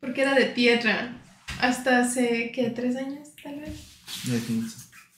Porque 0.00 0.22
era 0.22 0.34
de 0.34 0.46
tierra. 0.46 1.16
Hasta 1.60 2.00
hace, 2.00 2.50
¿qué? 2.52 2.70
¿Tres 2.70 2.96
años, 2.96 3.28
tal 3.40 3.60
vez? 3.60 3.80
ya. 4.24 4.40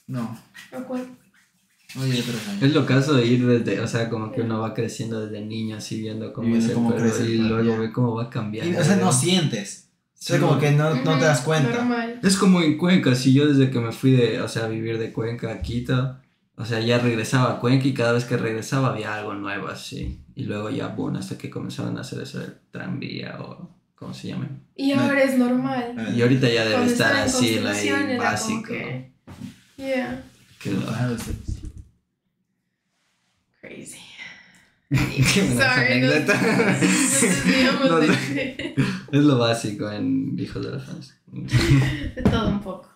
No, 0.05 0.39
¿O 0.71 0.83
cuál? 0.83 1.07
oye, 1.99 2.21
tres 2.21 2.47
años. 2.49 2.61
Es 2.61 2.73
lo 2.75 2.85
caso 2.85 3.15
de 3.15 3.25
ir 3.25 3.47
desde, 3.47 3.79
o 3.81 3.87
sea, 3.87 4.09
como 4.11 4.31
que 4.31 4.41
uno 4.41 4.59
va 4.59 4.75
creciendo 4.75 5.25
desde 5.25 5.43
niño 5.43 5.77
así 5.77 5.99
viendo 5.99 6.31
cómo 6.33 6.47
Y 6.55 6.59
es 6.59 6.65
el 6.65 6.73
cómo 6.75 6.89
pueblo 6.91 7.09
crece 7.11 7.31
y 7.31 7.37
luego 7.39 7.79
ve 7.79 7.91
cómo 7.91 8.13
va 8.13 8.25
Y, 8.25 8.29
cambiando. 8.29 8.79
o 8.79 8.83
sea, 8.83 8.95
no 8.97 9.11
sientes. 9.11 9.86
O 10.19 10.23
sea, 10.27 10.39
como 10.39 10.57
que 10.59 10.71
no, 10.71 10.95
no 10.95 11.19
te 11.19 11.25
das 11.25 11.41
cuenta. 11.41 11.69
Normal. 11.71 12.19
Es 12.23 12.37
como 12.37 12.61
en 12.61 12.77
Cuenca, 12.77 13.13
si 13.13 13.33
yo 13.33 13.47
desde 13.47 13.69
que 13.71 13.79
me 13.79 13.91
fui 13.91 14.11
de, 14.11 14.41
o 14.41 14.47
sea, 14.47 14.65
a 14.65 14.67
vivir 14.67 14.97
de 14.97 15.13
Cuenca 15.13 15.51
a 15.51 15.61
Quito, 15.61 16.17
o 16.55 16.65
sea, 16.65 16.79
ya 16.79 16.97
regresaba 16.97 17.53
a 17.53 17.59
Cuenca 17.59 17.87
y 17.87 17.93
cada 17.93 18.13
vez 18.13 18.25
que 18.25 18.35
regresaba 18.35 18.89
había 18.89 19.13
algo 19.15 19.35
nuevo 19.35 19.67
así. 19.67 20.19
Y 20.35 20.43
luego 20.45 20.69
ya, 20.71 20.87
bueno, 20.87 21.19
hasta 21.19 21.37
que 21.37 21.49
comenzaron 21.51 21.97
a 21.97 22.01
hacer 22.01 22.21
eso 22.21 22.39
del 22.39 22.55
tranvía 22.71 23.37
o 23.41 23.69
¿cómo 23.95 24.13
se 24.13 24.29
llama? 24.29 24.49
Y 24.75 24.91
ahora 24.91 25.21
es 25.23 25.37
normal. 25.37 25.95
Eh, 25.99 26.13
Y 26.17 26.21
ahorita 26.23 26.47
ya 26.49 26.61
debe 26.63 26.73
Cuando 26.75 26.91
estar 26.91 27.15
así, 27.15 27.59
like, 27.59 27.89
como 27.91 28.17
básico. 28.17 28.63
que- 28.63 29.11
Yeah, 29.77 30.23
sí. 30.63 31.31
crazy. 33.61 33.99
Sorry, 34.89 35.99
no, 35.99 36.07
No, 37.89 37.99
no. 37.99 38.13
Es 39.11 39.23
lo 39.23 39.37
básico 39.37 39.91
en 39.91 40.39
Hijos 40.39 40.65
de 40.65 40.71
la 40.71 40.79
Fans. 40.79 41.13
de 41.27 42.21
todo 42.23 42.47
un 42.47 42.61
poco. 42.61 42.89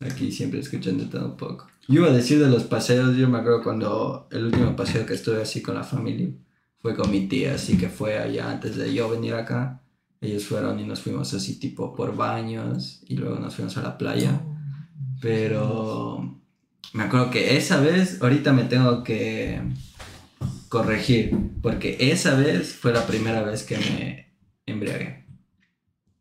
Aquí 0.00 0.30
siempre 0.30 0.60
escuchan 0.60 0.98
de 0.98 1.06
todo 1.06 1.26
un 1.26 1.36
poco. 1.36 1.66
Yo 1.88 2.02
iba 2.02 2.10
a 2.10 2.14
decir 2.14 2.38
de 2.38 2.48
los 2.48 2.62
paseos, 2.64 3.16
yo 3.16 3.28
me 3.28 3.38
acuerdo 3.38 3.62
cuando 3.62 4.28
el 4.30 4.46
último 4.46 4.76
paseo 4.76 5.04
que 5.04 5.14
estuve 5.14 5.42
así 5.42 5.62
con 5.62 5.74
la 5.74 5.82
familia 5.82 6.28
fue 6.78 6.94
con 6.94 7.10
mi 7.10 7.26
tía, 7.26 7.54
así 7.54 7.76
que 7.76 7.88
fue 7.88 8.18
allá 8.18 8.50
antes 8.50 8.76
de 8.76 8.94
yo 8.94 9.10
venir 9.10 9.34
acá. 9.34 9.82
Ellos 10.20 10.44
fueron 10.44 10.78
y 10.78 10.84
nos 10.84 11.00
fuimos 11.00 11.34
así 11.34 11.58
tipo 11.58 11.94
por 11.94 12.14
baños 12.14 13.02
y 13.08 13.16
luego 13.16 13.40
nos 13.40 13.56
fuimos 13.56 13.76
a 13.78 13.82
la 13.82 13.98
playa. 13.98 14.42
Pero 15.20 16.40
me 16.92 17.04
acuerdo 17.04 17.30
que 17.30 17.56
esa 17.56 17.80
vez, 17.80 18.22
ahorita 18.22 18.52
me 18.52 18.64
tengo 18.64 19.02
que 19.02 19.60
corregir, 20.68 21.36
porque 21.62 21.96
esa 22.00 22.34
vez 22.36 22.74
fue 22.74 22.92
la 22.92 23.06
primera 23.06 23.42
vez 23.42 23.62
que 23.64 23.78
me 23.78 24.34
embriagué. 24.66 25.24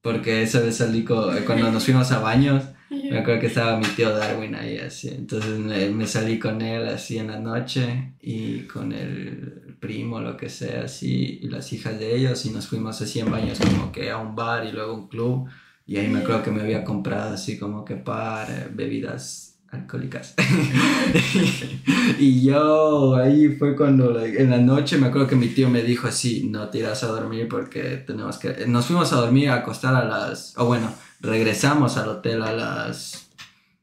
Porque 0.01 0.43
esa 0.43 0.59
vez 0.61 0.77
salí 0.77 1.03
co- 1.03 1.31
cuando 1.45 1.71
nos 1.71 1.85
fuimos 1.85 2.11
a 2.11 2.19
baños, 2.19 2.63
me 3.09 3.19
acuerdo 3.19 3.41
que 3.41 3.47
estaba 3.47 3.77
mi 3.79 3.85
tío 3.87 4.11
Darwin 4.15 4.55
ahí 4.55 4.77
así, 4.77 5.09
entonces 5.09 5.59
me, 5.59 5.89
me 5.89 6.07
salí 6.07 6.39
con 6.39 6.61
él 6.61 6.87
así 6.87 7.17
en 7.17 7.27
la 7.27 7.39
noche 7.39 8.13
y 8.21 8.61
con 8.67 8.91
el 8.93 9.75
primo, 9.79 10.19
lo 10.19 10.37
que 10.37 10.49
sea, 10.49 10.83
así, 10.85 11.39
y 11.41 11.49
las 11.49 11.71
hijas 11.73 11.99
de 11.99 12.15
ellos 12.15 12.45
y 12.45 12.51
nos 12.51 12.67
fuimos 12.67 13.01
así 13.01 13.19
en 13.19 13.31
baños 13.31 13.59
como 13.59 13.91
que 13.91 14.09
a 14.11 14.17
un 14.17 14.35
bar 14.35 14.65
y 14.65 14.71
luego 14.71 14.93
a 14.93 14.95
un 14.95 15.07
club. 15.07 15.49
Y 15.87 15.97
ahí 15.97 16.07
me 16.07 16.19
acuerdo 16.19 16.43
que 16.43 16.51
me 16.51 16.61
había 16.61 16.83
comprado 16.83 17.33
así 17.33 17.57
como 17.59 17.85
que 17.85 17.95
para 17.95 18.69
bebidas 18.71 19.54
alcohólicas. 19.75 20.33
y 22.19 22.43
yo 22.43 23.15
ahí 23.15 23.55
fue 23.57 23.75
cuando 23.75 24.11
like, 24.11 24.41
en 24.41 24.49
la 24.49 24.57
noche 24.57 24.97
me 24.97 25.07
acuerdo 25.07 25.27
que 25.27 25.35
mi 25.35 25.47
tío 25.47 25.69
me 25.69 25.83
dijo 25.83 26.07
así, 26.07 26.47
no 26.49 26.69
te 26.69 26.79
irás 26.79 27.03
a 27.03 27.07
dormir 27.07 27.47
porque 27.47 28.03
tenemos 28.05 28.37
que... 28.37 28.65
Nos 28.67 28.87
fuimos 28.87 29.13
a 29.13 29.17
dormir 29.17 29.49
a 29.49 29.55
acostar 29.55 29.95
a 29.95 30.05
las... 30.05 30.57
O 30.57 30.65
bueno, 30.65 30.91
regresamos 31.21 31.97
al 31.97 32.09
hotel 32.09 32.41
a 32.43 32.51
las 32.51 33.29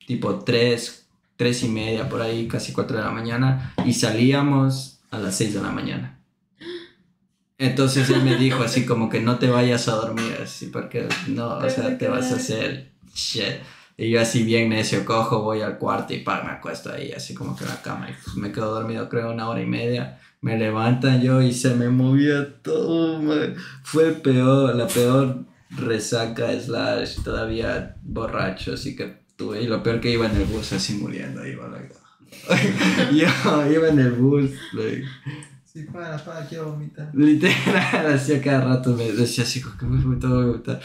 tipo 0.07 0.41
3, 0.41 1.07
3 1.37 1.63
y 1.63 1.69
media 1.69 2.09
por 2.09 2.23
ahí, 2.23 2.49
casi 2.49 2.73
4 2.73 2.97
de 2.97 3.03
la 3.03 3.11
mañana 3.11 3.75
y 3.85 3.95
salíamos 3.95 5.01
a 5.11 5.19
las 5.19 5.37
6 5.37 5.55
de 5.55 5.63
la 5.63 5.71
mañana. 5.71 6.19
Entonces 7.59 8.11
él 8.11 8.25
me 8.25 8.37
dijo 8.37 8.65
así 8.65 8.85
como 8.85 9.09
que 9.09 9.21
no 9.21 9.39
te 9.39 9.49
vayas 9.49 9.87
a 9.87 9.93
dormir 9.93 10.37
así 10.43 10.67
porque 10.67 11.07
no, 11.29 11.59
o 11.59 11.71
sea, 11.71 11.97
te 11.97 12.09
vas 12.09 12.33
a 12.33 12.37
hacer 12.37 12.91
shit. 13.15 13.61
Y 13.97 14.11
yo 14.11 14.21
así 14.21 14.43
bien 14.43 14.71
necio, 14.71 15.05
cojo, 15.05 15.43
voy 15.43 15.61
al 15.61 15.79
cuarto 15.79 16.15
y 16.15 16.19
pa, 16.19 16.43
me 16.43 16.51
acuesto 16.51 16.93
ahí 16.93 17.13
así 17.13 17.35
como 17.35 17.57
que 17.57 17.65
en 17.65 17.71
la 17.71 17.83
cama 17.83 18.09
y 18.11 18.15
pues, 18.23 18.37
me 18.37 18.51
quedo 18.51 18.75
dormido 18.75 19.09
creo 19.09 19.33
una 19.33 19.49
hora 19.49 19.63
y 19.63 19.67
media. 19.67 20.19
Me 20.41 20.59
levantan 20.59 21.23
yo 21.23 21.41
y 21.41 21.53
se 21.53 21.75
me 21.75 21.89
movía 21.89 22.61
todo. 22.63 23.23
man. 23.23 23.55
Fue 23.85 24.09
el 24.09 24.15
peor, 24.17 24.75
la 24.75 24.89
peor 24.89 25.45
resaca 25.71 26.59
slash 26.59 27.23
todavía 27.23 27.97
borracho 28.03 28.75
así 28.75 28.97
que 28.97 29.23
tuve. 29.37 29.63
Y 29.63 29.69
lo 29.69 29.83
peor 29.83 30.01
que 30.01 30.11
iba 30.11 30.27
en 30.27 30.37
el 30.37 30.45
bus 30.45 30.73
así 30.73 30.95
muriendo. 30.95 31.47
Iba, 31.47 31.69
like, 31.69 31.95
yo 33.15 33.73
iba 33.73 33.89
en 33.89 33.99
el 34.01 34.13
bus, 34.13 34.51
like, 34.73 35.05
Sí, 35.73 35.85
para, 35.85 36.23
para, 36.23 36.47
quiero 36.47 36.73
vomitar. 36.73 37.11
literal, 37.15 38.13
hacía 38.15 38.43
cada 38.43 38.61
rato 38.63 38.95
me 38.95 39.11
decía 39.11 39.43
así 39.43 39.63
como 39.63 39.79
que 39.79 39.87
me 39.87 40.05
voy 40.05 40.19
a 40.23 40.47
vomitar. 40.47 40.81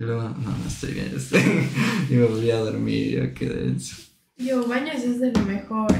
Y 0.00 0.04
luego, 0.04 0.30
no, 0.30 0.56
no 0.56 0.66
estoy 0.66 0.94
bien. 0.94 1.12
estoy- 1.16 1.68
y 2.08 2.14
me 2.14 2.24
volví 2.24 2.50
a 2.50 2.56
dormir, 2.58 3.10
yo 3.20 3.34
quedé 3.34 3.66
denso. 3.66 3.96
Yo, 4.38 4.66
baños 4.66 4.96
es 4.96 5.20
de 5.20 5.30
lo 5.30 5.40
mejor. 5.42 5.92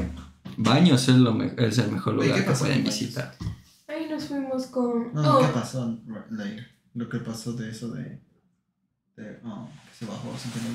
Baños 0.57 1.07
es, 1.09 1.17
lo 1.17 1.35
me- 1.35 1.53
es 1.59 1.77
el 1.79 1.93
mejor 1.93 2.15
lugar 2.15 2.35
¿qué 2.35 2.45
que 2.47 2.51
pueden 2.53 2.83
visitar. 2.83 3.37
Ahí 3.87 4.09
nos 4.09 4.25
fuimos 4.25 4.67
con. 4.69 5.13
No, 5.13 5.39
oh, 5.39 5.43
¿qué 5.43 5.49
pasó? 5.53 5.99
Like, 6.31 6.67
lo 6.95 7.09
que 7.11 7.19
pasó 7.19 7.53
de 7.53 7.71
eso 7.71 7.91
de. 7.91 8.19
de 9.17 9.39
oh, 9.45 9.69
que 9.91 9.99
se 9.99 10.07
bajó 10.11 10.35
sin 10.39 10.51
tener 10.53 10.71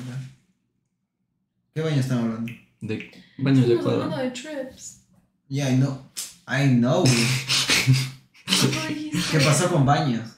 ¿Qué 1.74 1.80
baño 1.80 1.96
están 2.00 2.18
hablando? 2.18 2.52
De 2.80 3.10
baños 3.38 3.66
de 3.66 3.74
estamos 3.74 3.80
Ecuador. 3.80 4.02
hablando 4.04 4.24
de 4.24 4.30
trips. 4.30 5.00
Yeah, 5.48 5.72
I 5.72 5.76
know. 5.76 5.98
I 6.46 6.68
know. 6.68 7.04
¿Qué 9.32 9.40
pasó 9.40 9.68
con 9.68 9.84
baños? 9.84 10.36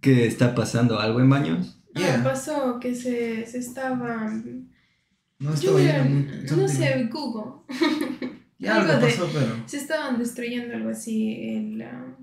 ¿Qué 0.00 0.26
está 0.26 0.54
pasando? 0.54 0.98
¿Algo 0.98 1.20
en 1.20 1.28
baños? 1.28 1.77
Ah, 1.98 2.08
Yeah. 2.14 2.22
pasó 2.24 2.78
que 2.80 2.94
se, 2.94 3.44
se 3.46 3.58
estaban. 3.58 4.70
No 5.38 5.52
estaba 5.54 5.78
no 6.56 6.68
sé, 6.68 7.08
Google. 7.12 7.52
Ya 8.60 8.74
algo 8.76 8.92
algo 8.92 9.06
de- 9.06 9.12
pasó, 9.12 9.30
pero. 9.32 9.54
Se 9.66 9.76
estaban 9.76 10.18
destruyendo 10.18 10.74
algo 10.74 10.90
así. 10.90 11.32
El, 11.54 11.82
ah, 11.82 12.16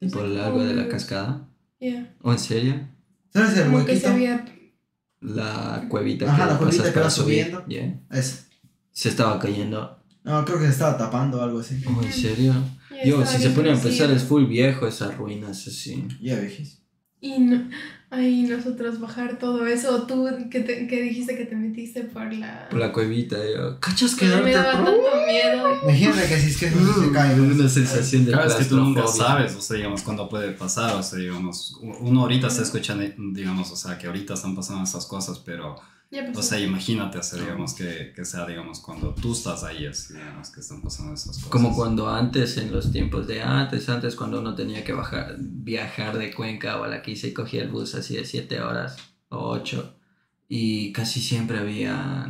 Tipo 0.00 0.26
Sí, 0.26 0.36
algo 0.38 0.64
de 0.64 0.74
la 0.74 0.88
cascada. 0.88 1.48
Yeah. 1.78 2.12
¿O 2.22 2.32
en 2.32 2.38
serio? 2.38 2.88
¿Sabes 3.32 3.56
el 3.58 3.64
Como 3.70 3.84
que 3.84 3.96
se 3.96 4.08
huequito? 4.08 4.10
había. 4.10 4.44
La 5.20 5.86
cuevita 5.88 6.26
Ajá, 6.26 6.44
que 6.44 6.52
la 6.52 6.58
cuevita 6.58 6.76
pasas 6.78 6.86
que 6.88 6.94
para 6.94 7.04
va 7.04 7.10
subir. 7.10 7.44
subiendo. 7.44 7.66
Yeah. 7.68 8.00
Ese. 8.10 8.44
Se 8.90 9.08
estaba 9.08 9.38
cayendo. 9.38 10.00
No, 10.24 10.44
creo 10.44 10.58
que 10.58 10.64
se 10.66 10.70
estaba 10.72 10.96
tapando 10.98 11.38
o 11.38 11.42
algo 11.42 11.60
así. 11.60 11.82
Oh, 11.86 12.02
¿en 12.02 12.12
serio? 12.12 12.52
ya 12.90 13.04
Yo, 13.04 13.24
si 13.26 13.38
se 13.38 13.50
pone 13.50 13.70
a 13.70 13.72
pensar, 13.74 13.88
crecido. 14.08 14.12
es 14.16 14.24
full 14.24 14.46
viejo 14.46 14.86
esas 14.86 15.16
ruinas 15.16 15.66
así. 15.68 16.06
Ya, 16.20 16.36
viejis. 16.40 16.82
Y 17.24 17.38
no, 17.38 17.62
ahí 18.10 18.42
nosotros 18.42 19.00
bajar 19.00 19.38
todo 19.38 19.66
eso, 19.66 20.02
tú 20.06 20.28
que, 20.50 20.60
te- 20.60 20.86
que 20.86 21.00
dijiste 21.02 21.36
que 21.38 21.46
te 21.46 21.56
metiste 21.56 22.02
por 22.04 22.30
la... 22.34 22.68
Por 22.68 22.78
la 22.78 22.92
cuevita, 22.92 23.36
yo. 23.38 23.80
¿Cachas 23.80 24.10
Sí, 24.10 24.26
me 24.26 24.52
daba 24.52 24.72
tanto 24.72 24.92
miedo. 25.26 25.78
Imagínate 25.84 26.28
que 26.28 26.36
si 26.38 26.50
es 26.50 26.56
que 26.58 26.68
sí 26.68 26.76
se 27.06 27.12
cae. 27.12 27.34
¿no? 27.36 27.44
Una 27.54 27.68
sensación 27.68 28.26
de 28.26 28.32
Claro, 28.32 28.48
es 28.50 28.54
que 28.56 28.64
tú 28.66 28.76
nunca 28.76 29.06
sabes, 29.06 29.56
o 29.56 29.60
sea, 29.62 29.76
digamos, 29.78 30.02
cuándo 30.02 30.28
puede 30.28 30.50
pasar, 30.52 30.94
o 30.96 31.02
sea, 31.02 31.18
digamos, 31.18 31.78
uno 31.80 32.20
ahorita 32.20 32.48
está 32.48 32.62
escuchando, 32.62 33.04
digamos, 33.32 33.70
o 33.70 33.76
sea, 33.76 33.96
que 33.96 34.06
ahorita 34.06 34.34
están 34.34 34.54
pasando 34.54 34.84
esas 34.84 35.06
cosas, 35.06 35.38
pero, 35.38 35.76
Pasó. 36.22 36.40
o 36.40 36.42
sea, 36.42 36.60
imagínate, 36.60 37.18
o 37.18 37.22
sea, 37.22 37.40
digamos, 37.40 37.74
que, 37.74 38.12
que 38.14 38.24
sea, 38.24 38.46
digamos, 38.46 38.80
cuando 38.80 39.14
tú 39.14 39.32
estás 39.32 39.64
ahí, 39.64 39.86
así, 39.86 40.14
digamos, 40.14 40.50
que 40.50 40.60
están 40.60 40.80
pasando 40.82 41.14
esas 41.14 41.36
cosas. 41.36 41.48
Como 41.50 41.74
cuando 41.74 42.08
antes, 42.08 42.56
en 42.58 42.70
los 42.72 42.92
tiempos 42.92 43.26
de 43.26 43.42
antes, 43.42 43.88
antes 43.88 44.14
cuando 44.16 44.40
uno 44.40 44.54
tenía 44.54 44.84
que 44.84 44.92
bajar, 44.92 45.36
viajar 45.38 46.16
de 46.18 46.32
Cuenca 46.32 46.78
o 46.80 46.84
a 46.84 46.88
la 46.88 47.02
Quisa 47.02 47.26
y 47.26 47.32
cogía 47.32 47.62
el 47.62 47.68
bus 47.68 47.94
así 47.94 48.16
de 48.16 48.24
7 48.24 48.60
horas 48.60 48.96
o 49.28 49.48
8 49.50 49.94
y 50.48 50.92
casi 50.92 51.20
siempre 51.20 51.58
había 51.58 52.28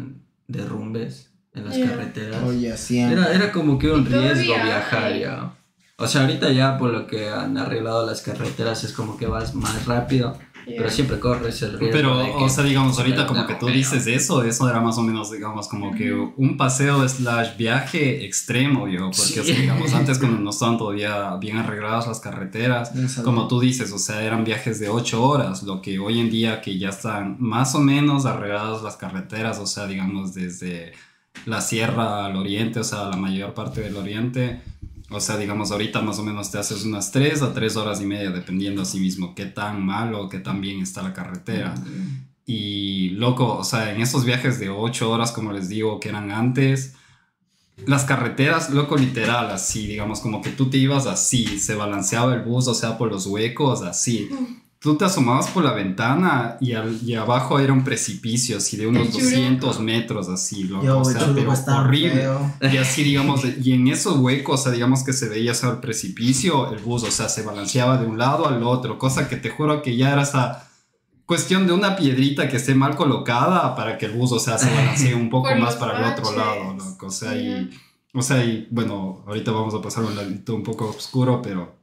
derrumbes 0.48 1.30
en 1.54 1.64
las 1.66 1.76
Yeah. 1.76 1.90
carreteras. 1.90 2.42
Oye, 2.44 2.76
siempre. 2.76 3.20
Era, 3.20 3.32
era 3.32 3.52
como 3.52 3.78
que 3.78 3.90
un 3.90 4.04
riesgo 4.06 4.54
viajar 4.54 5.04
hay. 5.12 5.20
ya. 5.20 5.54
O 5.96 6.06
sea, 6.08 6.22
ahorita 6.22 6.50
ya 6.50 6.76
por 6.76 6.90
lo 6.90 7.06
que 7.06 7.28
han 7.28 7.56
arreglado 7.56 8.04
las 8.04 8.20
carreteras 8.22 8.82
es 8.82 8.92
como 8.92 9.16
que 9.16 9.26
vas 9.26 9.54
más 9.54 9.86
rápido, 9.86 10.36
Yeah. 10.66 10.76
pero 10.78 10.90
siempre 10.90 11.18
corres 11.20 11.60
el 11.62 11.78
riesgo. 11.78 11.88
Pero, 11.92 12.18
de 12.18 12.24
que 12.26 12.44
o 12.44 12.48
sea, 12.48 12.64
digamos, 12.64 12.98
ahorita 12.98 13.26
como 13.26 13.46
que 13.46 13.54
tú 13.56 13.66
dices 13.66 14.06
eso, 14.06 14.42
eso 14.42 14.68
era 14.68 14.80
más 14.80 14.96
o 14.98 15.02
menos, 15.02 15.30
digamos, 15.30 15.68
como 15.68 15.94
que 15.94 16.12
un 16.12 16.56
paseo 16.56 17.06
slash 17.08 17.56
viaje 17.58 18.24
extremo, 18.24 18.88
yo, 18.88 19.10
porque, 19.10 19.14
Sí. 19.14 19.38
o 19.40 19.44
sea, 19.44 19.56
digamos, 19.60 19.92
antes 19.94 20.18
cuando 20.18 20.38
no 20.40 20.50
estaban 20.50 20.78
todavía 20.78 21.36
bien 21.36 21.58
arregladas 21.58 22.06
las 22.06 22.20
carreteras, 22.20 22.92
como 23.22 23.46
tú 23.48 23.60
dices, 23.60 23.92
o 23.92 23.98
sea, 23.98 24.22
eran 24.22 24.44
viajes 24.44 24.80
de 24.80 24.88
8 24.88 25.22
horas, 25.22 25.62
lo 25.64 25.82
que 25.82 25.98
hoy 25.98 26.18
en 26.20 26.30
día 26.30 26.60
que 26.60 26.78
ya 26.78 26.88
están 26.88 27.36
más 27.38 27.74
o 27.74 27.80
menos 27.80 28.24
arregladas 28.24 28.82
las 28.82 28.96
carreteras, 28.96 29.58
o 29.58 29.66
sea, 29.66 29.86
digamos, 29.86 30.34
desde 30.34 30.92
la 31.46 31.60
sierra 31.60 32.24
al 32.24 32.36
oriente, 32.36 32.80
o 32.80 32.84
sea, 32.84 33.04
la 33.04 33.16
mayor 33.16 33.52
parte 33.54 33.80
del 33.82 33.96
oriente, 33.96 34.60
o 35.14 35.20
sea, 35.20 35.36
digamos, 35.36 35.70
ahorita 35.70 36.02
más 36.02 36.18
o 36.18 36.22
menos 36.22 36.50
te 36.50 36.58
haces 36.58 36.84
unas 36.84 37.12
3 37.12 37.42
a 37.42 37.54
3 37.54 37.76
horas 37.76 38.00
y 38.00 38.06
media, 38.06 38.30
dependiendo 38.30 38.82
a 38.82 38.84
sí 38.84 39.00
mismo 39.00 39.34
qué 39.34 39.46
tan 39.46 39.84
mal 39.84 40.14
o 40.14 40.28
qué 40.28 40.38
tan 40.38 40.60
bien 40.60 40.80
está 40.80 41.02
la 41.02 41.12
carretera. 41.12 41.74
Y 42.46 43.10
loco, 43.10 43.56
o 43.56 43.64
sea, 43.64 43.92
en 43.92 44.00
esos 44.00 44.24
viajes 44.24 44.58
de 44.58 44.68
8 44.68 45.10
horas, 45.10 45.32
como 45.32 45.52
les 45.52 45.68
digo, 45.68 46.00
que 46.00 46.10
eran 46.10 46.30
antes, 46.30 46.94
las 47.86 48.04
carreteras, 48.04 48.70
loco, 48.70 48.96
literal, 48.96 49.50
así, 49.50 49.86
digamos, 49.86 50.20
como 50.20 50.40
que 50.42 50.50
tú 50.50 50.70
te 50.70 50.78
ibas 50.78 51.06
así, 51.06 51.58
se 51.58 51.74
balanceaba 51.74 52.34
el 52.34 52.42
bus, 52.42 52.68
o 52.68 52.74
sea, 52.74 52.96
por 52.98 53.10
los 53.10 53.26
huecos, 53.26 53.82
así. 53.82 54.28
Tú 54.84 54.96
te 54.98 55.06
asomabas 55.06 55.48
por 55.48 55.64
la 55.64 55.72
ventana 55.72 56.58
y, 56.60 56.74
al- 56.74 56.98
y 57.02 57.14
abajo 57.14 57.58
era 57.58 57.72
un 57.72 57.82
precipicio, 57.84 58.58
así, 58.58 58.76
de 58.76 58.86
unos 58.86 59.06
El 59.06 59.12
churuco. 59.12 59.30
200 59.30 59.80
metros, 59.80 60.28
así, 60.28 60.64
loco, 60.64 60.84
Yo, 60.84 60.98
o 61.00 61.04
sea, 61.06 61.32
pero 61.34 61.52
está 61.54 61.80
horrible. 61.80 62.10
feo. 62.20 62.52
Y 62.70 62.76
así, 62.76 63.02
digamos, 63.02 63.40
y 63.44 63.72
en 63.72 63.88
esos 63.88 64.18
huecos, 64.18 64.60
o 64.60 64.62
sea, 64.64 64.72
digamos 64.72 65.02
que 65.02 65.14
se 65.14 65.28
veía 65.30 65.52
hacia 65.52 65.70
el 65.70 65.78
precipicio, 65.78 66.70
el 66.70 66.80
bus, 66.82 67.02
o 67.02 67.10
sea, 67.10 67.28
se 67.30 67.42
balanceaba 67.42 67.96
de 67.96 68.04
un 68.06 68.18
lado 68.18 68.46
al 68.46 68.62
otro, 68.62 68.98
cosa 68.98 69.26
que 69.26 69.36
te 69.36 69.48
juro 69.48 69.80
que 69.80 69.96
ya 69.96 70.12
era 70.12 70.20
esa 70.22 70.68
cuestión 71.24 71.66
de 71.66 71.72
una 71.72 71.96
piedrita 71.96 72.48
que 72.48 72.56
esté 72.58 72.74
mal 72.74 72.94
colocada 72.94 73.74
para 73.74 73.96
que 73.96 74.04
el 74.06 74.12
bus, 74.12 74.32
o 74.32 74.38
sea, 74.38 74.58
se 74.58 74.70
balancee 74.70 75.14
un 75.14 75.30
poco 75.30 75.48
más 75.56 75.76
para 75.76 75.96
el 75.98 76.12
otro 76.12 76.24
baches. 76.30 76.36
lado, 76.36 76.74
loco, 76.74 77.06
o 77.06 77.10
sea, 77.10 77.34
y, 77.34 77.62
Ujú. 77.62 78.18
o 78.18 78.22
sea, 78.22 78.44
y 78.44 78.68
bueno, 78.70 79.24
ahorita 79.26 79.50
vamos 79.50 79.72
a 79.74 79.80
pasar 79.80 80.04
un 80.04 80.14
ladito 80.14 80.54
un 80.54 80.62
poco 80.62 80.88
oscuro, 80.90 81.40
pero, 81.40 81.74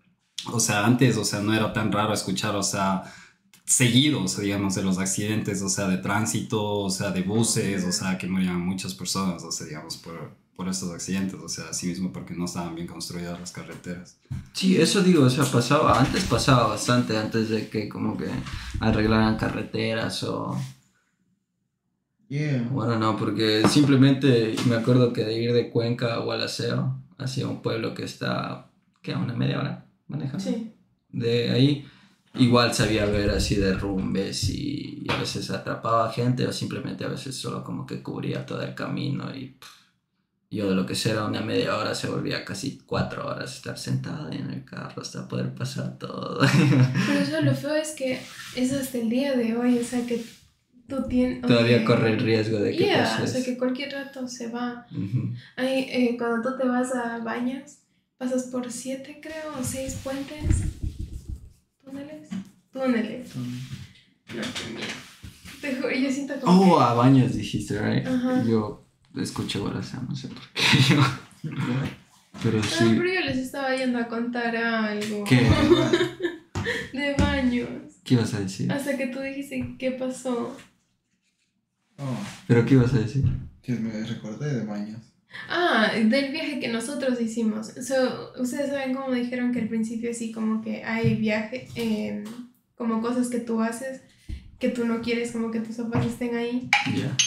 o 0.52 0.60
sea, 0.60 0.86
antes, 0.86 1.18
o 1.18 1.26
sea, 1.26 1.42
no 1.42 1.54
era 1.54 1.72
tan 1.74 1.92
raro 1.92 2.14
escuchar, 2.14 2.56
o 2.56 2.64
sea, 2.64 3.04
seguidos, 3.66 4.38
digamos, 4.38 4.76
de 4.76 4.84
los 4.84 4.98
accidentes, 4.98 5.62
o 5.62 5.70
sea, 5.70 5.88
de 5.88 5.98
tránsito, 5.98 6.62
o 6.62 6.90
sea, 6.90 7.12
de 7.12 7.22
buses, 7.22 7.86
o 7.86 7.92
sea, 7.92 8.18
que 8.18 8.28
morían 8.28 8.60
muchas 8.60 8.94
personas, 8.94 9.44
o 9.44 9.52
sea, 9.52 9.68
digamos, 9.68 9.98
por, 9.98 10.32
por 10.56 10.68
estos 10.68 10.92
accidentes, 10.92 11.40
o 11.40 11.48
sea, 11.48 11.66
así 11.70 11.88
mismo 11.88 12.12
porque 12.12 12.34
no 12.34 12.46
estaban 12.46 12.76
bien 12.76 12.88
construidas 12.88 13.40
las 13.40 13.52
carreteras. 13.52 14.18
Sí, 14.54 14.80
eso 14.80 15.02
digo, 15.02 15.24
o 15.24 15.30
sea, 15.30 15.46
pasaba, 15.46 16.00
antes 16.00 16.26
pasaba 16.26 16.68
bastante, 16.68 17.18
antes 17.18 17.50
de 17.50 17.70
que 17.70 17.88
como 17.88 18.18
que 18.18 18.28
arreglaran 18.80 19.38
carreteras 19.38 20.24
o... 20.24 20.58
Yeah. 22.28 22.66
Bueno, 22.72 22.98
no, 22.98 23.18
porque 23.18 23.68
simplemente 23.68 24.56
me 24.66 24.78
acuerdo 24.78 25.12
que 25.12 25.26
de 25.26 25.42
ir 25.42 25.52
de 25.52 25.70
Cuenca 25.70 26.14
a 26.14 26.20
Gualaceo, 26.20 26.98
hacia 27.18 27.46
un 27.46 27.62
pueblo 27.62 27.94
que 27.94 28.04
está, 28.04 28.72
¿qué? 29.02 29.14
Una 29.14 29.34
media 29.34 29.60
hora 29.60 29.91
manejando. 30.12 30.44
Sí. 30.44 30.74
De 31.10 31.50
ahí, 31.50 31.86
igual 32.36 32.74
sabía 32.74 33.06
ver 33.06 33.32
así 33.32 33.56
derrumbes 33.56 34.50
y, 34.50 35.04
y 35.04 35.12
a 35.12 35.18
veces 35.18 35.50
atrapaba 35.50 36.12
gente 36.12 36.46
o 36.46 36.54
simplemente 36.54 37.04
a 37.04 37.10
veces 37.10 37.36
solo 37.36 37.64
como 37.64 37.86
que 37.86 38.02
cubría 38.02 38.46
todo 38.46 38.62
el 38.62 38.76
camino 38.76 39.36
y 39.36 39.48
pff, 39.48 39.82
yo 40.52 40.70
de 40.70 40.76
lo 40.76 40.86
que 40.86 40.96
sea 40.96 41.14
era 41.14 41.26
una 41.26 41.42
media 41.42 41.78
hora 41.78 41.96
se 41.96 42.10
volvía 42.10 42.44
casi 42.44 42.80
cuatro 42.86 43.26
horas 43.26 43.56
estar 43.56 43.78
sentada 43.78 44.30
en 44.36 44.50
el 44.50 44.66
carro 44.66 45.02
hasta 45.02 45.26
poder 45.28 45.56
pasar 45.56 45.98
todo. 45.98 46.42
Pero 46.42 47.20
eso 47.20 47.42
lo 47.42 47.56
feo 47.56 47.76
es 47.76 47.92
que 47.92 48.20
es 48.58 48.74
hasta 48.74 48.98
el 48.98 49.10
día 49.10 49.36
de 49.38 49.56
hoy, 49.56 49.78
o 49.78 49.84
sea 49.84 50.06
que 50.06 50.22
tú 50.90 51.04
tienes... 51.08 51.42
Todavía 51.42 51.86
corre 51.86 52.12
el 52.12 52.20
riesgo 52.20 52.60
de 52.60 52.72
que 52.72 52.84
Yeah, 52.84 53.22
o 53.24 53.28
sea 53.28 53.42
que 53.42 53.58
cualquier 53.58 53.94
rato 53.94 54.28
se 54.28 54.50
va. 54.50 54.86
Ujú. 54.92 55.34
Ay, 55.56 55.88
eh, 55.90 56.16
cuando 56.18 56.50
tú 56.50 56.58
te 56.58 56.68
vas 56.68 56.94
a 56.94 57.20
Baños, 57.20 57.78
pasas 58.22 58.44
por 58.44 58.72
siete, 58.72 59.20
creo, 59.20 59.60
o 59.60 59.64
seis 59.64 59.96
puentes. 60.04 60.58
¿Túneles? 61.84 62.30
Túneles. 62.72 63.36
No, 63.36 64.42
qué 64.54 64.74
miedo. 64.76 64.88
Te 65.60 65.76
juro, 65.76 65.92
yo 65.92 66.12
siento 66.12 66.40
como... 66.40 66.74
Oh, 66.76 66.80
a 66.80 66.94
baños 66.94 67.34
dijiste, 67.36 67.80
right? 67.82 68.06
Ajá. 68.06 68.44
Yo 68.44 68.86
escucho 69.20 69.62
Gualaceo, 69.62 70.02
no 70.08 70.16
sé 70.16 70.28
por 70.28 70.44
qué. 70.54 70.62
Pero 72.44 72.60
Ah, 72.60 72.64
sí. 72.64 72.86
pero 72.98 73.12
yo 73.14 73.22
les 73.22 73.38
estaba 73.38 73.76
yendo 73.76 73.98
a 74.00 74.08
contar 74.08 74.56
algo 74.56 75.24
¿Qué? 75.26 75.38
de 76.94 77.16
baños. 77.18 77.68
¿Qué 78.04 78.14
ibas 78.14 78.34
a 78.36 78.40
decir? 78.40 78.72
Hasta 78.72 78.98
que 78.98 79.08
tú 79.08 79.20
dijiste 79.20 79.76
qué 79.80 79.92
pasó. 79.92 80.56
Oh, 81.98 82.18
¿Pero 82.48 82.66
qué 82.66 82.76
ibas 82.76 82.94
a 82.94 83.00
decir? 83.00 83.26
que 83.64 83.74
me 83.74 83.92
recordé 84.06 84.54
de 84.60 84.66
baños. 84.66 85.02
Ah, 85.50 85.92
del 85.96 86.32
viaje 86.32 86.60
que 86.60 86.68
nosotros 86.68 87.20
hicimos. 87.20 87.68
So, 87.68 88.34
Ustedes 88.40 88.70
saben 88.70 88.94
cómo 88.94 89.12
dijeron 89.12 89.52
que 89.52 89.60
al 89.60 89.68
principio 89.68 90.12
así 90.12 90.32
como 90.32 90.62
que 90.62 90.84
hay 90.84 91.16
viaje, 91.16 91.68
em, 91.76 92.24
como 92.76 93.02
cosas 93.02 93.30
que 93.30 93.40
tú 93.40 93.62
haces 93.62 94.02
que 94.62 94.70
tú 94.70 94.86
no 94.86 95.02
quieres 95.02 95.32
como 95.32 95.50
que 95.50 95.60
tus 95.60 95.78
papás 95.78 96.06
estén 96.06 96.36
ahí. 96.36 96.70
Ya. 96.96 97.18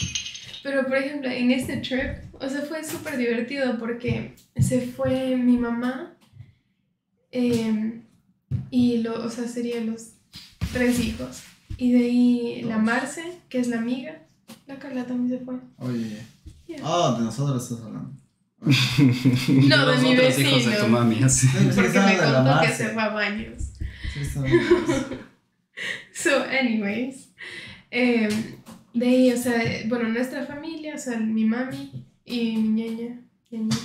Pero 0.63 0.87
por 0.87 0.95
ejemplo, 0.95 1.29
en 1.29 1.51
este 1.51 1.77
trip, 1.77 2.33
o 2.33 2.49
sea, 2.49 2.61
fue 2.61 2.83
súper 2.83 3.17
divertido 3.17 3.77
porque 3.77 4.33
se 4.57 4.81
fue 4.81 5.35
mi 5.35 5.57
mamá 5.57 6.15
em, 7.31 8.03
y 8.71 8.99
lo, 8.99 9.23
o 9.23 9.29
sea, 9.29 9.47
serían 9.47 9.87
los 9.87 10.13
tres 10.71 10.99
hijos. 11.01 11.43
Y 11.77 11.91
de 11.91 12.05
ahí 12.05 12.61
la 12.63 12.77
Marce, 12.77 13.37
que 13.49 13.59
es 13.59 13.67
la 13.67 13.79
amiga. 13.79 14.21
La 14.65 14.79
Carla 14.79 15.05
también 15.05 15.37
se 15.37 15.45
fue. 15.45 15.55
Oye. 15.77 16.09
Yeah. 16.09 16.34
Ah, 16.83 17.15
de 17.17 17.25
nosotros 17.25 17.63
estás 17.63 17.85
hablando. 17.85 18.11
No, 19.67 19.85
de 19.85 19.97
mi 20.01 20.17
otros 20.17 20.39
hijos 20.39 20.65
de 20.65 20.69
tu 20.69 20.69
vecino. 20.69 20.87
mami, 20.87 21.23
así. 21.23 21.47
Sí, 21.47 21.69
Porque 21.75 21.99
me 21.99 22.15
de 22.15 22.17
la 22.17 22.43
contó 22.43 22.61
que 22.61 22.73
se 22.73 22.89
fue 22.89 23.03
a 23.03 23.09
baños. 23.09 23.73
So, 26.13 26.43
anyways. 26.43 27.29
em, 27.91 28.29
de 28.93 29.07
ahí, 29.07 29.31
o 29.31 29.37
sea, 29.37 29.61
bueno, 29.87 30.09
nuestra 30.09 30.45
familia, 30.45 30.95
o 30.95 30.97
sea, 30.97 31.19
mi 31.19 31.45
mami 31.45 32.05
y 32.23 32.57
mi 32.57 32.69
ñaña, 32.69 33.21
ñaña 33.51 33.75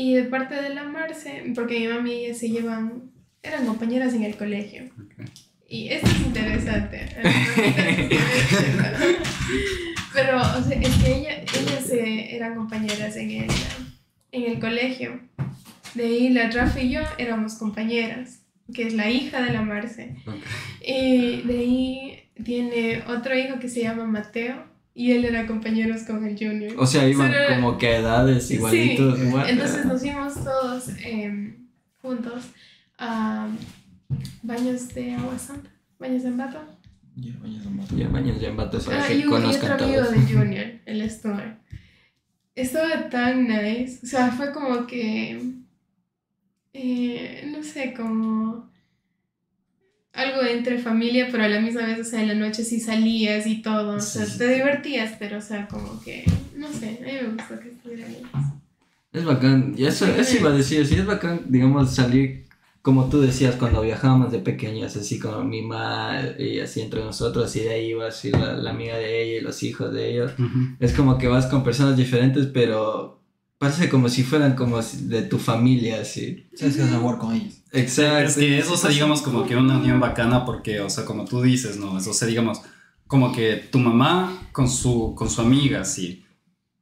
y 0.00 0.14
de 0.14 0.24
parte 0.24 0.54
de 0.54 0.70
la 0.70 0.84
Marce, 0.84 1.52
porque 1.54 1.80
mi 1.80 1.88
mami 1.88 2.12
y 2.12 2.24
ella 2.26 2.34
se 2.34 2.48
llevan, 2.48 3.10
eran 3.42 3.66
compañeras 3.66 4.14
en 4.14 4.22
el 4.22 4.36
colegio. 4.36 4.84
Ok. 4.84 5.28
Y 5.68 5.88
esto 5.88 6.08
es 6.08 6.20
interesante. 6.20 7.06
Pero, 10.12 10.38
o 10.40 10.62
sea, 10.62 10.80
es 10.80 10.94
que 10.96 11.14
ella, 11.18 11.42
ellas 11.42 11.90
eh, 11.90 12.34
eran 12.36 12.56
compañeras 12.56 13.16
en 13.16 13.30
el, 13.30 13.50
en 14.32 14.42
el 14.52 14.58
colegio. 14.58 15.20
De 15.94 16.04
ahí 16.04 16.28
la 16.30 16.50
Rafa 16.50 16.80
y 16.80 16.90
yo 16.90 17.00
éramos 17.18 17.54
compañeras, 17.54 18.40
que 18.72 18.86
es 18.86 18.94
la 18.94 19.10
hija 19.10 19.42
de 19.42 19.52
la 19.52 19.62
Marce. 19.62 20.16
Y 20.84 21.42
de 21.42 21.58
ahí 21.58 22.22
tiene 22.44 23.02
otro 23.08 23.36
hijo 23.38 23.58
que 23.58 23.68
se 23.68 23.82
llama 23.82 24.04
Mateo 24.06 24.64
y 24.94 25.12
él 25.12 25.24
era 25.24 25.46
compañeros 25.46 26.02
con 26.02 26.24
el 26.26 26.36
Junior. 26.38 26.74
O 26.78 26.86
sea, 26.86 27.06
iban 27.08 27.32
Solo- 27.32 27.54
como 27.54 27.78
que 27.78 27.96
edades 27.96 28.50
igualitos. 28.50 29.18
Sí. 29.18 29.24
Entonces 29.48 29.84
nos 29.86 30.00
fuimos 30.00 30.34
todos 30.44 30.88
em, 31.04 31.66
juntos 32.02 32.44
a 32.98 33.48
baños 34.42 34.88
de 34.94 35.12
agua 35.14 35.38
santa, 35.38 35.70
baños 35.98 36.24
en 36.24 36.36
bata. 36.36 36.66
Baños 37.16 38.40
ya 38.40 38.48
en 38.48 38.56
batas 38.56 38.84
para 38.84 39.04
Ah, 39.04 39.06
que 39.08 39.14
y, 39.14 39.16
un- 39.18 39.22
y 39.22 39.26
otro 39.26 39.40
conozcan 39.42 39.82
amigo 39.82 40.02
de 40.02 40.20
Junior, 40.22 40.66
el 40.86 41.10
Stuart. 41.10 41.58
Estaba 42.54 43.08
tan 43.08 43.46
nice. 43.48 44.00
O 44.02 44.06
sea, 44.06 44.30
fue 44.30 44.52
como 44.52 44.86
que. 44.86 45.40
eh, 46.72 47.50
no 47.54 47.62
sé, 47.62 47.94
como. 47.94 48.70
Algo 50.12 50.42
entre 50.42 50.78
familia, 50.78 51.28
pero 51.30 51.44
a 51.44 51.48
la 51.48 51.60
misma 51.60 51.82
vez, 51.86 52.00
o 52.00 52.04
sea, 52.04 52.20
en 52.20 52.28
la 52.28 52.34
noche 52.34 52.64
sí 52.64 52.80
salías 52.80 53.46
y 53.46 53.62
todo. 53.62 53.96
O 53.96 54.00
sea, 54.00 54.24
Sí, 54.26 54.32
sí, 54.32 54.38
te 54.38 54.48
sí. 54.48 54.54
divertías, 54.54 55.14
pero, 55.18 55.38
o 55.38 55.40
sea, 55.40 55.68
como 55.68 56.00
que. 56.02 56.24
No 56.56 56.68
sé, 56.72 56.98
a 57.00 57.06
mí 57.06 57.12
me 57.28 57.34
gustó 57.34 57.58
que 57.60 57.68
estuviera 57.70 58.06
ahí. 58.06 58.22
Es 59.12 59.24
bacán, 59.24 59.74
y 59.76 59.86
eso, 59.86 60.06
eso 60.06 60.36
iba 60.36 60.50
a 60.50 60.56
decir, 60.56 60.86
sí 60.86 60.94
es 60.96 61.06
bacán, 61.06 61.42
digamos, 61.48 61.94
salir, 61.94 62.44
como 62.82 63.08
tú 63.10 63.20
decías, 63.20 63.56
cuando 63.56 63.82
viajábamos 63.82 64.32
de 64.32 64.38
pequeños, 64.38 64.96
así 64.96 65.18
como 65.18 65.42
mi 65.44 65.62
madre 65.62 66.36
y 66.42 66.60
así 66.60 66.80
entre 66.80 67.04
nosotros, 67.04 67.54
y 67.56 67.60
de 67.60 67.70
ahí 67.74 67.86
iba 67.90 68.06
así 68.08 68.30
la, 68.30 68.54
la 68.54 68.70
amiga 68.70 68.96
de 68.96 69.22
ella 69.22 69.38
y 69.40 69.42
los 69.42 69.62
hijos 69.62 69.92
de 69.92 70.10
ellos. 70.12 70.32
Es 70.78 70.92
como 70.94 71.18
que 71.18 71.28
vas 71.28 71.46
con 71.46 71.62
personas 71.62 71.96
diferentes, 71.96 72.46
pero 72.46 73.20
parece 73.58 73.90
como 73.90 74.08
si 74.08 74.22
fueran 74.22 74.56
como 74.56 74.80
si- 74.80 75.06
de 75.08 75.22
tu 75.22 75.38
familia, 75.38 76.00
así. 76.00 76.46
Sabes 76.54 76.76
que 76.76 76.82
vas 76.82 76.92
a 76.92 76.98
jugar 76.98 77.18
con 77.18 77.34
ellos. 77.34 77.54
Exacto. 77.72 78.28
Es 78.30 78.36
que 78.36 78.58
eso, 78.58 78.72
o 78.72 78.76
sea, 78.78 78.88
digamos, 78.90 79.20
como 79.20 79.44
que 79.46 79.56
una 79.56 79.76
unión 79.78 80.00
bacana 80.00 80.46
porque, 80.46 80.80
o 80.80 80.88
sea, 80.88 81.04
como 81.04 81.26
tú 81.26 81.42
dices, 81.42 81.76
¿no? 81.76 81.92
O 81.92 82.00
sea, 82.00 82.26
digamos, 82.26 82.62
como 83.06 83.32
que 83.32 83.56
tu 83.56 83.78
mamá 83.78 84.48
con 84.52 84.68
su, 84.70 85.14
con 85.14 85.28
su 85.28 85.42
amiga, 85.42 85.82
así. 85.82 86.24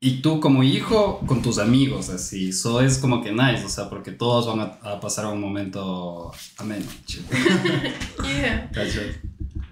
Y 0.00 0.22
tú 0.22 0.38
como 0.40 0.62
hijo 0.62 1.18
con 1.26 1.42
tus 1.42 1.58
amigos, 1.58 2.08
así. 2.08 2.50
Eso 2.50 2.80
es 2.80 2.98
como 2.98 3.20
que 3.22 3.32
nice, 3.32 3.64
o 3.64 3.68
sea, 3.68 3.88
porque 3.90 4.12
todos 4.12 4.46
van 4.46 4.60
a, 4.60 4.92
a 4.92 5.00
pasar 5.00 5.26
un 5.26 5.40
momento 5.40 6.32
ameno. 6.58 6.86
Yeah. 8.22 8.70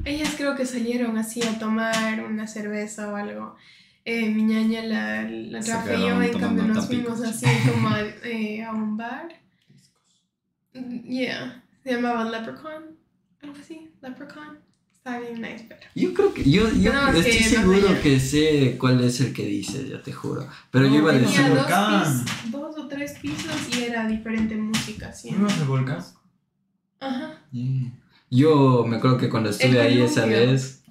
Ellas 0.05 0.35
creo 0.37 0.55
que 0.57 0.66
salieron 0.66 1.16
así 1.18 1.43
a 1.43 1.59
tomar 1.59 2.24
una 2.24 2.47
cerveza 2.47 3.12
o 3.12 3.16
algo. 3.16 3.55
Eh, 4.05 4.29
mi 4.31 4.45
ñaña, 4.45 4.83
la, 4.85 5.22
la 5.22 5.61
Rafa 5.61 5.95
y 5.95 6.01
yo, 6.01 6.22
en 6.22 6.39
cambio, 6.39 6.64
nos 6.64 6.87
fuimos 6.87 7.20
así 7.22 7.47
como 7.68 7.89
a, 7.89 8.01
eh, 8.24 8.62
a 8.64 8.72
un 8.72 8.97
bar. 8.97 9.29
Mm, 10.74 11.01
Yeah, 11.09 11.64
se 11.83 11.93
llamaba 11.93 12.24
Leprechaun, 12.31 12.97
algo 13.43 13.57
así, 13.61 13.91
Leprechaun. 14.01 14.59
Estaba 15.07 15.20
bien 15.20 15.40
nice, 15.40 15.64
pero... 15.68 15.80
Yo 15.94 16.12
creo 16.14 16.34
que, 16.34 16.50
yo, 16.50 16.68
yo 16.74 16.92
estoy 17.14 17.32
seguro 17.34 18.00
que 18.02 18.18
sé 18.18 18.76
cuál 18.76 19.04
es 19.04 19.20
el 19.20 19.32
que 19.32 19.46
dice, 19.46 19.88
ya 19.88 20.02
te 20.02 20.12
juro. 20.12 20.48
Pero 20.72 20.88
yo 20.88 20.96
iba 20.96 21.12
a 21.12 21.14
decir, 21.14 21.46
dos, 21.46 21.59
volcán. 21.59 22.24
pis- 22.24 22.50
dos 22.50 22.76
o 22.76 22.88
tres 22.88 23.12
pisos 23.22 23.52
y 23.78 23.84
era 23.84 24.09
diferente 24.09 24.57
música, 24.57 25.12
sí. 25.12 25.30
¿No 25.30 25.46
el 25.48 25.62
volcán? 25.64 26.04
Ajá. 26.98 27.40
Yeah. 27.52 27.92
yo 28.30 28.84
me 28.88 28.96
acuerdo 28.96 29.16
que 29.18 29.28
cuando 29.28 29.50
estuve 29.50 29.70
El 29.70 29.78
ahí 29.78 30.02
esa 30.02 30.26
vez, 30.26 30.82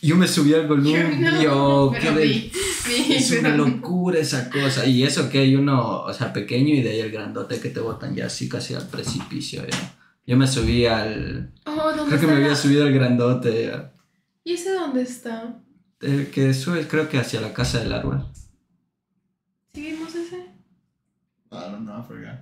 yo 0.00 0.14
me 0.14 0.28
subí 0.28 0.54
al 0.54 0.68
qué 2.00 2.10
de- 2.12 2.26
vi- 2.26 2.52
vi, 2.86 3.12
Es 3.14 3.28
una 3.32 3.50
pero- 3.50 3.66
locura 3.66 4.20
esa 4.20 4.50
cosa. 4.50 4.86
Y 4.86 5.02
eso 5.02 5.28
que 5.28 5.40
hay 5.40 5.56
uno, 5.56 6.02
o 6.02 6.12
sea, 6.12 6.32
pequeño 6.32 6.72
y 6.76 6.80
de 6.82 6.90
ahí 6.90 7.00
el 7.00 7.10
grandote 7.10 7.58
que 7.58 7.70
te 7.70 7.80
botan 7.80 8.14
ya 8.14 8.26
así 8.26 8.48
casi 8.48 8.74
al 8.74 8.86
precipicio. 8.86 9.66
Ya. 9.66 9.94
Yo 10.26 10.36
me 10.36 10.46
subí 10.46 10.86
al... 10.86 11.52
Oh, 11.66 11.92
¿dónde 11.94 12.16
Creo 12.16 12.20
que 12.20 12.26
me 12.26 12.42
había 12.42 12.56
subido 12.56 12.84
al 12.84 12.92
grandote. 12.92 13.72
¿Y 14.42 14.54
ese 14.54 14.72
dónde 14.72 15.02
está? 15.02 15.60
El 16.00 16.30
que 16.30 16.52
sube 16.54 16.86
creo 16.86 17.08
que 17.08 17.18
hacia 17.18 17.40
la 17.40 17.52
casa 17.52 17.80
del 17.80 17.92
árbol. 17.92 18.26
¿Sí 19.72 19.82
vimos 19.82 20.14
ese? 20.14 20.36
I 21.50 21.70
don't 21.70 21.80
know, 21.80 22.00
I 22.00 22.06
forgot. 22.06 22.40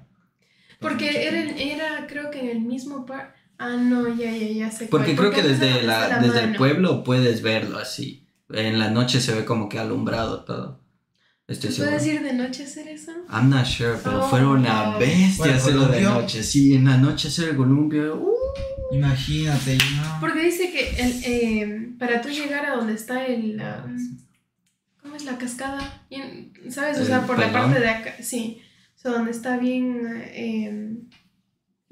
Porque 0.80 1.26
era, 1.28 1.40
era 1.56 2.06
creo 2.06 2.30
que 2.30 2.40
en 2.40 2.48
el 2.48 2.60
mismo 2.60 3.06
par. 3.06 3.34
Ah, 3.58 3.76
no, 3.76 4.08
ya, 4.08 4.30
ya, 4.32 4.48
ya 4.48 4.70
sé. 4.70 4.86
Porque 4.86 5.14
cuál. 5.14 5.30
creo 5.30 5.42
que 5.42 5.48
desde, 5.48 5.82
la, 5.82 6.18
desde 6.18 6.40
el 6.40 6.56
pueblo 6.56 7.04
puedes 7.04 7.42
verlo 7.42 7.78
así. 7.78 8.26
En 8.50 8.78
la 8.78 8.90
noche 8.90 9.20
se 9.20 9.34
ve 9.34 9.44
como 9.44 9.68
que 9.68 9.78
alumbrado 9.78 10.44
todo. 10.44 10.81
Estoy 11.52 11.70
¿Tú 11.70 11.76
seguro. 11.76 11.96
puedes 11.96 12.06
ir 12.14 12.22
de 12.22 12.32
noche 12.32 12.62
a 12.62 12.66
hacer 12.66 12.88
eso? 12.88 13.12
I'm 13.30 13.48
not 13.50 13.66
sure, 13.66 13.96
pero 14.02 14.24
Oh, 14.24 14.28
fueron 14.30 14.60
una 14.60 14.92
no. 14.92 14.98
bestia 14.98 15.36
Bueno, 15.38 15.54
hacerlo 15.54 15.86
de 15.88 16.00
noche. 16.02 16.42
Sí, 16.42 16.74
en 16.74 16.84
la 16.86 16.96
noche 16.96 17.28
hacer 17.28 17.50
el 17.50 17.56
columpio. 17.56 18.16
uh, 18.16 18.94
Imagínate, 18.94 19.78
no. 19.96 20.18
Porque 20.20 20.44
dice 20.44 20.70
que 20.70 20.90
el, 21.02 21.22
eh, 21.24 21.88
para 21.98 22.20
tú 22.20 22.28
llegar 22.28 22.66
a 22.66 22.76
donde 22.76 22.94
está 22.94 23.24
el... 23.26 23.60
um, 23.60 24.18
¿Cómo 25.02 25.16
es 25.16 25.24
la 25.24 25.36
cascada? 25.38 26.04
¿Sabes? 26.68 26.98
O 26.98 27.04
sea, 27.04 27.20
¿El 27.20 27.24
por 27.26 27.38
la 27.38 27.50
parte 27.52 27.80
de 27.80 27.88
acá. 27.88 28.14
Sí. 28.22 28.60
O 28.96 28.98
sea, 29.00 29.10
donde 29.12 29.30
está 29.30 29.56
bien... 29.56 30.22
Eh, 30.26 30.96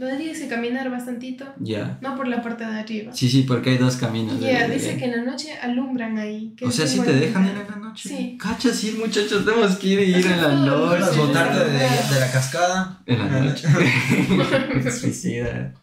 donde 0.00 0.16
tienes 0.16 0.38
que 0.40 0.48
caminar 0.48 0.90
bastantito. 0.90 1.44
Ya. 1.58 1.98
No 2.00 2.16
por 2.16 2.26
la 2.26 2.42
parte 2.42 2.64
de 2.64 2.78
arriba. 2.80 3.12
Sí, 3.12 3.28
sí, 3.28 3.42
porque 3.42 3.70
hay 3.70 3.78
dos 3.78 3.96
caminos. 3.96 4.40
Ya, 4.40 4.66
de- 4.66 4.74
dice 4.74 4.96
que 4.96 5.04
en 5.04 5.10
la 5.12 5.22
noche 5.30 5.52
alumbran 5.60 6.16
ahí. 6.18 6.54
que 6.56 6.64
O 6.64 6.70
sea, 6.70 6.86
si 6.86 7.00
te 7.00 7.12
dejan 7.12 7.44
ir 7.44 7.52
en 7.52 7.70
la 7.70 7.76
noche. 7.76 8.08
Sí. 8.08 8.38
Cacha, 8.40 8.72
sí, 8.72 8.96
muchachos, 8.98 9.44
tenemos 9.44 9.76
que 9.76 9.86
ir, 9.88 10.00
ir 10.00 10.26
en 10.26 10.40
la 10.42 10.54
noche. 10.54 11.16
No, 11.16 11.26
botarte 11.26 11.58
de, 11.58 11.78
no. 11.78 12.14
de 12.14 12.20
la 12.20 12.32
cascada. 12.32 13.02
En 13.04 13.18
la 13.18 13.40
noche. 13.40 13.68
Suicida. 14.90 15.74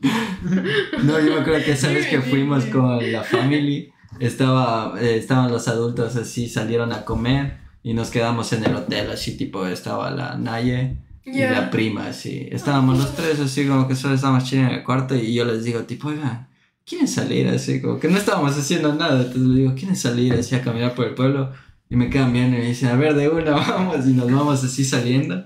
No, 1.04 1.20
yo 1.20 1.36
me 1.36 1.42
acuerdo 1.42 1.64
que 1.64 1.72
esa 1.74 1.90
vez 1.90 2.08
que 2.08 2.20
fuimos 2.22 2.66
con 2.66 3.12
la 3.12 3.24
family, 3.24 3.92
estaba, 4.20 4.96
eh, 5.00 5.18
estaban 5.18 5.52
los 5.52 5.68
adultos 5.68 6.16
así, 6.16 6.50
salieron 6.50 6.92
a 6.92 7.06
comer 7.06 7.58
y 7.84 7.94
nos 7.94 8.10
quedamos 8.10 8.52
en 8.54 8.66
el 8.66 8.76
hotel, 8.76 9.12
así 9.12 9.38
tipo, 9.38 9.68
estaba 9.68 10.10
la 10.10 10.36
Naye 10.38 10.98
y 11.28 11.40
Ya. 11.40 11.52
la 11.52 11.70
prima, 11.70 12.08
así. 12.08 12.48
Estábamos 12.52 12.98
los 12.98 13.16
tres 13.16 13.40
así 13.40 13.68
como 13.68 13.88
que 13.88 13.96
solo 13.96 14.16
estábamos 14.16 14.46
chilling 14.46 14.66
en 14.66 14.72
el 14.76 14.84
cuarto 14.84 15.16
y 15.16 15.34
yo 15.34 15.46
les 15.46 15.64
digo, 15.64 15.82
tipo, 15.82 16.08
oigan, 16.08 16.48
¿quieren 16.86 17.08
salir? 17.08 17.48
Así 17.50 17.82
como 17.82 18.00
que 18.00 18.08
no 18.08 18.18
estábamos 18.18 18.58
haciendo 18.58 18.94
nada, 18.96 19.18
entonces 19.18 19.42
les 19.44 19.58
digo, 19.58 19.76
¿quieren 19.76 19.96
salir 19.96 20.34
así 20.34 20.56
a 20.56 20.62
caminar 20.64 20.96
por 20.96 21.06
el 21.08 21.14
pueblo? 21.14 21.52
Y 21.90 21.96
me 21.96 22.10
quedan 22.10 22.34
viendo 22.34 22.58
y 22.58 22.62
me 22.62 22.68
dicen, 22.68 22.90
a 22.90 22.96
ver, 22.96 23.14
de 23.16 23.30
una 23.30 23.52
vamos 23.56 24.06
y 24.08 24.14
nos 24.14 24.32
vamos 24.32 24.64
así 24.64 24.84
saliendo. 24.84 25.46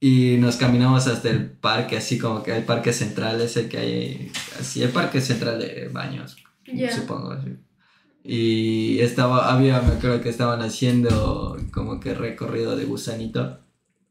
Y 0.00 0.36
nos 0.40 0.56
caminamos 0.56 1.06
hasta 1.06 1.30
el 1.30 1.48
parque, 1.50 1.96
así 1.96 2.18
como 2.18 2.42
que 2.42 2.56
el 2.56 2.64
parque 2.64 2.92
central 2.92 3.40
ese 3.40 3.68
que 3.68 3.78
hay, 3.78 4.32
así, 4.58 4.82
el 4.82 4.88
parque 4.90 5.20
central 5.20 5.60
de 5.60 5.88
baños, 5.92 6.36
Ya. 6.66 6.90
supongo. 6.92 7.30
Así. 7.30 7.50
Y 8.24 8.98
estaba, 9.00 9.52
había, 9.52 9.80
me 9.80 9.94
acuerdo 9.94 10.20
que 10.20 10.28
estaban 10.28 10.60
haciendo 10.62 11.56
como 11.72 12.00
que 12.00 12.14
recorrido 12.14 12.76
de 12.76 12.84
gusanito. 12.84 13.60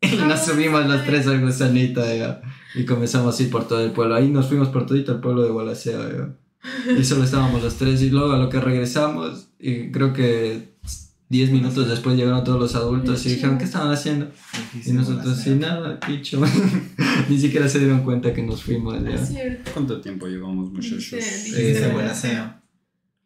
Y 0.01 0.15
nos 0.27 0.43
subimos 0.43 0.85
los 0.87 1.05
tres 1.05 1.27
al 1.27 1.41
gusanito, 1.41 2.01
ya. 2.03 2.41
Y 2.75 2.85
comenzamos 2.85 3.39
a 3.39 3.43
ir 3.43 3.49
por 3.49 3.67
todo 3.67 3.81
el 3.85 3.91
pueblo. 3.91 4.15
Ahí 4.15 4.29
nos 4.29 4.47
fuimos 4.47 4.69
por 4.69 4.85
todito 4.85 5.11
el 5.11 5.19
pueblo 5.19 5.43
de 5.43 5.51
Gualaceo. 5.51 6.35
Y 6.97 7.03
solo 7.03 7.23
estábamos 7.23 7.61
los 7.63 7.75
tres. 7.75 8.01
Y 8.01 8.09
luego 8.09 8.33
a 8.33 8.37
lo 8.37 8.49
que 8.49 8.59
regresamos, 8.59 9.49
y 9.59 9.91
creo 9.91 10.13
que 10.13 10.71
10 11.29 11.51
minutos 11.51 11.87
después 11.87 12.17
llegaron 12.17 12.43
todos 12.43 12.59
los 12.59 12.75
adultos 12.75 13.25
y 13.25 13.29
dijeron, 13.29 13.57
¿qué 13.57 13.63
estaban 13.63 13.91
haciendo? 13.91 14.29
Y 14.85 14.91
nosotros, 14.91 15.37
sin 15.37 15.59
nada, 15.59 15.99
picho. 15.99 16.41
Ni 17.29 17.37
siquiera 17.39 17.69
se 17.69 17.79
dieron 17.79 18.03
cuenta 18.03 18.33
que 18.33 18.43
nos 18.43 18.63
fuimos, 18.63 18.95
cierto. 19.27 19.71
¿Cuánto 19.73 20.01
tiempo 20.01 20.27
llevamos, 20.27 20.71
muchachos? 20.71 21.03
Sí, 21.03 21.21
Sí, 21.21 22.60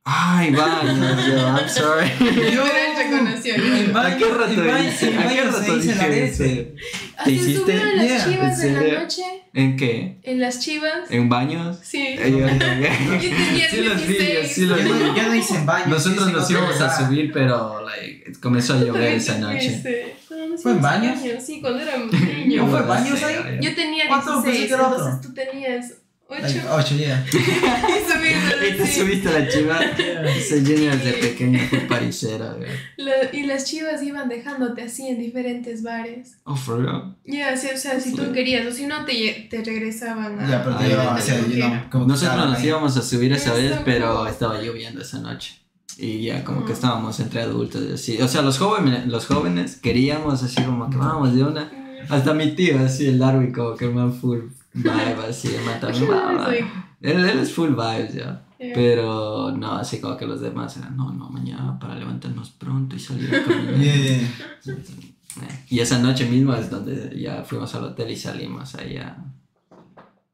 Ay, 0.07 0.51
vaya, 0.51 0.83
yo, 0.83 1.47
I'm 1.57 1.67
sorry. 1.67 2.07
Yo 2.53 2.63
reconoció. 2.95 3.55
En 3.55 3.97
¿A 3.97 4.15
qué 4.15 4.25
rato 4.25 4.51
en 4.51 4.59
en 4.59 5.19
¿A 5.19 5.27
qué 5.27 5.43
rato 5.43 5.77
dije 5.77 6.25
eso? 6.25 6.43
¿Hasta 7.17 7.31
hiciste? 7.31 7.73
las 7.95 8.05
Yeah, 8.05 8.25
chivas 8.25 8.63
¿en 8.63 8.75
en 8.77 8.93
la 8.93 8.99
noche? 9.01 9.23
¿En 9.53 9.77
qué? 9.77 10.17
¿En 10.21 10.39
las 10.39 10.59
chivas? 10.59 11.09
¿En 11.09 11.27
baños? 11.27 11.79
Sí. 11.81 12.05
Eh, 12.19 12.31
yo- 12.31 12.45
Sí 13.71 13.81
los 13.81 14.07
vi, 14.07 14.13
16. 14.13 14.51
sí 14.53 14.65
los 14.67 14.83
vi. 14.83 14.89
yo 14.89 15.23
no 15.27 15.35
hice 15.35 15.55
en 15.55 15.65
baño. 15.65 15.85
Nosotros 15.87 16.27
en 16.27 16.33
nos 16.33 16.51
íbamos 16.51 16.79
a 16.81 16.97
subir, 17.07 17.31
pero 17.33 17.81
like, 17.83 18.33
comenzó 18.41 18.73
a 18.75 18.77
llover 18.81 19.13
esa 19.13 19.39
noche. 19.39 19.81
¿Fue 20.61 20.71
en 20.71 20.81
baños? 20.81 21.19
Sí, 21.43 21.61
cuando 21.61 21.79
era 21.81 21.97
niño. 21.97 22.63
¿No 22.63 22.69
fue 22.69 22.81
No 22.81 22.85
baños 22.87 23.23
ahí? 23.23 23.57
Yo 23.59 23.73
tenía 23.73 24.07
¿Cuánto? 24.07 24.43
Pensé 24.43 24.51
16, 24.51 24.67
que 24.67 24.73
era 24.75 24.87
otro. 24.87 24.97
entonces 25.07 25.21
tú 25.27 25.33
tenías 25.33 25.93
8 26.28 26.41
Like, 26.41 26.61
ocho, 26.71 26.95
ya. 26.95 27.23
y 28.67 28.78
te 28.78 28.88
subiste 28.88 29.30
a 29.30 29.39
la 29.39 29.47
chiva. 29.47 29.80
Se 30.47 30.61
llena 30.63 30.95
desde 30.95 31.13
pequeño, 31.13 31.59
fue 31.69 31.80
parisera, 31.82 32.53
güey. 32.53 32.69
La- 32.97 33.32
y 33.32 33.43
las 33.43 33.65
chivas 33.65 34.01
iban 34.01 34.28
dejándote 34.28 34.82
así 34.82 35.07
en 35.07 35.19
diferentes 35.19 35.84
bares. 35.84 36.38
Oh, 36.43 36.55
for 36.55 36.82
real. 36.84 37.15
Ya, 37.26 37.55
sí, 37.55 37.67
o 37.73 37.78
sea, 37.78 37.99
si 37.99 38.15
tú 38.15 38.32
querías, 38.32 38.65
o 38.65 38.71
si 38.71 38.88
no, 38.88 39.05
te, 39.05 39.47
te 39.49 39.63
regresaban 39.63 40.39
a. 40.39 40.49
Ya, 40.49 40.63
pero 40.63 40.78
te 40.78 40.88
llevaba 40.88 41.15
hacia 41.15 41.39
you 41.41 41.45
know, 41.55 41.71
como 41.91 42.05
que 42.05 42.11
Nosotros 42.13 42.49
nos 42.49 42.59
ahí. 42.59 42.67
íbamos 42.67 42.97
a 42.97 43.01
subir 43.01 43.32
esa 43.32 43.53
vez, 43.53 43.73
pero 43.86 44.15
como- 44.15 44.28
estaba 44.28 44.59
lloviendo 44.61 45.01
esa 45.01 45.19
noche. 45.19 45.61
Y 45.97 46.23
ya 46.23 46.43
como 46.43 46.65
que 46.65 46.73
estábamos 46.73 47.19
entre 47.21 47.41
adultos 47.41 47.82
y 47.89 47.93
así. 47.93 48.21
O 48.21 48.28
sea, 48.28 48.41
los 48.41 48.57
jóvenes, 48.57 49.07
los 49.07 49.28
jóvenes 49.28 49.78
queríamos 49.78 50.43
así 50.43 50.61
como 50.63 50.89
que 50.89 50.97
vamos 50.97 51.34
de 51.36 51.43
una. 51.43 51.71
Hasta 52.09 52.34
mi 52.34 52.51
tío, 52.53 52.80
así 52.80 53.07
el 53.07 53.17
Darwin, 53.19 53.53
como 53.53 53.76
que 53.76 53.86
el 53.86 53.93
man 53.93 54.13
full 54.13 54.39
vibe, 54.84 55.26
así, 55.30 55.55
el 55.55 55.63
man 55.65 55.80
también. 55.80 56.09
va, 56.11 56.34
va. 56.34 56.47
Like, 56.49 56.67
Él, 57.01 57.23
él 57.26 57.39
es 57.39 57.51
full 57.51 57.69
vibes 57.71 58.13
ya. 58.13 58.45
yeah. 58.59 58.71
Pero 58.73 59.51
no, 59.51 59.73
así 59.73 59.99
como 59.99 60.17
que 60.17 60.26
los 60.26 60.41
demás 60.41 60.76
eran, 60.78 60.95
no, 60.95 61.11
no, 61.11 61.30
mañana 61.30 61.78
para 61.80 61.95
levantarnos 61.95 62.51
pronto 62.51 62.95
y 62.95 62.99
salir 62.99 63.34
a 63.36 63.43
caminar. 63.43 63.76
Yeah, 63.80 63.95
yeah. 63.95 64.76
Eh, 65.38 65.65
Y 65.69 65.80
esa 65.80 65.99
noche 65.99 66.26
misma 66.30 66.57
es 66.59 66.69
donde 66.69 67.19
ya 67.19 67.43
fuimos 67.43 67.73
al 67.76 67.84
hotel 67.84 68.09
y 68.11 68.15
salimos 68.15 68.73
ahí 68.76 68.97
a, 68.97 69.17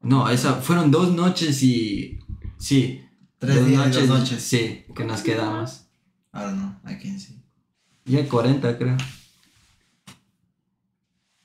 No, 0.00 0.28
esa, 0.30 0.54
fueron 0.54 0.90
dos 0.90 1.12
noches 1.12 1.62
y... 1.62 2.18
Sí. 2.58 3.04
Tres 3.38 3.56
dos 3.56 3.66
días 3.66 3.88
y 3.88 4.06
dos 4.06 4.08
noches. 4.20 4.40
Sí, 4.42 4.84
que 4.94 5.04
nos 5.04 5.22
quedamos. 5.22 5.86
Ahora 6.30 6.52
no, 6.52 6.80
can 6.84 7.18
see. 7.18 7.42
Ya 8.04 8.28
40 8.28 8.78
creo. 8.78 8.96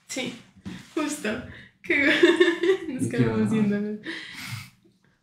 Sí, 0.07 0.33
justo. 0.93 1.29
Que 1.87 2.05
nos 2.93 3.03
¿Y 3.03 3.09
qué 3.09 3.17
quedamos 3.17 3.49
viéndonos. 3.49 3.99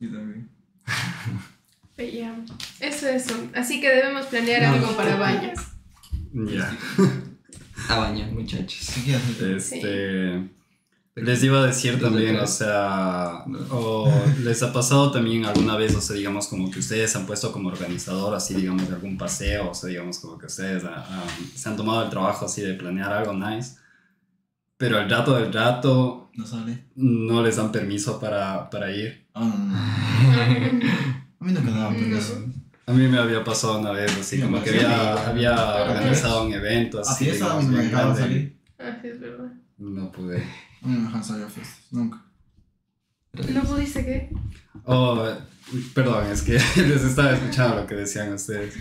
Yo 0.01 0.11
también. 0.11 0.49
Pero 1.97 2.13
ya, 2.13 2.37
Eso, 2.81 3.09
eso. 3.09 3.35
Así 3.55 3.81
que 3.81 3.89
debemos 3.89 4.27
planear 4.27 4.63
No. 4.63 4.75
algo 4.75 4.97
para 4.97 5.17
baños. 5.17 5.59
Ya. 6.33 6.77
A 7.89 7.99
bañar, 7.99 8.31
muchachos. 8.33 8.89
¿Qué? 9.05 9.57
Este. 9.57 10.49
Les 11.17 11.45
iba 11.45 11.63
a 11.63 11.67
decir 11.67 12.01
también, 12.01 12.35
o 12.37 12.47
sea, 12.47 13.45
o 13.71 14.13
les 14.43 14.61
ha 14.65 14.73
pasado 14.73 15.13
también 15.13 15.45
alguna 15.45 15.77
vez, 15.77 15.95
o 15.95 16.01
sea, 16.01 16.17
digamos, 16.17 16.49
como 16.49 16.71
que 16.73 16.81
ustedes 16.81 17.15
han 17.15 17.25
puesto 17.25 17.53
como 17.53 17.69
organizador, 17.69 18.35
así, 18.35 18.55
digamos, 18.55 18.89
de 18.89 18.95
algún 18.97 19.17
paseo, 19.17 19.71
o 19.71 19.75
sea, 19.75 19.91
digamos, 19.91 20.19
como 20.19 20.39
que 20.39 20.47
ustedes 20.47 20.83
ah, 20.85 21.07
ah, 21.09 21.25
se 21.55 21.69
han 21.69 21.77
tomado 21.77 22.03
el 22.03 22.11
trabajo 22.11 22.47
así 22.47 22.63
de 22.63 22.75
planear 22.75 23.13
algo 23.13 23.33
nice, 23.33 23.77
pero 24.77 24.99
al 24.99 25.09
rato 25.11 25.37
del 25.37 25.53
rato 25.53 26.31
No 26.37 26.47
sale. 26.47 26.85
no 26.97 27.43
les 27.43 27.57
dan 27.57 27.71
permiso 27.73 28.19
para, 28.21 28.69
para 28.71 28.91
ir. 28.91 29.27
Oh, 29.35 29.41
no, 29.41 29.57
no. 29.57 29.75
A 31.41 31.45
mí 31.47 31.53
nunca 31.53 31.61
me 31.61 31.71
daban 31.73 31.95
permiso. 31.97 32.45
A 32.87 32.93
mí 32.93 33.09
me 33.09 33.19
había 33.19 33.43
pasado 33.45 33.79
una 33.81 33.93
vez, 33.93 34.11
así, 34.13 34.37
Sí, 34.37 34.43
como 34.43 34.63
que 34.63 34.71
había, 34.71 35.29
había 35.29 35.75
organizado 35.77 36.45
un 36.47 36.53
evento, 36.53 36.99
A 36.99 37.03
así, 37.03 37.25
fiesta 37.25 37.45
a 37.47 37.49
digamos, 37.61 37.65
mí 37.71 37.77
no 37.77 37.83
me 37.83 37.89
grande. 37.91 38.21
salir. 38.21 38.59
Ah, 38.79 38.99
sí, 39.01 39.09
es 39.09 39.21
verdad. 39.21 39.53
No 39.79 40.13
pude. 40.13 40.37
A 40.39 40.87
mí 40.87 40.93
no 40.95 40.99
me 41.01 41.07
dejan 41.07 41.25
salir 41.25 41.45
a 41.45 41.49
fiestas. 41.49 41.79
Nunca. 41.91 42.23
¿No 43.53 43.63
pudiste 43.63 44.05
qué? 44.05 44.31
Oh, 44.85 45.27
perdón, 45.95 46.27
es 46.31 46.43
que 46.43 46.53
les 46.77 47.03
estaba 47.05 47.33
escuchando 47.33 47.77
lo 47.77 47.87
que 47.87 47.95
decían 47.95 48.33
ustedes. 48.33 48.75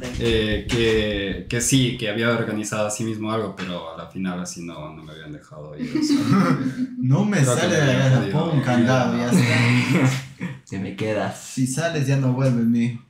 Eh, 0.00 0.66
que, 0.70 1.46
que 1.48 1.60
sí, 1.60 1.96
que 1.98 2.08
había 2.08 2.30
organizado 2.30 2.86
a 2.86 2.90
sí 2.90 3.02
mismo 3.02 3.32
algo, 3.32 3.56
pero 3.56 3.94
a 3.94 3.96
la 3.96 4.06
final 4.08 4.40
así 4.40 4.62
no, 4.64 4.94
no 4.94 5.02
me 5.02 5.12
habían 5.12 5.32
dejado 5.32 5.76
ir. 5.76 5.90
o 5.98 6.02
sea, 6.02 6.16
No 6.98 7.24
me 7.24 7.44
sale 7.44 7.68
me 7.68 7.74
de 7.74 7.78
la 7.86 7.92
había 7.92 8.04
casa. 8.04 8.16
jodido. 8.20 8.38
Pon 8.38 8.58
un 8.58 8.62
candado, 8.64 9.16
ya 9.18 9.30
está. 9.30 10.10
Te 10.68 10.78
me 10.80 10.94
quedas. 10.94 11.40
Si 11.40 11.66
sales 11.66 12.06
ya 12.06 12.16
no 12.16 12.32
vuelves, 12.32 12.64
mijo. 12.64 13.02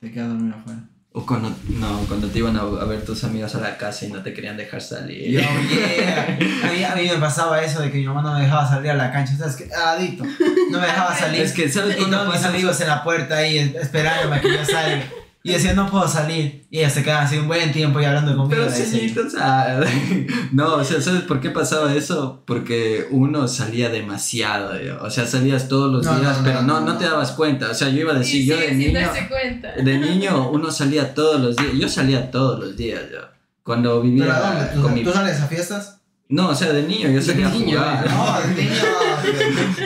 Te 0.00 0.10
quedas 0.10 0.26
a 0.28 0.30
dormir 0.30 0.54
afuera. 0.54 0.80
O 1.12 1.26
cuando, 1.26 1.52
no, 1.68 1.98
cuando 2.06 2.28
te 2.28 2.38
iban 2.38 2.56
a, 2.56 2.60
a 2.60 2.84
ver 2.84 3.04
tus 3.04 3.24
amigos 3.24 3.54
a 3.56 3.60
la 3.60 3.76
casa 3.76 4.06
y 4.06 4.10
no 4.12 4.22
te 4.22 4.32
querían 4.32 4.56
dejar 4.56 4.80
salir. 4.80 5.28
Yo, 5.28 5.40
yeah. 5.40 6.38
A 6.64 6.72
mí, 6.72 6.84
a 6.84 6.94
mí 6.94 7.08
me 7.12 7.18
pasaba 7.18 7.60
eso 7.62 7.82
de 7.82 7.90
que 7.90 7.98
mi 7.98 8.06
mamá 8.06 8.22
no 8.22 8.32
me 8.34 8.42
dejaba 8.44 8.66
salir 8.66 8.92
a 8.92 8.94
la 8.94 9.10
cancha. 9.12 9.36
¿Sabes 9.36 9.56
qué? 9.56 9.68
Adicto. 9.74 10.24
No 10.70 10.80
me 10.80 10.86
dejaba 10.86 11.14
salir. 11.18 11.42
Es 11.42 11.52
que, 11.52 11.68
¿sabes 11.68 11.98
Y 12.00 12.08
todos 12.08 12.32
mis 12.32 12.44
amigos 12.44 12.80
en 12.80 12.86
la 12.86 13.02
puerta 13.02 13.38
ahí 13.38 13.58
esperándome 13.58 14.36
a 14.36 14.40
que 14.40 14.52
yo 14.54 14.64
salga. 14.64 15.02
Y 15.42 15.52
decía, 15.52 15.72
no 15.72 15.90
puedo 15.90 16.06
salir. 16.06 16.66
Y 16.70 16.80
ellos 16.80 16.92
se 16.92 17.02
quedaban 17.02 17.24
así 17.24 17.38
un 17.38 17.48
buen 17.48 17.72
tiempo 17.72 17.98
y 17.98 18.04
hablando 18.04 18.36
conmigo. 18.36 18.50
Pero 18.50 18.70
sí, 18.70 19.14
o 19.18 19.30
sea, 19.30 19.80
no, 20.52 20.74
o 20.74 20.84
sea, 20.84 21.00
¿sabes 21.00 21.22
por 21.22 21.40
qué 21.40 21.48
pasaba 21.50 21.94
eso? 21.94 22.42
Porque 22.46 23.06
uno 23.10 23.48
salía 23.48 23.88
demasiado, 23.88 24.78
yo. 24.80 25.02
o 25.02 25.08
sea, 25.10 25.26
salías 25.26 25.66
todos 25.68 25.90
los 25.90 26.04
No, 26.04 26.18
días, 26.20 26.38
no, 26.38 26.44
pero 26.44 26.60
no, 26.62 26.66
no, 26.74 26.80
no, 26.80 26.92
no. 26.92 26.98
te 26.98 27.06
dabas 27.06 27.32
cuenta, 27.32 27.70
o 27.70 27.74
sea, 27.74 27.88
yo 27.88 28.00
iba 28.00 28.12
a 28.12 28.18
decir, 28.18 28.42
Sí, 28.42 28.46
yo 28.46 28.56
sigue 28.56 28.68
de 28.68 28.74
niño, 28.74 29.00
cuenta. 29.30 29.72
de 29.72 29.98
niño 29.98 30.50
uno 30.50 30.70
salía 30.70 31.14
todos 31.14 31.40
los 31.40 31.56
días, 31.56 31.72
yo 31.74 31.88
salía 31.88 32.30
todos 32.30 32.60
los 32.60 32.76
días, 32.76 33.00
yo. 33.10 33.20
Cuando 33.62 34.00
vivía 34.02 34.24
¿Pero 34.24 34.36
a 34.36 34.40
dónde? 34.40 34.64
¿Tú, 34.74 34.82
con 34.82 34.94
mi... 34.94 35.04
¿Tú 35.04 35.12
sales 35.12 35.40
a 35.40 35.46
fiestas? 35.46 35.99
No, 36.32 36.50
o 36.50 36.54
sea, 36.54 36.72
de 36.72 36.84
niño 36.84 37.10
yo 37.10 37.20
salía 37.20 37.48
a 37.48 37.50
jugar. 37.50 38.08
No, 38.08 38.40
de 38.54 38.62
niño. 38.62 38.72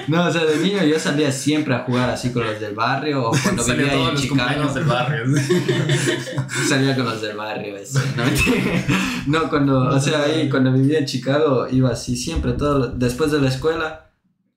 No, 0.09 0.27
o 0.27 0.31
sea, 0.31 0.45
de 0.45 0.59
niño 0.59 0.85
yo 0.85 0.99
salía 0.99 1.33
siempre 1.33 1.75
a 1.75 1.81
jugar 1.81 2.11
así 2.11 2.31
con 2.33 2.45
los 2.47 2.61
del 2.61 2.75
barrio 2.75 3.31
o 3.31 3.33
cuando 3.43 3.63
Salía 3.63 3.85
vivía 3.85 3.93
todos 3.97 4.09
en 4.09 4.13
los 4.15 4.23
Chicago. 4.23 4.39
cumpleaños 4.45 4.75
del 4.75 4.85
barrio. 4.85 5.25
Salía 6.69 6.95
con 6.97 7.05
los 7.07 7.23
del 7.23 7.37
barrio, 7.37 7.77
eso. 7.77 7.99
No, 9.27 9.49
cuando, 9.49 9.89
o 9.89 9.99
sea, 10.01 10.25
ahí 10.25 10.49
cuando 10.51 10.73
vivía 10.73 10.99
en 10.99 11.07
Chicago 11.07 11.67
iba 11.71 11.91
así 11.91 12.17
siempre, 12.17 12.53
todo, 12.53 12.79
lo- 12.79 12.89
después 12.89 13.31
de 13.33 13.41
la 13.41 13.49
escuela, 13.49 14.11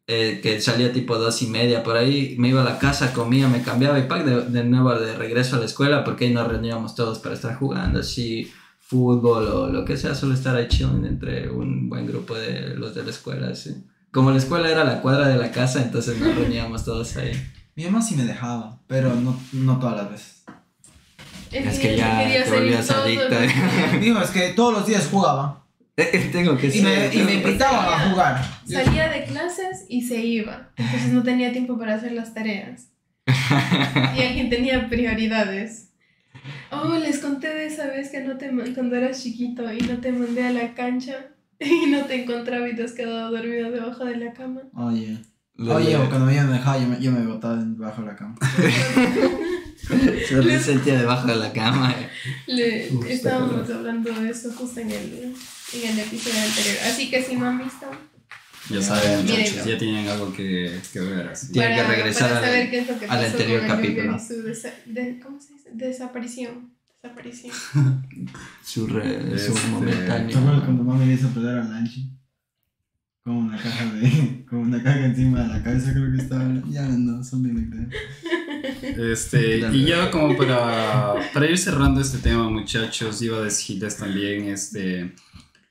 eh, 0.08 0.40
que 0.44 0.60
salía 0.62 0.92
tipo 0.94 1.18
dos 1.18 1.42
y 1.42 1.48
media 1.48 1.84
por 1.84 1.98
ahí, 1.98 2.36
me 2.38 2.50
iba 2.50 2.62
a 2.62 2.66
la 2.66 2.80
casa, 2.80 3.14
comía, 3.14 3.48
me 3.48 3.62
cambiaba 3.62 3.98
y 4.00 4.04
pack 4.04 4.26
de, 4.26 4.42
de 4.42 4.64
nuevo 4.64 4.94
de 4.94 5.16
regreso 5.16 5.56
a 5.56 5.60
la 5.60 5.66
escuela 5.66 6.04
porque 6.04 6.26
ahí 6.26 6.34
nos 6.34 6.48
reuníamos 6.48 6.96
todos 6.96 7.20
para 7.20 7.36
estar 7.36 7.56
jugando 7.58 8.00
así 8.00 8.52
fútbol 8.88 9.48
o 9.48 9.68
lo 9.68 9.84
que 9.84 9.98
sea, 9.98 10.16
solo 10.16 10.34
estar 10.34 10.56
ahí 10.56 10.70
chilling 10.70 11.06
entre 11.06 11.50
un 11.50 11.90
buen 11.90 12.08
grupo 12.08 12.36
de 12.36 12.74
los 12.76 12.96
de 12.96 13.04
la 13.04 13.10
escuela, 13.10 13.50
así. 13.50 13.84
Como 14.12 14.32
la 14.32 14.38
escuela 14.38 14.72
era 14.72 14.86
la 14.86 15.02
cuadra 15.02 15.28
de 15.28 15.38
la 15.38 15.52
casa, 15.52 15.82
entonces 15.82 16.18
nos 16.18 16.34
reuníamos 16.34 16.86
todos 16.86 17.18
ahí. 17.18 17.34
Mi 17.76 17.84
mamá 17.84 18.02
sí 18.02 18.16
me 18.16 18.24
dejaba, 18.24 18.80
pero 18.88 19.14
no, 19.14 19.38
no 19.52 19.78
todas 19.78 19.98
las 19.98 20.10
veces. 20.10 20.44
Es 21.52 21.80
que 21.80 21.98
ya 21.98 22.44
te 22.46 22.50
volvías 22.50 22.88
todos 22.88 23.06
adicta. 23.06 23.40
Digo, 24.02 24.22
es 24.22 24.30
que 24.30 24.50
todos 24.54 24.74
los 24.74 24.88
días 24.88 25.10
jugaba. 25.12 25.66
Tengo 26.32 26.58
que 26.58 26.68
Y 26.68 26.82
me, 26.82 27.14
y 27.14 27.24
me 27.24 27.34
invitaban 27.36 27.94
a 27.94 28.10
jugar. 28.10 28.60
Salía 28.66 29.10
de 29.10 29.26
clases 29.26 29.86
y 29.90 30.04
se 30.04 30.24
iba. 30.24 30.70
Entonces 30.78 31.12
no 31.12 31.24
tenía 31.24 31.52
tiempo 31.52 31.78
para 31.78 31.96
hacer 31.96 32.14
las 32.14 32.34
tareas. 32.34 32.88
Y 34.16 34.22
alguien 34.22 34.50
tenía 34.50 34.88
prioridades. 34.88 35.87
Oh, 36.72 36.96
les 36.98 37.20
conté 37.20 37.48
de 37.54 37.66
esa 37.66 37.88
vez 37.88 38.10
que 38.10 38.22
no 38.22 38.38
te 38.38 38.52
man- 38.52 38.74
cuando 38.74 38.96
eras 38.96 39.22
chiquito 39.24 39.64
y 39.74 39.80
no 39.82 39.98
te 40.00 40.12
mandé 40.12 40.44
a 40.46 40.52
la 40.52 40.74
cancha 40.74 41.28
y 41.60 41.88
no 41.90 42.06
te 42.06 42.24
encontraba 42.24 42.68
y 42.70 42.76
te 42.76 42.84
has 42.84 42.92
quedado 42.94 43.32
dormido 43.32 43.72
debajo 43.72 44.06
de 44.06 44.18
la 44.18 44.34
cama. 44.34 44.62
Oye. 44.76 45.18
Oye, 45.60 45.96
o 45.98 46.08
cuando 46.08 46.28
me 46.28 46.34
iban 46.36 46.50
a 46.50 46.54
dejar, 46.54 46.80
yo 46.80 46.88
me, 46.88 47.00
yo 47.02 47.12
me 47.12 47.26
botaba 47.26 47.56
debajo 47.56 48.02
de 48.04 48.08
la 48.10 48.16
cama. 48.16 48.36
Se 50.28 50.36
me 50.42 50.60
sentía 50.60 51.00
debajo 51.00 51.28
de 51.28 51.36
la 51.36 51.52
cama. 51.54 51.96
eh. 51.98 52.10
Le, 52.48 53.14
estábamos 53.14 53.70
hablando 53.70 54.12
de 54.12 54.30
eso 54.30 54.52
justo 54.54 54.80
en 54.82 54.92
el, 54.92 55.34
en 55.74 55.90
el 55.90 56.00
episodio 56.00 56.42
anterior. 56.42 56.76
Así 56.86 57.10
que 57.10 57.24
si 57.24 57.36
no 57.36 57.48
han 57.48 57.58
visto, 57.60 57.86
Ya 58.70 58.82
saben, 58.82 59.22
muchachos, 59.22 59.66
ya 59.66 59.78
tienen 59.78 60.08
algo 60.10 60.34
que, 60.34 60.78
que 60.92 61.00
ver. 61.00 61.28
Así. 61.30 61.52
Tienen 61.54 61.76
que 61.78 61.84
regresar 61.84 62.34
al- 62.34 62.44
saber 62.44 62.70
qué 62.70 62.80
es 62.80 62.88
lo 62.88 63.00
que 63.00 63.06
al 63.06 63.10
pasó 63.20 63.32
anterior 63.32 63.62
capítulo. 63.68 64.20
Su 64.20 64.34
desa- 64.44 64.74
de- 64.86 65.20
¿cómo 65.20 65.40
se 65.40 65.54
dice? 65.54 65.70
desaparición. 65.74 66.74
Desaparición. 67.02 67.54
Su, 68.66 68.88
re, 68.88 69.16
Este- 69.36 69.40
su 69.40 69.54
¿Te 69.54 69.60
acuerdas 69.60 69.70
momentáneo. 69.72 70.66
cuando 70.66 70.84
mami 70.84 71.06
le 71.06 71.14
hizo 71.14 71.30
perder 71.30 71.60
a 71.60 71.64
Lanchi? 71.64 72.10
Con 73.24 73.36
una 73.36 73.58
caja 73.58 73.86
de. 73.94 74.46
con 74.50 74.60
una 74.60 74.82
caja 74.84 75.06
encima 75.06 75.42
de 75.44 75.48
la 75.50 75.64
cabeza, 75.64 75.94
creo 75.94 76.12
que 76.14 76.22
estaba. 76.22 76.44
Ya 76.70 76.88
no, 76.88 77.24
son 77.24 77.44
bien. 77.44 77.90
Este, 78.82 79.60
y 79.74 79.86
ya 79.86 80.10
como 80.12 80.36
para, 80.36 81.16
para 81.34 81.50
ir 81.50 81.58
cerrando 81.58 82.02
este 82.02 82.18
tema, 82.18 82.50
muchachos, 82.50 83.22
iba 83.22 83.38
a 83.38 83.42
decirles 83.42 83.98
también, 83.98 84.46
este, 84.50 85.14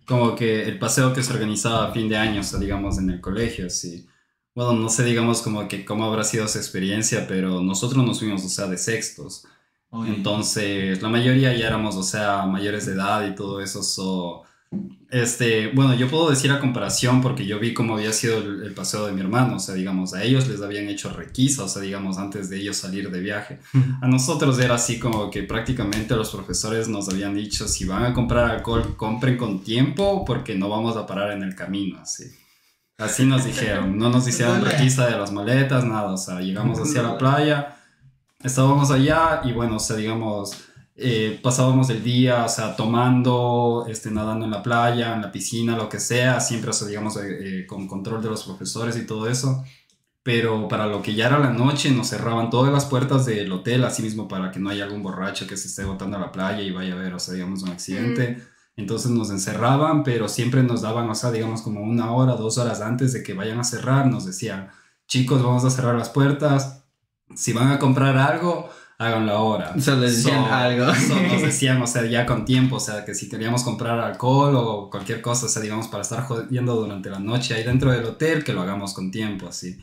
como 0.06 0.34
que 0.34 0.64
el 0.64 0.78
paseo 0.78 1.12
que 1.12 1.22
se 1.22 1.32
organizaba 1.32 1.88
a 1.88 1.92
fin 1.92 2.08
de 2.08 2.16
año, 2.16 2.40
o 2.40 2.44
sea, 2.44 2.58
digamos, 2.58 2.98
en 2.98 3.10
el 3.10 3.20
colegio, 3.20 3.66
así. 3.66 4.06
Bueno, 4.54 4.72
no 4.74 4.88
sé, 4.88 5.04
digamos, 5.04 5.42
como 5.42 5.68
que 5.68 5.84
cómo 5.84 6.04
habrá 6.06 6.24
sido 6.24 6.46
esa 6.46 6.58
experiencia, 6.58 7.26
pero 7.28 7.60
nosotros 7.62 8.04
nos 8.04 8.18
fuimos, 8.20 8.44
o 8.44 8.48
sea, 8.48 8.66
de 8.66 8.78
sextos. 8.78 9.44
Oye, 9.90 10.10
Entonces, 10.14 11.02
la 11.02 11.08
mayoría 11.08 11.54
ya 11.56 11.66
éramos, 11.66 11.96
o 11.96 12.02
sea, 12.02 12.46
mayores 12.46 12.86
de 12.86 12.92
edad 12.94 13.26
y 13.28 13.34
todo 13.34 13.60
eso. 13.60 13.82
so, 13.82 14.44
este, 15.10 15.68
bueno, 15.68 15.94
yo 15.94 16.08
puedo 16.08 16.28
decir 16.28 16.50
a 16.50 16.58
comparación 16.58 17.22
porque 17.22 17.46
yo 17.46 17.60
vi 17.60 17.72
cómo 17.72 17.94
había 17.94 18.12
sido 18.12 18.38
el, 18.38 18.64
el 18.64 18.74
paseo 18.74 19.06
de 19.06 19.12
mi 19.12 19.20
hermano. 19.20 19.56
O 19.56 19.58
sea, 19.58 19.74
digamos, 19.74 20.14
a 20.14 20.22
ellos 20.22 20.48
les 20.48 20.60
habían 20.60 20.88
hecho 20.88 21.12
requisa, 21.12 21.64
o 21.64 21.68
sea, 21.68 21.82
digamos, 21.82 22.18
antes 22.18 22.50
de 22.50 22.58
ellos 22.58 22.76
salir 22.76 23.10
de 23.10 23.20
viaje. 23.20 23.60
A 24.00 24.08
nosotros 24.08 24.58
era 24.58 24.74
así 24.74 24.98
como 24.98 25.30
que 25.30 25.44
prácticamente 25.44 26.16
los 26.16 26.30
profesores 26.30 26.88
nos 26.88 27.08
habían 27.08 27.34
dicho, 27.34 27.68
si 27.68 27.84
van 27.84 28.04
a 28.04 28.12
comprar 28.12 28.50
alcohol, 28.50 28.96
compren 28.96 29.36
con 29.36 29.62
tiempo 29.62 30.24
porque 30.24 30.54
no 30.56 30.68
vamos 30.68 30.96
a 30.96 31.06
parar 31.06 31.32
en 31.32 31.42
el 31.42 31.54
camino, 31.54 32.00
así. 32.00 32.24
Así 32.98 33.24
nos 33.24 33.44
dijeron, 33.46 33.96
no 33.96 34.10
nos 34.10 34.26
hicieron 34.26 34.64
requisa 34.64 35.06
de 35.06 35.16
las 35.16 35.32
maletas, 35.32 35.84
nada, 35.84 36.12
o 36.12 36.16
sea, 36.16 36.40
llegamos 36.40 36.80
hacia 36.80 37.02
la 37.02 37.16
playa, 37.16 37.76
estábamos 38.42 38.90
allá 38.90 39.42
y 39.44 39.52
bueno, 39.52 39.76
o 39.76 39.80
sea, 39.80 39.96
digamos, 39.96 40.65
eh, 40.98 41.38
pasábamos 41.42 41.90
el 41.90 42.02
día, 42.02 42.44
o 42.44 42.48
sea, 42.48 42.74
tomando, 42.74 43.84
este, 43.88 44.10
nadando 44.10 44.46
en 44.46 44.50
la 44.50 44.62
playa, 44.62 45.14
en 45.14 45.20
la 45.20 45.30
piscina, 45.30 45.76
lo 45.76 45.90
que 45.90 46.00
sea, 46.00 46.40
siempre, 46.40 46.70
o 46.70 46.72
sea, 46.72 46.88
digamos, 46.88 47.16
eh, 47.18 47.60
eh, 47.60 47.66
con 47.66 47.86
control 47.86 48.22
de 48.22 48.30
los 48.30 48.44
profesores 48.44 48.96
y 48.96 49.06
todo 49.06 49.28
eso. 49.28 49.62
Pero 50.22 50.68
para 50.68 50.86
lo 50.86 51.02
que 51.02 51.14
ya 51.14 51.26
era 51.26 51.38
la 51.38 51.50
noche, 51.50 51.90
nos 51.90 52.08
cerraban 52.08 52.50
todas 52.50 52.72
las 52.72 52.86
puertas 52.86 53.26
del 53.26 53.52
hotel, 53.52 53.84
así 53.84 54.02
mismo 54.02 54.26
para 54.26 54.50
que 54.50 54.58
no 54.58 54.70
haya 54.70 54.84
algún 54.84 55.02
borracho 55.02 55.46
que 55.46 55.56
se 55.56 55.68
esté 55.68 55.84
botando 55.84 56.16
a 56.16 56.20
la 56.20 56.32
playa 56.32 56.62
y 56.62 56.72
vaya 56.72 56.94
a 56.94 56.96
ver, 56.96 57.14
o 57.14 57.18
sea, 57.18 57.34
digamos, 57.34 57.62
un 57.62 57.70
accidente. 57.70 58.42
Entonces 58.76 59.10
nos 59.10 59.30
encerraban, 59.30 60.02
pero 60.02 60.28
siempre 60.28 60.62
nos 60.62 60.82
daban, 60.82 61.08
o 61.10 61.14
sea, 61.14 61.30
digamos, 61.30 61.62
como 61.62 61.82
una 61.82 62.12
hora, 62.12 62.34
dos 62.36 62.58
horas 62.58 62.80
antes 62.80 63.12
de 63.12 63.22
que 63.22 63.34
vayan 63.34 63.60
a 63.60 63.64
cerrar, 63.64 64.06
nos 64.06 64.24
decían, 64.26 64.70
chicos, 65.06 65.42
vamos 65.42 65.64
a 65.64 65.70
cerrar 65.70 65.94
las 65.94 66.08
puertas. 66.08 66.84
Si 67.34 67.52
van 67.52 67.70
a 67.70 67.78
comprar 67.78 68.16
algo, 68.16 68.68
háganlo 68.98 69.32
ahora. 69.32 69.72
O 69.76 69.80
sea, 69.80 69.94
les 69.96 70.16
decían 70.22 70.44
So- 70.46 70.52
algo. 70.54 70.86
so 70.94 71.20
nos 71.20 71.42
decían, 71.50 71.80
o 71.82 71.86
sea, 71.86 72.04
ya 72.06 72.24
con 72.26 72.44
tiempo, 72.44 72.76
o 72.76 72.80
sea, 72.80 73.04
que 73.04 73.14
si 73.14 73.28
queríamos 73.28 73.62
comprar 73.62 73.98
alcohol 74.00 74.54
o 74.56 74.90
cualquier 74.90 75.20
cosa, 75.22 75.46
o 75.46 75.48
sea, 75.48 75.62
digamos, 75.62 75.88
para 75.88 76.02
estar 76.02 76.24
jodiendo 76.24 76.74
durante 76.76 77.10
la 77.10 77.18
noche 77.18 77.54
ahí 77.54 77.62
dentro 77.64 77.90
del 77.90 78.04
hotel, 78.04 78.42
que 78.44 78.52
lo 78.52 78.62
hagamos 78.62 78.94
con 78.94 79.10
tiempo, 79.10 79.48
así. 79.48 79.78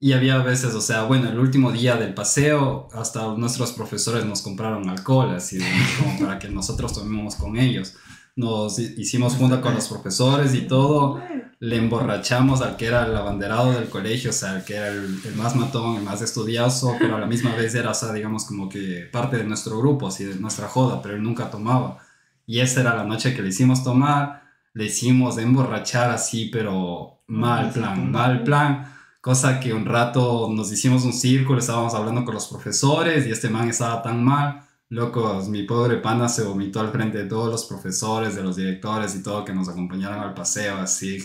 Y 0.00 0.12
había 0.14 0.38
veces, 0.38 0.74
o 0.74 0.80
sea, 0.80 1.04
bueno, 1.04 1.28
el 1.28 1.38
último 1.38 1.70
día 1.70 1.94
del 1.96 2.12
paseo, 2.14 2.88
hasta 2.92 3.24
nuestros 3.36 3.72
profesores 3.72 4.24
nos 4.24 4.42
compraron 4.42 4.88
alcohol, 4.90 5.30
así, 5.34 5.60
como 6.00 6.18
para 6.18 6.38
que 6.40 6.48
nosotros 6.48 6.92
tomemos 6.92 7.36
con 7.36 7.56
ellos. 7.56 7.94
Nos 8.34 8.78
hicimos 8.78 9.34
junto 9.34 9.60
con 9.60 9.74
los 9.74 9.88
profesores 9.88 10.54
y 10.54 10.62
todo, 10.62 11.20
le 11.58 11.76
emborrachamos 11.76 12.62
al 12.62 12.76
que 12.76 12.86
era 12.86 13.06
el 13.06 13.16
abanderado 13.16 13.72
del 13.72 13.88
colegio, 13.88 14.30
o 14.30 14.32
sea, 14.32 14.56
el 14.56 14.64
que 14.64 14.74
era 14.74 14.88
el, 14.88 15.20
el, 15.24 15.34
más 15.36 15.54
matón, 15.54 15.96
el 15.96 16.02
más 16.02 16.22
estudioso, 16.22 16.96
pero 16.98 17.16
a 17.16 17.20
la 17.20 17.26
misma 17.26 17.54
vez 17.54 17.74
era, 17.74 17.90
o 17.90 17.94
sea, 17.94 18.12
digamos, 18.12 18.44
como 18.44 18.68
que 18.68 19.08
parte 19.12 19.36
de 19.36 19.44
nuestro 19.44 19.78
grupo, 19.78 20.08
así, 20.08 20.24
de 20.24 20.36
nuestra 20.36 20.66
joda, 20.68 21.02
pero 21.02 21.14
él 21.14 21.22
nunca 21.22 21.50
tomaba. 21.50 21.98
Y 22.46 22.60
esa 22.60 22.80
era 22.80 22.96
la 22.96 23.04
noche 23.04 23.34
que 23.34 23.42
le 23.42 23.50
hicimos 23.50 23.84
tomar, 23.84 24.42
le 24.74 24.86
hicimos 24.86 25.38
emborrachar 25.38 26.10
así, 26.10 26.46
pero 26.46 27.22
mal 27.26 27.70
plan, 27.70 28.10
mal 28.10 28.42
plan 28.42 28.92
Cosa 29.22 29.60
que 29.60 29.72
un 29.72 29.84
rato 29.84 30.50
nos 30.52 30.72
hicimos 30.72 31.04
un 31.04 31.12
círculo, 31.12 31.60
estábamos 31.60 31.94
hablando 31.94 32.24
con 32.24 32.34
los 32.34 32.48
profesores 32.48 33.24
y 33.24 33.30
este 33.30 33.48
man 33.48 33.68
estaba 33.68 34.02
tan 34.02 34.24
mal. 34.24 34.62
Locos, 34.92 35.48
mi 35.48 35.62
pobre 35.62 35.96
pana 35.96 36.28
se 36.28 36.44
vomitó 36.44 36.80
al 36.80 36.90
frente 36.90 37.18
de 37.18 37.24
todos 37.24 37.50
los 37.50 37.64
profesores, 37.64 38.34
de 38.34 38.42
los 38.42 38.56
directores 38.56 39.14
y 39.14 39.22
todo 39.22 39.44
que 39.44 39.54
nos 39.54 39.68
acompañaron 39.68 40.20
al 40.20 40.34
paseo, 40.34 40.76
así. 40.76 41.18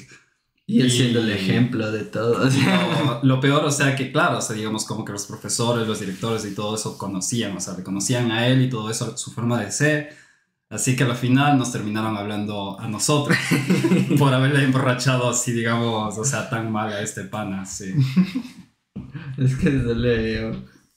Y 0.65 0.82
él 0.82 0.91
siendo 0.91 1.20
el 1.20 1.32
ejemplo 1.32 1.91
de 1.91 2.03
todo. 2.03 2.49
lo 3.24 3.39
peor, 3.39 3.65
o 3.65 3.72
sea, 3.72 3.95
que 3.95 4.11
claro, 4.11 4.38
o 4.38 4.41
sea, 4.41 4.55
digamos 4.55 4.86
como 4.86 5.03
que 5.05 5.11
los 5.11 5.26
profesores, 5.26 5.88
los 5.88 5.99
directores 5.99 6.45
y 6.45 6.55
todo 6.55 6.76
eso 6.76 6.97
conocían, 6.97 7.55
o 7.55 7.59
sea, 7.59 7.76
le 7.76 7.84
conocían 7.84 8.32
a 8.32 8.47
él 8.47 8.61
y 8.61 8.70
todo 8.70 8.89
eso, 8.89 9.18
su 9.18 9.32
forma 9.32 9.61
de 9.61 9.72
ser 9.72 10.28
Así 10.70 10.97
que 10.97 11.03
al 11.05 11.15
final 11.15 11.57
nos 11.57 11.72
terminaron 11.72 12.18
hablando 12.18 12.78
a 12.78 12.89
nosotros 12.89 13.38
por 14.20 14.34
haberle 14.34 14.63
emborrachado 14.63 15.30
así, 15.30 15.53
digamos, 15.53 16.18
o 16.18 16.26
sea, 16.26 16.49
tan 16.49 16.72
mal 16.72 16.91
a 16.91 17.01
este 17.01 17.24
pana, 17.24 17.65
sí. 17.65 17.93
Es 19.38 19.55
que 19.55 19.70
desde 19.70 19.95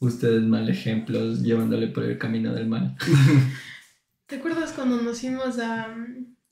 ustedes 0.00 0.42
mal 0.42 0.68
ejemplos 0.68 1.42
llevándole 1.42 1.88
por 1.88 2.04
el 2.04 2.18
camino 2.18 2.52
del 2.52 2.68
mal. 2.68 2.96
¿Te 4.26 4.36
acuerdas 4.36 4.72
cuando 4.72 5.00
nos 5.00 5.20
fuimos 5.20 5.58
a, 5.58 5.94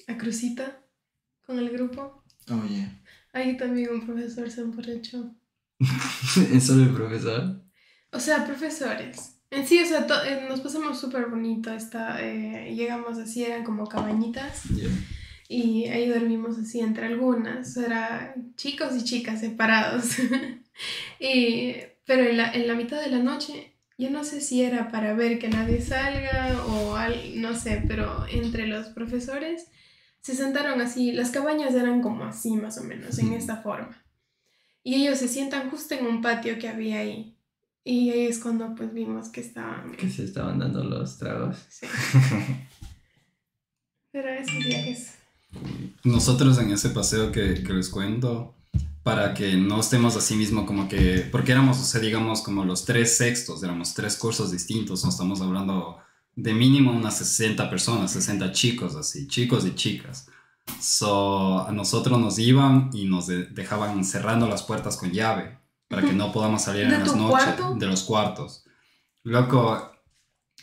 a 0.07 0.19
Crucita 0.19 0.81
con 1.45 1.59
el 1.59 1.71
grupo? 1.71 2.23
Oh, 2.51 2.67
yeah. 2.69 3.01
Ahí 3.33 3.57
también 3.57 3.91
un 3.91 4.07
profesor 4.07 4.51
se 4.51 4.61
emborrachó. 4.61 5.35
¿Es 6.53 6.67
solo 6.67 6.85
el 6.85 6.95
profesor? 6.95 7.63
O 8.13 8.21
sea, 8.21 8.47
profesores. 8.47 9.39
En 9.51 9.67
sí, 9.67 9.81
o 9.81 9.87
sea, 9.87 10.07
eh, 10.27 10.47
nos 10.49 10.61
pasamos 10.61 11.01
súper 11.01 11.27
bonito. 11.27 11.73
Esta, 11.73 12.23
eh, 12.23 12.75
llegamos 12.75 13.19
así, 13.19 13.45
eran 13.45 13.65
como 13.65 13.87
cabañitas. 13.87 14.65
Y 15.49 15.87
ahí 15.87 16.09
dormimos 16.09 16.59
así 16.59 16.81
entre 16.81 17.07
algunas. 17.07 17.77
Era 17.77 18.35
chicos 18.57 18.95
y 18.97 19.05
chicas 19.05 19.41
separados. 19.41 20.17
y, 21.21 21.77
pero 22.09 22.25
en 22.25 22.39
la, 22.39 22.51
en 22.51 22.67
la 22.67 22.75
mitad 22.75 23.01
de 23.03 23.11
la 23.11 23.19
noche, 23.19 23.75
yo 23.99 24.09
no 24.09 24.25
sé 24.25 24.41
si 24.41 24.63
era 24.63 24.91
para 24.91 25.13
ver 25.13 25.39
que 25.39 25.49
nadie 25.49 25.83
salga 25.83 26.65
o 26.67 26.97
al, 26.97 27.39
no 27.39 27.55
sé, 27.55 27.85
pero 27.87 28.27
entre 28.27 28.67
los 28.67 28.87
profesores 28.89 29.67
se 30.23 30.35
sentaron 30.35 30.81
así. 30.81 31.13
Las 31.13 31.31
cabañas 31.31 31.75
eran 31.75 32.01
como 32.01 32.25
así, 32.25 32.57
más 32.57 32.79
o 32.79 32.85
menos, 32.85 33.19
en 33.19 33.35
esta 33.35 33.59
forma. 33.59 34.03
Y 34.83 34.95
ellos 34.95 35.19
se 35.19 35.29
sientan 35.29 35.69
justo 35.69 35.95
en 35.95 36.07
un 36.07 36.23
patio 36.23 36.59
que 36.59 36.69
había 36.69 37.01
ahí. 37.01 37.37
Y 37.85 38.11
ahí 38.11 38.27
es 38.27 38.39
cuando 38.39 38.75
pues 38.75 38.95
vimos 38.95 39.29
que 39.29 39.43
estaban... 39.43 39.93
Que 39.93 40.09
se 40.09 40.25
estaban 40.25 40.59
dando 40.59 40.83
los 40.83 41.19
tragos. 41.19 41.59
Sí. 41.69 41.87
Pero 44.13 44.31
esos 44.31 44.65
viajes... 44.65 45.15
Nosotros 46.05 46.59
en 46.59 46.71
ese 46.71 46.89
paseo 46.89 47.33
que, 47.33 47.63
que, 47.63 47.73
les 47.75 47.91
cuento, 47.91 48.55
para 49.09 49.33
que 49.33 49.57
no 49.57 49.81
estemos 49.81 50.17
así 50.17 50.37
mismo 50.37 50.67
como 50.67 50.87
que... 50.87 51.27
Porque 51.33 51.53
éramos, 51.53 51.81
o 51.81 51.83
sea, 51.83 51.99
digamos, 51.99 52.43
como 52.43 52.67
los 52.67 52.85
tres 52.85 53.17
sextos, 53.17 53.63
éramos 53.63 53.95
tres 53.95 54.17
cursos 54.17 54.53
distintos, 54.53 55.03
no 55.03 55.09
estamos 55.09 55.41
hablando 55.41 55.97
de 56.37 56.53
mínimo 56.53 56.93
unas 56.93 57.17
60 57.17 57.71
personas, 57.71 58.13
60 58.13 58.53
chicos 58.53 58.95
así, 58.97 59.27
chicos 59.27 59.65
y 59.65 59.75
chicas. 59.75 60.29
So, 60.79 61.67
a 61.67 61.73
nosotros 61.73 62.21
nos 62.21 62.39
iban 62.39 62.91
y 62.93 63.07
nos 63.07 63.29
dejaban 63.29 64.05
cerrando 64.05 64.47
las 64.47 64.63
puertas 64.63 64.99
con 64.99 65.11
llave 65.11 65.59
para 65.89 66.03
que 66.03 66.13
no 66.13 66.31
podamos 66.31 66.61
salir 66.61 66.83
en 66.83 67.01
las 67.01 67.17
noches 67.17 67.55
de 67.77 67.87
los 67.87 68.03
cuartos. 68.03 68.67
Loco, 69.23 69.91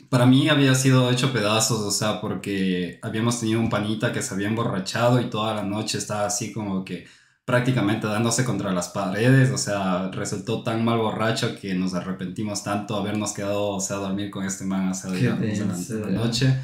para 0.07 0.27
mí 0.27 0.49
había 0.49 0.75
sido 0.75 1.09
hecho 1.09 1.33
pedazos, 1.33 1.79
o 1.79 1.89
sea, 1.89 2.21
porque 2.21 2.99
habíamos 3.01 3.39
tenido 3.39 3.59
un 3.59 3.71
panita 3.71 4.13
que 4.13 4.21
se 4.21 4.35
había 4.35 4.49
emborrachado 4.49 5.19
y 5.19 5.31
toda 5.31 5.55
la 5.55 5.63
noche 5.63 5.97
estaba 5.97 6.27
así 6.27 6.53
como 6.53 6.85
que 6.85 7.07
prácticamente 7.45 8.07
dándose 8.07 8.43
contra 8.43 8.73
las 8.73 8.89
paredes, 8.89 9.51
o 9.51 9.57
sea, 9.57 10.09
resultó 10.11 10.63
tan 10.63 10.83
mal 10.83 10.97
borracho 10.97 11.55
que 11.55 11.75
nos 11.75 11.93
arrepentimos 11.93 12.63
tanto 12.63 12.95
habernos 12.95 13.33
quedado, 13.33 13.69
o 13.69 13.79
sea, 13.79 13.97
a 13.97 13.99
dormir 13.99 14.31
con 14.31 14.43
este 14.45 14.65
man, 14.65 14.89
o 14.89 14.93
sea, 14.95 15.11
digamos, 15.11 15.89
la 15.89 16.09
noche. 16.09 16.59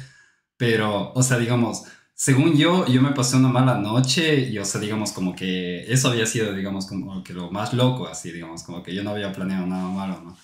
Pero, 0.56 1.12
o 1.12 1.22
sea, 1.22 1.38
digamos, 1.38 1.84
según 2.14 2.56
yo, 2.56 2.86
yo 2.86 3.00
me 3.00 3.12
pasé 3.12 3.36
una 3.36 3.48
mala 3.48 3.78
noche 3.78 4.48
y, 4.50 4.58
o 4.58 4.64
sea, 4.64 4.80
digamos, 4.80 5.12
como 5.12 5.36
que 5.36 5.84
eso 5.92 6.08
había 6.08 6.26
sido, 6.26 6.52
digamos, 6.52 6.86
como 6.86 7.22
que 7.22 7.32
lo 7.32 7.50
más 7.52 7.72
loco, 7.72 8.08
así, 8.08 8.32
digamos, 8.32 8.64
como 8.64 8.82
que 8.82 8.94
yo 8.94 9.04
no 9.04 9.10
había 9.10 9.32
planeado 9.32 9.66
nada 9.66 9.88
malo, 9.88 10.20
¿no? 10.20 10.36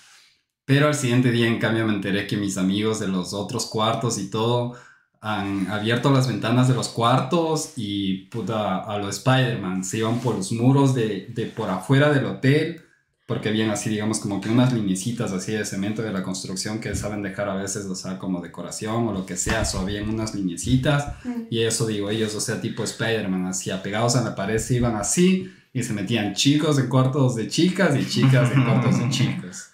Pero 0.63 0.87
al 0.87 0.95
siguiente 0.95 1.31
día, 1.31 1.47
en 1.47 1.59
cambio, 1.59 1.85
me 1.85 1.93
enteré 1.93 2.27
que 2.27 2.37
mis 2.37 2.57
amigos 2.57 2.99
de 2.99 3.07
los 3.07 3.33
otros 3.33 3.65
cuartos 3.65 4.17
y 4.19 4.29
todo 4.29 4.75
han 5.21 5.67
abierto 5.67 6.11
las 6.11 6.27
ventanas 6.27 6.67
de 6.67 6.75
los 6.75 6.89
cuartos 6.89 7.73
y, 7.75 8.25
puta, 8.27 8.79
a 8.79 8.97
los 8.97 9.17
Spider-Man. 9.17 9.83
Se 9.83 9.97
iban 9.97 10.19
por 10.19 10.35
los 10.35 10.51
muros 10.51 10.95
de, 10.95 11.27
de 11.33 11.45
por 11.45 11.69
afuera 11.69 12.11
del 12.11 12.25
hotel 12.25 12.81
porque 13.29 13.49
habían 13.49 13.69
así, 13.69 13.91
digamos, 13.91 14.17
como 14.17 14.41
que 14.41 14.49
unas 14.49 14.73
linecitas 14.73 15.31
así 15.31 15.51
de 15.51 15.63
cemento 15.63 16.01
de 16.01 16.11
la 16.11 16.23
construcción 16.23 16.79
que 16.79 16.95
saben 16.95 17.21
dejar 17.21 17.47
a 17.47 17.53
veces, 17.53 17.85
o 17.85 17.93
sea, 17.93 18.17
como 18.17 18.41
decoración 18.41 19.07
o 19.07 19.13
lo 19.13 19.27
que 19.27 19.37
sea, 19.37 19.61
o 19.75 19.77
habían 19.77 20.09
unas 20.09 20.33
linecitas, 20.33 21.13
y 21.51 21.59
eso 21.59 21.85
digo, 21.85 22.09
ellos, 22.09 22.33
o 22.33 22.41
sea, 22.41 22.59
tipo 22.59 22.83
Spider-Man, 22.83 23.45
así 23.45 23.69
apegados 23.69 24.15
a 24.15 24.23
la 24.23 24.33
pared, 24.33 24.57
se 24.57 24.77
iban 24.77 24.95
así, 24.95 25.53
y 25.71 25.83
se 25.83 25.93
metían 25.93 26.33
chicos 26.33 26.79
en 26.79 26.89
cuartos 26.89 27.35
de 27.35 27.47
chicas 27.47 27.95
y 27.95 28.07
chicas 28.07 28.51
en 28.51 28.65
cuartos 28.65 28.97
de 28.97 29.09
chicos. 29.11 29.68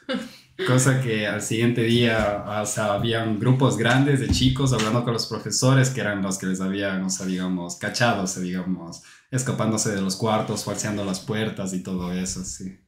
Cosa 0.66 1.02
que 1.02 1.28
al 1.28 1.42
siguiente 1.42 1.84
día, 1.84 2.44
o 2.62 2.66
sea, 2.66 2.94
habían 2.94 3.40
grupos 3.40 3.78
grandes 3.78 4.20
de 4.20 4.30
chicos 4.30 4.74
hablando 4.74 5.04
con 5.04 5.14
los 5.14 5.28
profesores 5.28 5.90
que 5.90 6.02
eran 6.02 6.22
los 6.22 6.38
que 6.38 6.48
les 6.48 6.62
habían, 6.62 7.04
o 7.04 7.10
sea, 7.10 7.26
digamos, 7.26 7.76
cachados, 7.76 8.40
digamos, 8.42 9.04
escapándose 9.32 9.94
de 9.94 10.02
los 10.02 10.16
cuartos, 10.16 10.64
falseando 10.64 11.06
las 11.06 11.20
puertas 11.20 11.74
y 11.74 11.84
todo 11.84 12.12
eso, 12.12 12.44
sí. 12.44 12.80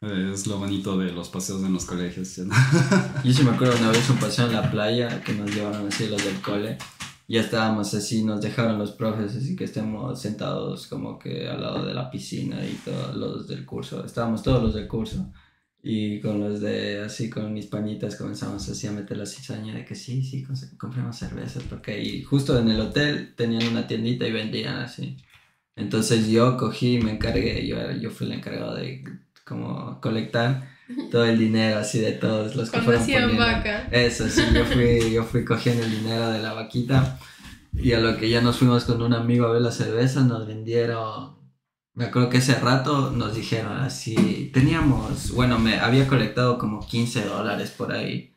Es 0.00 0.46
lo 0.46 0.58
bonito 0.58 0.98
de 0.98 1.12
los 1.12 1.30
paseos 1.30 1.62
en 1.62 1.72
los 1.72 1.86
colegios. 1.86 2.36
Yo 3.24 3.32
sí 3.32 3.42
me 3.42 3.50
acuerdo 3.52 3.78
una 3.78 3.90
vez 3.90 4.08
un 4.10 4.18
paseo 4.18 4.46
en 4.46 4.52
la 4.52 4.70
playa 4.70 5.22
que 5.22 5.32
nos 5.32 5.50
llevaron 5.54 5.88
así 5.88 6.08
los 6.08 6.22
del 6.22 6.40
cole. 6.42 6.76
Ya 7.26 7.40
estábamos 7.40 7.94
así, 7.94 8.22
nos 8.22 8.40
dejaron 8.42 8.78
los 8.78 8.92
profes 8.92 9.34
así 9.36 9.56
que 9.56 9.64
estemos 9.64 10.20
sentados 10.20 10.86
como 10.86 11.18
que 11.18 11.48
al 11.48 11.62
lado 11.62 11.86
de 11.86 11.94
la 11.94 12.10
piscina 12.10 12.64
y 12.66 12.74
todos 12.84 13.16
los 13.16 13.48
del 13.48 13.64
curso. 13.64 14.04
Estábamos 14.04 14.42
todos 14.42 14.62
los 14.62 14.74
del 14.74 14.88
curso. 14.88 15.32
Y 15.82 16.20
con 16.20 16.40
los 16.40 16.60
de, 16.60 17.02
así 17.02 17.28
con 17.30 17.52
mis 17.52 17.66
pañitas 17.66 18.16
comenzamos 18.16 18.68
así 18.68 18.86
a 18.86 18.92
meter 18.92 19.18
la 19.18 19.26
cizaña 19.26 19.74
de 19.74 19.84
que 19.84 19.94
sí, 19.94 20.22
sí, 20.22 20.44
compremos 20.78 21.16
cervezas. 21.16 21.62
Porque 21.64 21.92
ahí 21.92 22.22
justo 22.22 22.58
en 22.58 22.70
el 22.70 22.80
hotel 22.80 23.34
tenían 23.36 23.68
una 23.68 23.86
tiendita 23.86 24.26
y 24.26 24.32
vendían 24.32 24.76
así. 24.76 25.16
Entonces 25.76 26.28
yo 26.28 26.56
cogí 26.56 26.96
y 26.96 27.02
me 27.02 27.12
encargué, 27.12 27.66
yo, 27.66 27.76
yo 27.92 28.10
fui 28.10 28.26
el 28.26 28.34
encargado 28.34 28.74
de 28.76 29.04
como 29.44 30.00
colectar 30.00 30.73
todo 31.10 31.24
el 31.24 31.38
dinero 31.38 31.78
así 31.78 32.00
de 32.00 32.12
todos 32.12 32.56
los 32.56 32.70
que 32.70 32.80
fueron 32.80 33.02
poniendo. 33.02 33.36
vaca. 33.38 33.88
Eso, 33.90 34.28
sí, 34.28 34.42
yo 34.54 34.64
fui, 34.64 35.12
yo 35.12 35.24
fui 35.24 35.44
cogiendo 35.44 35.84
el 35.84 35.90
dinero 35.90 36.30
de 36.30 36.40
la 36.40 36.52
vaquita 36.52 37.18
y 37.72 37.92
a 37.92 38.00
lo 38.00 38.16
que 38.16 38.28
ya 38.28 38.40
nos 38.40 38.58
fuimos 38.58 38.84
con 38.84 39.02
un 39.02 39.12
amigo 39.12 39.46
a 39.46 39.52
ver 39.52 39.62
la 39.62 39.72
cerveza, 39.72 40.20
nos 40.20 40.46
vendieron, 40.46 41.36
me 41.94 42.06
acuerdo 42.06 42.30
que 42.30 42.38
ese 42.38 42.54
rato 42.54 43.10
nos 43.10 43.34
dijeron 43.34 43.78
así, 43.78 44.50
teníamos, 44.52 45.32
bueno, 45.32 45.58
me 45.58 45.78
había 45.78 46.06
colectado 46.06 46.58
como 46.58 46.86
15 46.86 47.24
dólares 47.24 47.70
por 47.70 47.92
ahí. 47.92 48.32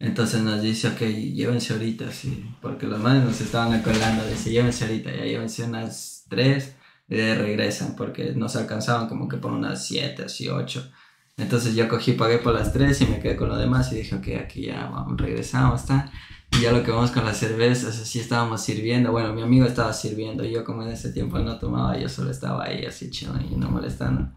Entonces 0.00 0.42
nos 0.42 0.62
dice, 0.62 0.88
ok, 0.88 1.00
llévense 1.00 1.72
ahorita, 1.72 2.12
sí, 2.12 2.48
porque 2.62 2.86
los 2.86 3.00
manes 3.00 3.24
nos 3.24 3.40
estaban 3.40 3.72
acolando, 3.72 4.24
dice, 4.26 4.50
llévense 4.50 4.84
ahorita, 4.84 5.10
ya 5.10 5.24
llévense 5.24 5.64
unas 5.64 6.24
tres 6.28 6.76
de 7.08 7.34
regresan 7.34 7.96
porque 7.96 8.32
nos 8.32 8.54
alcanzaban 8.54 9.08
como 9.08 9.28
que 9.28 9.38
por 9.38 9.50
unas 9.52 9.86
7, 9.86 10.24
así 10.24 10.48
8. 10.48 10.90
Entonces 11.38 11.76
yo 11.76 11.88
cogí, 11.88 12.12
pagué 12.12 12.38
por 12.38 12.52
las 12.52 12.72
3 12.72 13.00
y 13.00 13.06
me 13.06 13.20
quedé 13.20 13.36
con 13.36 13.48
lo 13.48 13.56
demás 13.56 13.92
y 13.92 13.96
dije, 13.96 14.16
ok, 14.16 14.44
aquí 14.44 14.66
ya 14.66 14.90
vamos, 14.90 15.16
regresamos, 15.16 15.82
está. 15.82 16.10
Y 16.50 16.62
ya 16.62 16.72
lo 16.72 16.82
que 16.82 16.90
vamos 16.90 17.12
con 17.12 17.24
las 17.24 17.36
cervezas, 17.36 18.00
así 18.00 18.18
estábamos 18.18 18.60
sirviendo. 18.62 19.12
Bueno, 19.12 19.32
mi 19.32 19.42
amigo 19.42 19.64
estaba 19.64 19.92
sirviendo, 19.92 20.44
yo 20.44 20.64
como 20.64 20.82
en 20.82 20.88
ese 20.88 21.12
tiempo 21.12 21.38
no 21.38 21.58
tomaba, 21.58 21.96
yo 21.96 22.08
solo 22.08 22.30
estaba 22.30 22.64
ahí 22.64 22.84
así 22.84 23.10
chido 23.10 23.34
y 23.50 23.54
no 23.54 23.70
molestando. 23.70 24.32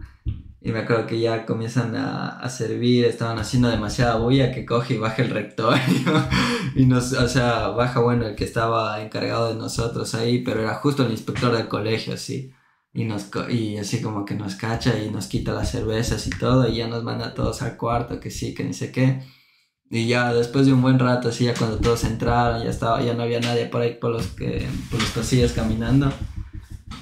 Y 0.63 0.71
me 0.71 0.79
acuerdo 0.79 1.07
que 1.07 1.19
ya 1.19 1.47
comienzan 1.47 1.95
a, 1.95 2.37
a, 2.39 2.49
servir, 2.49 3.05
estaban 3.05 3.39
haciendo 3.39 3.67
demasiada 3.69 4.17
bulla 4.17 4.51
que 4.51 4.63
coge 4.63 4.93
y 4.93 4.97
baja 4.99 5.23
el 5.23 5.31
rectorio. 5.31 5.81
y 6.75 6.85
nos, 6.85 7.13
o 7.13 7.27
sea, 7.27 7.69
baja, 7.69 7.99
bueno, 7.99 8.27
el 8.27 8.35
que 8.35 8.43
estaba 8.43 9.01
encargado 9.01 9.47
de 9.47 9.55
nosotros 9.55 10.13
ahí, 10.13 10.43
pero 10.43 10.61
era 10.61 10.75
justo 10.75 11.03
el 11.03 11.11
inspector 11.11 11.51
del 11.51 11.67
colegio, 11.67 12.13
así. 12.13 12.51
Y, 12.93 13.05
nos, 13.05 13.27
y 13.49 13.77
así 13.77 14.01
como 14.01 14.25
que 14.25 14.35
nos 14.35 14.55
cacha 14.55 15.01
y 15.01 15.09
nos 15.11 15.27
quita 15.27 15.53
las 15.53 15.71
cervezas 15.71 16.27
y 16.27 16.29
todo 16.31 16.67
y 16.67 16.77
ya 16.77 16.87
nos 16.87 17.03
manda 17.03 17.33
todos 17.33 17.61
al 17.61 17.77
cuarto, 17.77 18.19
que 18.19 18.29
sí, 18.31 18.53
que 18.53 18.63
ni 18.63 18.73
sé 18.73 18.91
qué. 18.91 19.21
Y 19.89 20.07
ya 20.07 20.33
después 20.33 20.65
de 20.65 20.73
un 20.73 20.81
buen 20.81 20.99
rato, 20.99 21.29
así 21.29 21.45
ya 21.45 21.53
cuando 21.53 21.77
todos 21.77 22.03
entraron, 22.05 22.63
ya 22.63 22.69
estaba, 22.69 23.01
ya 23.01 23.13
no 23.13 23.23
había 23.23 23.39
nadie 23.41 23.65
por 23.65 23.81
ahí 23.81 23.95
por 23.95 24.11
los, 24.11 24.27
que, 24.27 24.65
por 24.89 24.99
los 25.01 25.09
pasillos 25.11 25.51
caminando. 25.51 26.11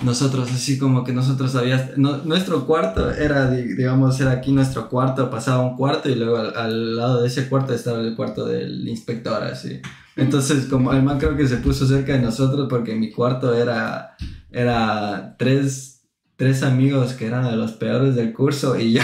Nosotros 0.04 0.50
así 0.52 0.78
como 0.78 1.04
que 1.04 1.12
nosotros 1.12 1.56
había, 1.56 1.92
no- 1.98 2.18
nuestro 2.20 2.66
cuarto 2.66 3.12
era, 3.12 3.50
di- 3.52 3.74
digamos, 3.76 4.20
era 4.22 4.32
aquí 4.32 4.52
nuestro 4.52 4.88
cuarto, 4.90 5.30
pasaba 5.30 5.62
un 5.62 5.76
cuarto 5.76 6.10
y 6.10 6.16
luego 6.16 6.38
al, 6.38 6.56
al 6.56 6.96
lado 6.96 7.22
de 7.22 7.28
ese 7.28 7.50
cuarto 7.50 7.74
estaba 7.74 8.00
el 8.00 8.16
cuarto 8.16 8.46
del 8.46 8.88
inspector, 8.88 9.44
así. 9.44 9.82
Entonces, 10.16 10.66
como 10.68 10.94
el 10.94 11.04
man 11.04 11.18
creo 11.20 11.36
que 11.36 11.48
se 11.48 11.58
puso 11.58 11.86
cerca 11.86 12.14
de 12.14 12.20
nosotros 12.22 12.68
porque 12.70 12.96
mi 12.96 13.12
cuarto 13.12 13.54
era, 13.54 14.16
era 14.52 15.36
tres, 15.38 16.02
tres 16.36 16.64
amigos 16.64 17.14
que 17.14 17.28
eran 17.28 17.45
de 17.45 17.56
los 17.56 17.74
peores 17.74 18.16
del 18.16 18.34
curso 18.34 18.80
y 18.80 18.93
yo, 18.93 19.02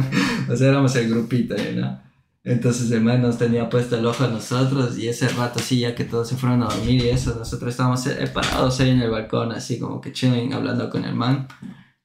o 0.50 0.56
sea, 0.56 0.68
éramos 0.68 0.94
el 0.96 1.08
grupito, 1.10 1.54
¿no? 1.76 2.00
Entonces 2.44 2.90
el 2.92 3.02
man 3.02 3.20
nos 3.20 3.36
tenía 3.36 3.68
puesto 3.68 3.98
el 3.98 4.06
ojo 4.06 4.24
a 4.24 4.28
nosotros 4.28 4.96
y 4.96 5.08
ese 5.08 5.28
rato 5.28 5.58
así 5.60 5.80
ya 5.80 5.94
que 5.94 6.04
todos 6.04 6.28
se 6.28 6.36
fueron 6.36 6.62
a 6.62 6.66
dormir 6.66 7.04
y 7.04 7.08
eso, 7.10 7.34
nosotros 7.34 7.70
estábamos 7.70 8.06
eh, 8.06 8.26
parados 8.32 8.80
ahí 8.80 8.88
en 8.88 9.02
el 9.02 9.10
balcón 9.10 9.52
así 9.52 9.78
como 9.78 10.00
que 10.00 10.12
chilling 10.12 10.54
hablando 10.54 10.88
con 10.88 11.04
el 11.04 11.14
man 11.14 11.46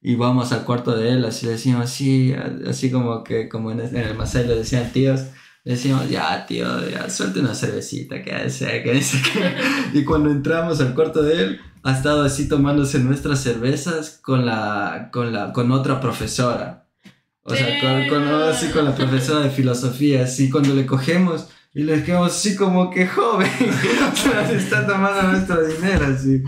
y 0.02 0.16
vamos 0.16 0.52
al 0.52 0.64
cuarto 0.64 0.94
de 0.94 1.12
él 1.12 1.24
así 1.24 1.46
le 1.46 1.52
decimos 1.52 1.84
así, 1.84 2.34
así 2.68 2.90
como 2.90 3.24
que 3.24 3.48
como 3.48 3.72
en, 3.72 3.80
el 3.80 4.14
Masai 4.16 4.46
le 4.46 4.56
decían 4.56 4.92
tíos, 4.92 5.22
le 5.64 5.72
decimos 5.72 6.10
ya 6.10 6.44
tío, 6.44 6.66
ya 6.90 7.08
suelte 7.08 7.40
una 7.40 7.54
cervecita, 7.54 8.22
que 8.22 8.44
dice 8.44 8.82
que 8.82 8.92
dice 8.92 9.18
que... 9.22 9.98
Y 9.98 10.04
cuando 10.04 10.30
entramos 10.30 10.78
al 10.80 10.94
cuarto 10.94 11.22
de 11.22 11.42
él 11.42 11.60
ha 11.84 11.92
estado 11.92 12.22
así 12.22 12.48
tomándose 12.48 12.98
nuestras 12.98 13.40
cervezas 13.40 14.18
con 14.22 14.46
la, 14.46 15.10
con 15.12 15.32
la, 15.32 15.52
con 15.52 15.70
otra 15.70 16.00
profesora. 16.00 16.86
O 17.42 17.54
sea, 17.54 17.78
con, 17.78 18.08
con, 18.08 18.26
así 18.42 18.68
con 18.68 18.86
la 18.86 18.94
profesora 18.94 19.40
de 19.40 19.50
filosofía, 19.50 20.24
así 20.24 20.48
cuando 20.48 20.74
le 20.74 20.86
cogemos 20.86 21.46
y 21.74 21.82
le 21.82 22.02
quedamos 22.02 22.32
así 22.32 22.56
como 22.56 22.90
que 22.90 23.06
joven, 23.06 23.50
o 24.12 24.16
sea, 24.16 24.48
se 24.48 24.56
está 24.56 24.86
tomando 24.86 25.30
nuestro 25.30 25.62
dinero, 25.62 26.06
así. 26.06 26.42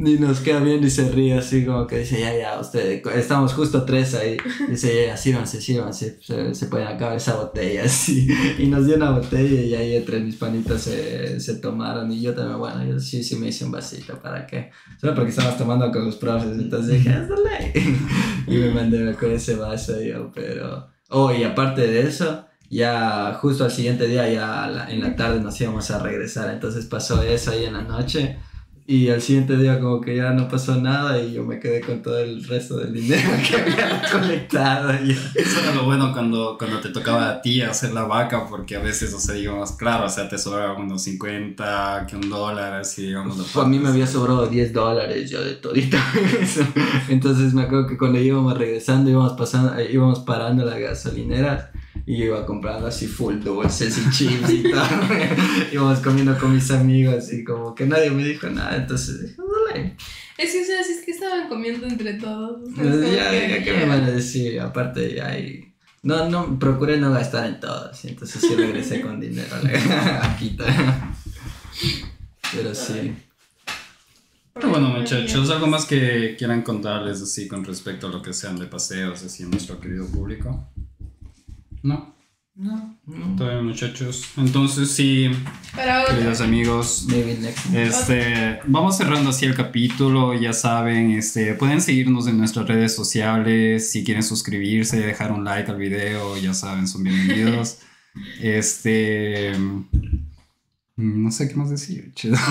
Y 0.00 0.16
nos 0.16 0.38
queda 0.38 0.60
viendo 0.60 0.86
y 0.86 0.90
se 0.90 1.10
ríe 1.10 1.34
así 1.36 1.64
como 1.66 1.84
que 1.88 1.98
dice, 1.98 2.20
ya, 2.20 2.32
ya, 2.36 2.60
usted, 2.60 3.04
estamos 3.16 3.52
justo 3.52 3.84
tres 3.84 4.14
ahí. 4.14 4.36
Dice, 4.68 4.94
ya, 4.94 5.06
ya, 5.08 5.16
sírvanse, 5.16 5.60
sírvanse, 5.60 6.18
se, 6.22 6.54
se 6.54 6.66
pueden 6.66 6.86
acabar 6.86 7.16
esa 7.16 7.34
botella, 7.34 7.82
así. 7.86 8.28
Y 8.58 8.66
nos 8.66 8.86
dio 8.86 8.94
una 8.94 9.10
botella 9.10 9.60
y 9.60 9.74
ahí 9.74 9.96
entre 9.96 10.20
mis 10.20 10.36
panitas 10.36 10.82
se, 10.82 11.40
se 11.40 11.56
tomaron. 11.56 12.12
Y 12.12 12.22
yo 12.22 12.32
también, 12.32 12.58
bueno, 12.60 12.84
yo 12.84 13.00
sí, 13.00 13.24
sí 13.24 13.34
me 13.34 13.48
hice 13.48 13.64
un 13.64 13.72
vasito, 13.72 14.16
¿para 14.22 14.46
qué? 14.46 14.70
Solo 15.00 15.16
porque 15.16 15.30
estábamos 15.30 15.58
tomando 15.58 15.90
con 15.90 16.04
los 16.04 16.14
profes, 16.14 16.52
entonces 16.52 16.92
dije, 17.02 17.10
ley. 17.10 17.96
Y 18.46 18.56
me 18.56 18.70
mandé 18.70 19.12
con 19.14 19.32
ese 19.32 19.56
vaso 19.56 20.00
yo, 20.00 20.30
pero... 20.32 20.88
Oh, 21.10 21.32
y 21.32 21.42
aparte 21.42 21.86
de 21.88 22.02
eso, 22.02 22.46
ya 22.70 23.34
justo 23.40 23.64
al 23.64 23.72
siguiente 23.72 24.06
día, 24.06 24.30
ya 24.32 24.68
la- 24.68 24.88
en 24.90 25.00
la 25.00 25.16
tarde 25.16 25.40
nos 25.40 25.60
íbamos 25.60 25.90
a 25.90 25.98
regresar, 25.98 26.50
entonces 26.54 26.86
pasó 26.86 27.20
eso 27.22 27.50
ahí 27.50 27.64
en 27.64 27.72
la 27.72 27.82
noche. 27.82 28.38
Y 28.90 29.10
al 29.10 29.20
siguiente 29.20 29.54
día 29.58 29.78
como 29.80 30.00
que 30.00 30.16
ya 30.16 30.30
no 30.30 30.48
pasó 30.48 30.74
nada 30.80 31.20
y 31.20 31.34
yo 31.34 31.44
me 31.44 31.60
quedé 31.60 31.82
con 31.82 32.00
todo 32.00 32.18
el 32.20 32.42
resto 32.42 32.78
del 32.78 32.94
dinero 32.94 33.28
que 33.46 33.56
había 33.60 34.00
recolectado. 34.00 34.94
y- 35.04 35.10
Eso 35.10 35.60
era 35.62 35.74
lo 35.74 35.84
bueno 35.84 36.10
cuando, 36.14 36.56
cuando 36.56 36.80
te 36.80 36.88
tocaba 36.88 37.28
a 37.28 37.42
ti 37.42 37.60
hacer 37.60 37.92
la 37.92 38.04
vaca, 38.04 38.46
porque 38.48 38.76
a 38.76 38.80
veces, 38.80 39.12
o 39.12 39.20
sea, 39.20 39.34
digamos, 39.34 39.72
claro, 39.72 40.06
o 40.06 40.08
sea, 40.08 40.26
te 40.26 40.38
sobraba 40.38 40.72
unos 40.72 41.02
50, 41.02 42.06
que 42.08 42.16
un 42.16 42.30
dólar, 42.30 42.72
así, 42.80 43.02
digamos. 43.08 43.36
Pues 43.36 43.56
a 43.58 43.68
mí 43.68 43.78
me 43.78 43.90
había 43.90 44.06
sobrado 44.06 44.46
10 44.46 44.72
dólares 44.72 45.28
yo 45.30 45.44
de 45.44 45.52
todito 45.56 45.98
eso. 46.40 46.62
Entonces 47.10 47.52
me 47.52 47.64
acuerdo 47.64 47.86
que 47.88 47.98
cuando 47.98 48.18
íbamos 48.18 48.56
regresando, 48.56 49.10
íbamos, 49.10 49.34
pasando, 49.34 49.76
eh, 49.78 49.90
íbamos 49.92 50.20
parando 50.20 50.64
la 50.64 50.78
gasolinera 50.78 51.72
y 52.06 52.18
yo 52.18 52.24
iba 52.26 52.46
comprando 52.46 52.86
así 52.86 53.06
full 53.06 53.40
dulces 53.40 53.98
y 53.98 54.10
chips 54.10 54.50
y 54.50 54.62
todo. 54.70 54.82
íbamos 55.72 55.98
comiendo 56.00 56.38
con 56.38 56.54
mis 56.54 56.70
amigos 56.70 57.32
y 57.32 57.44
como 57.44 57.74
que 57.74 57.86
nadie 57.86 58.10
me 58.10 58.24
dijo 58.24 58.48
nada, 58.48 58.76
entonces 58.76 59.20
dije, 59.22 59.34
dale. 59.72 59.96
Es 60.38 60.52
que, 60.52 60.62
o 60.62 60.64
sea, 60.64 60.80
es 60.80 61.04
que 61.04 61.10
estaban 61.10 61.48
comiendo 61.48 61.86
entre 61.86 62.14
todos. 62.14 62.60
o 62.62 62.66
sea, 62.74 62.84
Pues 62.84 63.12
ya, 63.12 63.30
que 63.30 63.48
ya, 63.50 63.64
¿qué 63.64 63.72
me 63.72 63.86
van 63.86 64.04
a 64.04 64.10
decir? 64.10 64.60
Aparte, 64.60 65.14
ya 65.14 65.28
hay... 65.28 65.64
No, 66.04 66.28
no, 66.28 66.58
procuré 66.60 66.96
no 66.98 67.10
gastar 67.10 67.46
en 67.46 67.58
todos, 67.58 68.04
y 68.04 68.08
entonces 68.10 68.40
sí 68.40 68.54
regresé 68.54 69.00
con 69.00 69.18
dinero 69.20 69.48
a 69.52 69.62
la- 69.62 70.24
a 70.32 70.36
Quito. 70.38 70.64
Pero 72.54 72.74
sí. 72.74 73.14
Pero 74.54 74.70
bueno, 74.70 74.88
muchachos, 74.88 75.50
¿algo 75.50 75.66
más 75.66 75.84
que 75.86 76.34
quieran 76.38 76.62
contarles 76.62 77.20
así 77.22 77.46
con 77.46 77.64
respecto 77.64 78.06
a 78.08 78.10
lo 78.10 78.22
que 78.22 78.32
sean 78.32 78.58
de 78.58 78.66
paseos, 78.66 79.22
así 79.22 79.42
en 79.44 79.50
nuestro 79.50 79.80
querido 79.80 80.06
público? 80.06 80.68
¿No? 81.82 82.14
No, 82.54 82.98
no. 83.06 83.36
Bien, 83.36 83.64
muchachos. 83.64 84.24
Entonces, 84.36 84.90
sí, 84.90 85.30
queridos 86.08 86.40
amigos. 86.40 87.06
Este, 87.72 88.58
vamos 88.66 88.96
cerrando 88.96 89.30
así 89.30 89.46
el 89.46 89.54
capítulo, 89.54 90.34
ya 90.34 90.52
saben, 90.52 91.12
este, 91.12 91.54
pueden 91.54 91.80
seguirnos 91.80 92.26
en 92.26 92.36
nuestras 92.36 92.66
redes 92.66 92.96
sociales, 92.96 93.92
si 93.92 94.02
quieren 94.02 94.24
suscribirse, 94.24 94.98
dejar 94.98 95.30
un 95.30 95.44
like 95.44 95.70
al 95.70 95.76
video, 95.76 96.36
ya 96.36 96.52
saben, 96.52 96.88
son 96.88 97.04
bienvenidos. 97.04 97.78
Este, 98.42 99.52
no 100.98 101.30
sé 101.30 101.48
qué 101.48 101.54
más 101.54 101.70
decir, 101.70 102.12
chido. 102.14 102.36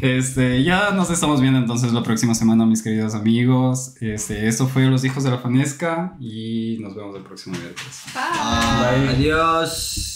Este, 0.00 0.62
ya 0.62 0.92
nos 0.92 1.10
estamos 1.10 1.40
viendo 1.40 1.58
entonces 1.58 1.92
la 1.92 2.02
próxima 2.02 2.34
semana, 2.34 2.64
mis 2.64 2.82
queridos 2.82 3.14
amigos. 3.14 3.94
Este, 4.00 4.48
esto 4.48 4.66
fue 4.66 4.86
Los 4.86 5.04
Hijos 5.04 5.22
de 5.24 5.30
la 5.30 5.38
Fanesca 5.38 6.16
y 6.18 6.78
nos 6.80 6.94
vemos 6.94 7.14
el 7.16 7.22
próximo 7.22 7.56
miércoles. 7.58 8.02
Bye. 8.14 9.08
Adiós. 9.10 10.15